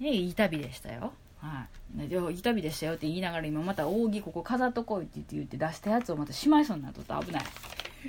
[0.00, 1.12] い、いい旅でしたよ。
[1.38, 7.22] はい、でいい旅でしたよって言いながら今また扇ここ飾っとこいって言って出したやつをまたしまいそうになっとった。
[7.22, 7.44] 危ない。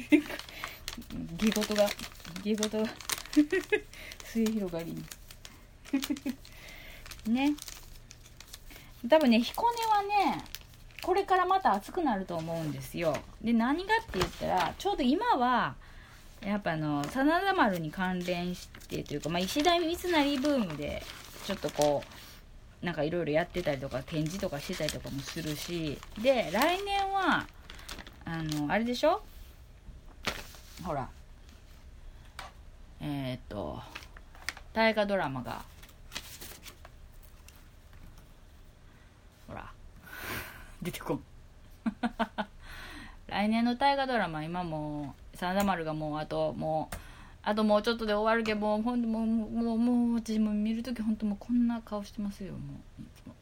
[1.41, 1.83] 義事が
[2.45, 2.89] 義事が
[4.23, 5.03] 末広がりに。
[7.27, 7.55] ね。
[9.07, 10.01] 多分ね彦根は
[10.33, 10.43] ね
[11.03, 13.15] これからまた暑くなると思うんですよ。
[13.41, 15.75] で何がって言ったらちょうど今は
[16.41, 21.03] やっぱあの真田丸に関連してというか、まあ、石田三成ブームで
[21.45, 22.03] ちょっとこ
[22.81, 27.47] うなんかいろいろやってたりとか展示とかしてたりとかもするしで来年は
[28.25, 29.23] あのあれでしょ？
[30.83, 31.07] ほら。
[33.01, 33.79] えー、っと
[34.73, 35.63] 大河ドラマが
[39.47, 39.71] ほら
[40.85, 41.23] 出てこん。
[43.27, 46.95] 来年の大河ドラマ今もう真田丸がもうあともう
[47.41, 52.59] あともうちょっとで終わるけどもうほんともうもうもう私も見る時本当もうこんな顔してますよも
[52.99, 53.33] ういつも。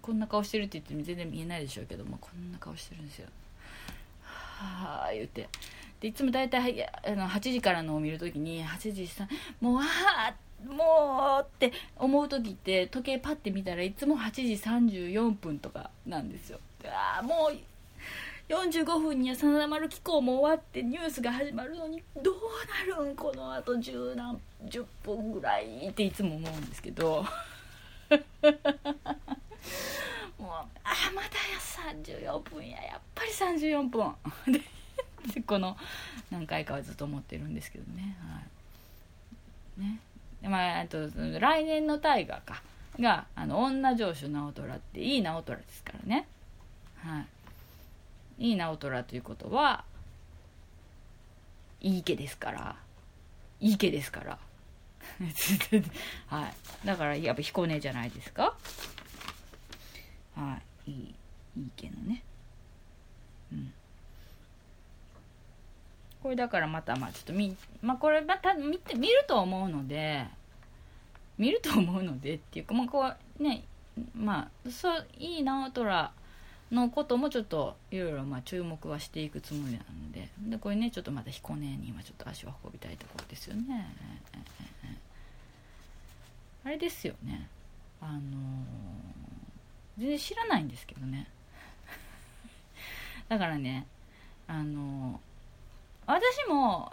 [0.00, 3.28] こんな顔してるって言っても全然見えないでしょうけどもこんな顔してるんですよ。
[4.22, 5.48] はあ言って。
[6.00, 9.26] でいつも大体あの8時からのを見るときに8時3
[9.60, 9.84] もうあ
[10.28, 16.58] あってもうって思う時って時計パッて見たらいつも8時34分とかなんですよ。
[16.84, 17.56] ああもう
[18.52, 22.34] 45分には真田丸機構も終わってニュースが始まるのにどう
[22.90, 23.14] なるん？
[23.14, 27.24] このあと10何？10分ぐらいっていつも思うんですけど。
[30.38, 30.66] もうあ
[31.14, 31.28] まだ
[32.26, 32.82] や34分や。
[32.82, 34.14] やっぱり34分。
[35.46, 35.76] この
[36.30, 38.16] 何回かはずっと思ってるんですけどね。
[38.20, 38.40] は
[39.78, 39.82] い。
[39.82, 39.98] ね。
[40.42, 41.08] まあ、あと
[41.40, 42.62] 来年の大河か
[43.00, 46.28] があの女城主直虎っていい直虎ですからね。
[46.96, 47.24] は
[48.38, 48.50] い。
[48.50, 49.84] いい直虎ということは
[51.80, 52.76] いい家ですから。
[53.60, 54.38] いい家ですから。
[56.26, 56.86] はい。
[56.86, 58.56] だからやっぱ彦根じゃないですか。
[60.36, 60.90] はい。
[60.90, 61.14] いい
[61.56, 62.22] いい家のね。
[63.52, 63.72] うん。
[66.28, 70.26] これだからまたまあちょっとみまあこれまた見て見ると思うので
[71.38, 73.10] 見ると思うのでっていうかまあこ
[73.40, 73.64] うね
[74.14, 76.12] まあそういい直虎
[76.70, 83.88] のこともちょっといろいろまあ注目はしていくつもりなのででこれねちょっとまた彦根に今ちょっと足を運びたいところですよね。
[86.62, 87.48] あれですよね。
[88.02, 88.20] あのー、
[89.96, 91.26] 全然知らないんですけどね。
[93.30, 93.86] だからね
[94.46, 95.22] あの
[96.08, 96.90] 私も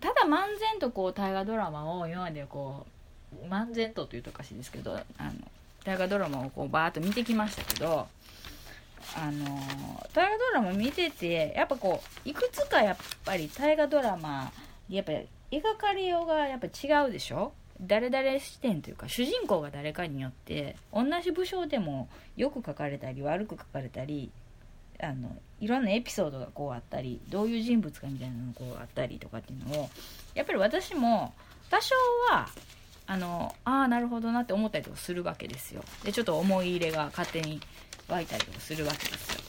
[0.00, 2.86] ただ漫然とこう大河ドラマを今までこ
[3.42, 5.32] う漫然とというとおかしいですけどあの
[5.84, 8.06] 大河ドラマをこうバーッと見てきましたけど
[9.16, 9.46] あの
[10.12, 14.52] 大河ドラマ見ててやっぱこういくつかやっぱり大河ドラマ
[14.90, 15.12] やっぱ
[15.50, 17.52] 描かれようがやっぱ違うでしょ？
[17.80, 24.30] 誰々視点というか主人公が誰かによって同じ武将でもよく書かれたり悪く書かれたり
[25.00, 29.90] あのいろんなエピソードがこうあったりどういう人物かみたいなのがこうあったりとかっていうのを
[30.34, 31.34] やっぱり私も
[31.70, 31.94] 多少
[32.30, 32.48] は
[33.06, 35.82] あのああなるほどなって思ったりとかするわけですよ。
[36.04, 37.60] でちょっと思い入れが勝手に
[38.08, 39.42] 湧いたりとかするわけですよ。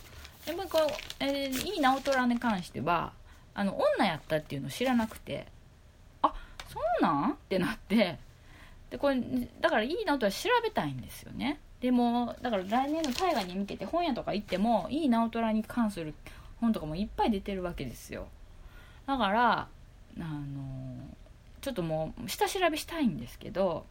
[0.46, 3.14] でもこう、えー、いい直虎に関しては
[3.54, 5.48] あの女やったっていうのを知らなくて。
[6.22, 6.34] あ
[6.72, 7.32] そうなん？
[7.34, 8.18] ってなって。
[8.90, 9.22] でこれ
[9.62, 11.60] だからいい直虎調べたいんですよね。
[11.84, 16.14] でもだから来年の大河に向けて本屋とか行ってもいい直虎に関する
[16.62, 18.28] 本とかもいっぱい出てるわけですよ。
[19.06, 19.68] だからあ
[20.18, 20.96] の
[21.60, 23.86] ちょっともう下調べしたいんですけど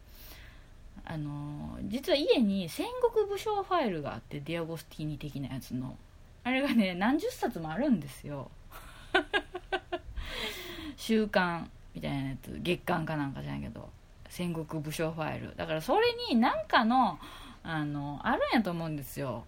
[1.05, 5.95] あの実は家に戦国武将ファイルがあってディアゴスティーニ的なやつの。
[6.43, 8.49] あれがね何十冊もあるんですよ。
[10.97, 13.87] 週刊みたいなやつ月刊かなんかじゃないけど。
[14.33, 15.55] 戦国武将ファイル。
[15.55, 17.19] だからそれに何かの
[17.63, 19.45] あのあるんやと思うんですよ。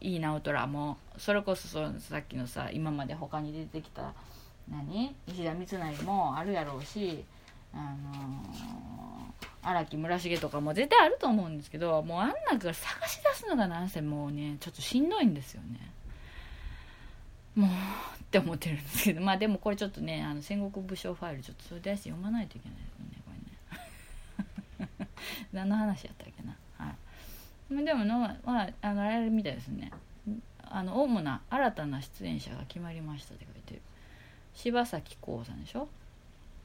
[0.00, 0.98] いい直虎も。
[1.18, 4.12] それこそそさっきのさ今まで他に出てきた
[4.70, 5.14] 何？
[5.26, 7.24] 石田三成もあるやろうし
[7.72, 15.90] あの荒木村重とかも絶対あると思うんですけどもうあんなから探し出すのがなんせもうねちょっとしんどいんですよね。
[17.56, 19.20] もうって思ってるんですけど。
[19.20, 23.30] まあでもこれちょっとねあの戦国武将ファイルちょっとそれ出して読まないといけないですねこ
[24.98, 25.08] れね。
[25.52, 26.56] 何の話やったっけな。
[27.70, 29.92] でもの、まあ、あのあれみたいですね。
[30.72, 33.80] あの主な新たな出演者が決まりましたって書いてる。
[34.54, 35.88] 柴咲コウさんでしょ？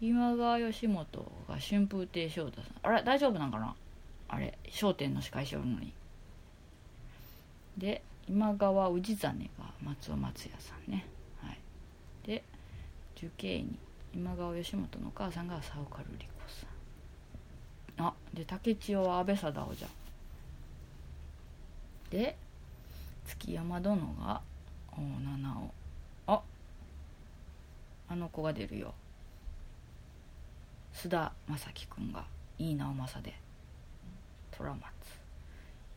[0.01, 2.73] 今川義元が春風亭昇太さん。
[2.83, 3.75] あれ大丈夫なんかな？
[4.27, 5.93] あれ『笑点』の司会しておるのに。
[7.77, 11.05] で今川氏真が松尾松也さんね。
[11.41, 11.57] はい。
[12.25, 12.43] で
[13.15, 13.77] 受刑に
[14.13, 16.31] 今川義元のお母さんが佐岡瑠璃子
[17.97, 18.07] さん。
[18.07, 19.91] あで竹千代は安倍貞夫じゃん。
[22.15, 22.37] で
[23.27, 24.41] 築山殿が
[24.89, 25.73] 大七尾。
[26.27, 26.41] あ
[28.07, 28.93] あの子が出るよ。
[30.93, 32.25] 須田将暉君が
[32.57, 33.35] いい直政で。
[34.51, 34.81] 虎松。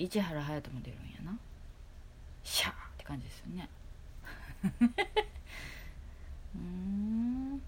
[0.01, 1.39] 市原隼人も出るんやな。
[2.43, 3.69] シャーって感じですよね。
[6.57, 7.63] う ん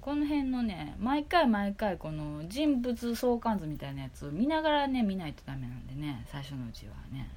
[0.00, 7.28] この辺のね毎回毎回この人物相関図みたいなやつを見ながらね見ないとダメなんでね最初のうちはね。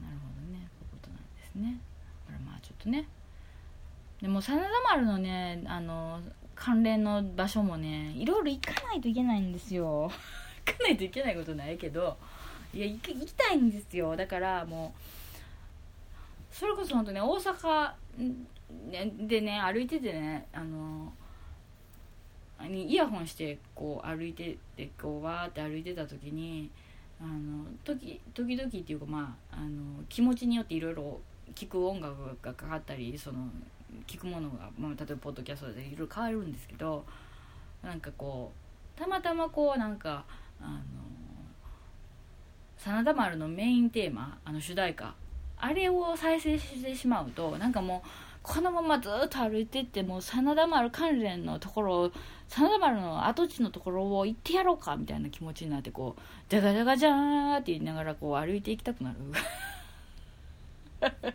[0.00, 0.68] なるほどね。
[0.78, 1.80] こういうことなんですね。
[2.26, 3.08] これまあちょっとね。
[4.22, 6.20] でも真田丸のねあの
[6.54, 10.12] 関連の場所もねいろいろ行かないといけないんですよ。
[10.64, 12.16] 行かないといけないことないけど
[12.72, 14.14] いや行きたいんですよ。
[14.16, 17.92] だからもうそれこそ本当ね大阪
[18.70, 21.12] ねでね歩いててねあの
[22.66, 26.70] イヤホンしてこう歩いててこうわーって歩いてた時に
[27.20, 31.20] あの時時々っていうかまああの気持ちによっていろいろ
[31.54, 33.48] 聴く音楽がかかったりその
[34.06, 37.04] 聞くものが、まあ、例えばポッドキャストでいろいろ変わるんですけど
[37.82, 38.52] なんかこ
[38.96, 40.24] うたまたまこうなんか
[40.60, 40.78] あの
[42.76, 45.14] 真田丸のメインテーマあの主題歌
[45.56, 48.08] あれを再生してしまうとなんかもう
[48.48, 52.10] このままずっと歩いていってもう真田丸関連のところ
[52.48, 59.18] 真田丸の跡地のところを行ってやろうかみたいな気持ちになってこうジャガジャガジャーって言いながらこう歩いていきたくなる。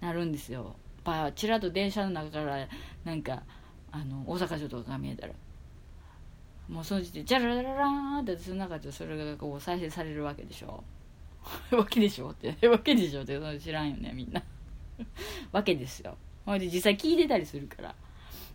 [0.00, 0.76] なるんですよ。
[1.02, 2.68] パちらっと電車の中から
[3.04, 3.42] なんか
[3.90, 5.32] あの大阪城とかが見えたら。
[6.68, 10.84] もうその時点でジャララララーンってその中でそれがこう再生されるわけでしょ。
[11.76, 12.68] わけでしょって。
[12.68, 14.40] わけでしょって知らんよねみんな。
[15.52, 16.16] わけですよ。
[16.44, 17.94] ほいで実際聞いてたりするから。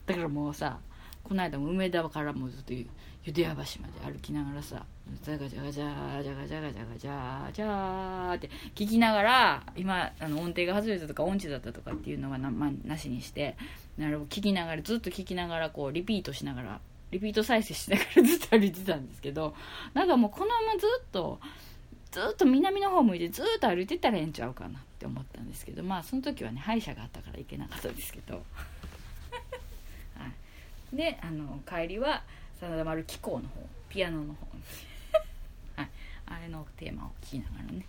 [0.05, 0.79] だからもうさ
[1.23, 4.85] この間も梅田からもずっとゆで屋橋まで歩きながらさ
[5.23, 13.57] ジャガジャガジャージャガジャガジャガジャージャーって聞きながら今あの音程が外れたとか音痴だったとかっていうのはな,、まあ、なしにして
[13.97, 19.55] なる聞きながらずっと聞きながらこうリピートしながらリピート再生しながらずっと歩いてたんですけど
[19.95, 21.39] なんかもうこのままずっと
[22.15, 28.41] ずっと南の方向いてずっと歩いてたらええんちゃうかなって思ったんですけどまあその時はね歯医者があったから行けなかったですけど、は
[30.93, 32.23] い、であの帰りは
[32.61, 34.47] 真田丸紀行の方ピアノの方。
[35.75, 35.89] はい、
[36.25, 37.85] あれのテーマを聴きながらね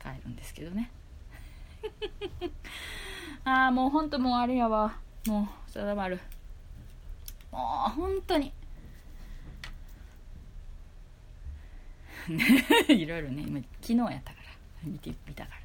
[0.00, 0.90] 帰るんですけどね。
[3.44, 4.96] ああもうほんともうあれやわ。
[5.26, 6.18] もう真田丸。
[7.50, 8.50] もう本当に。
[12.88, 14.52] いろいろね今昨日やったから。
[14.84, 15.60] 見てみたから。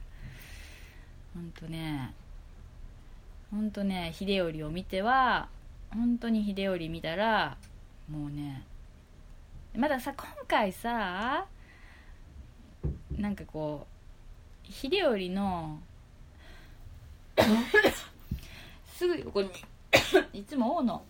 [1.33, 2.13] 本当ね。
[3.51, 5.47] 本当ね秀頼を見ては
[5.91, 7.57] 本当に秀頼見たら
[8.09, 8.63] もうね
[9.75, 11.45] まださ今回さ
[13.17, 13.87] なんかこ
[14.67, 15.79] う秀頼の
[18.93, 19.49] すぐ横に
[20.33, 21.03] いつも王の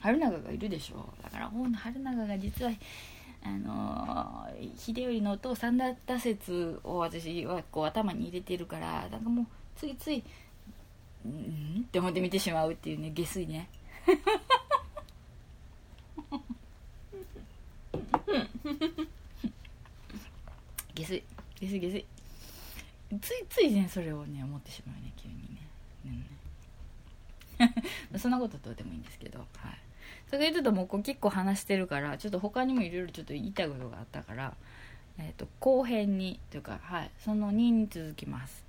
[0.00, 1.08] 春長がいるでしょ。
[1.22, 2.72] だから王の春長が実は
[3.44, 9.46] あの、秀頼のお父さんだった説を私はこう頭に入れてるからなんかもう
[9.76, 10.22] ついつい
[11.24, 13.68] うんって思って見てしまうっていうね下水ね。
[20.94, 21.22] 下水。
[21.60, 22.06] 下水下水。
[23.20, 25.34] ついついねそれをね思ってしまうね急に
[26.08, 26.26] ね、
[28.12, 29.78] うん、 そんなことどうでもいいんですけどはい。
[30.32, 34.54] それ言うともうこう結構話してるからちょっと他にもいろいろちょっと言いたいことがあったから、
[35.18, 38.61] えーと、後編にというか、はい、その2に続きます。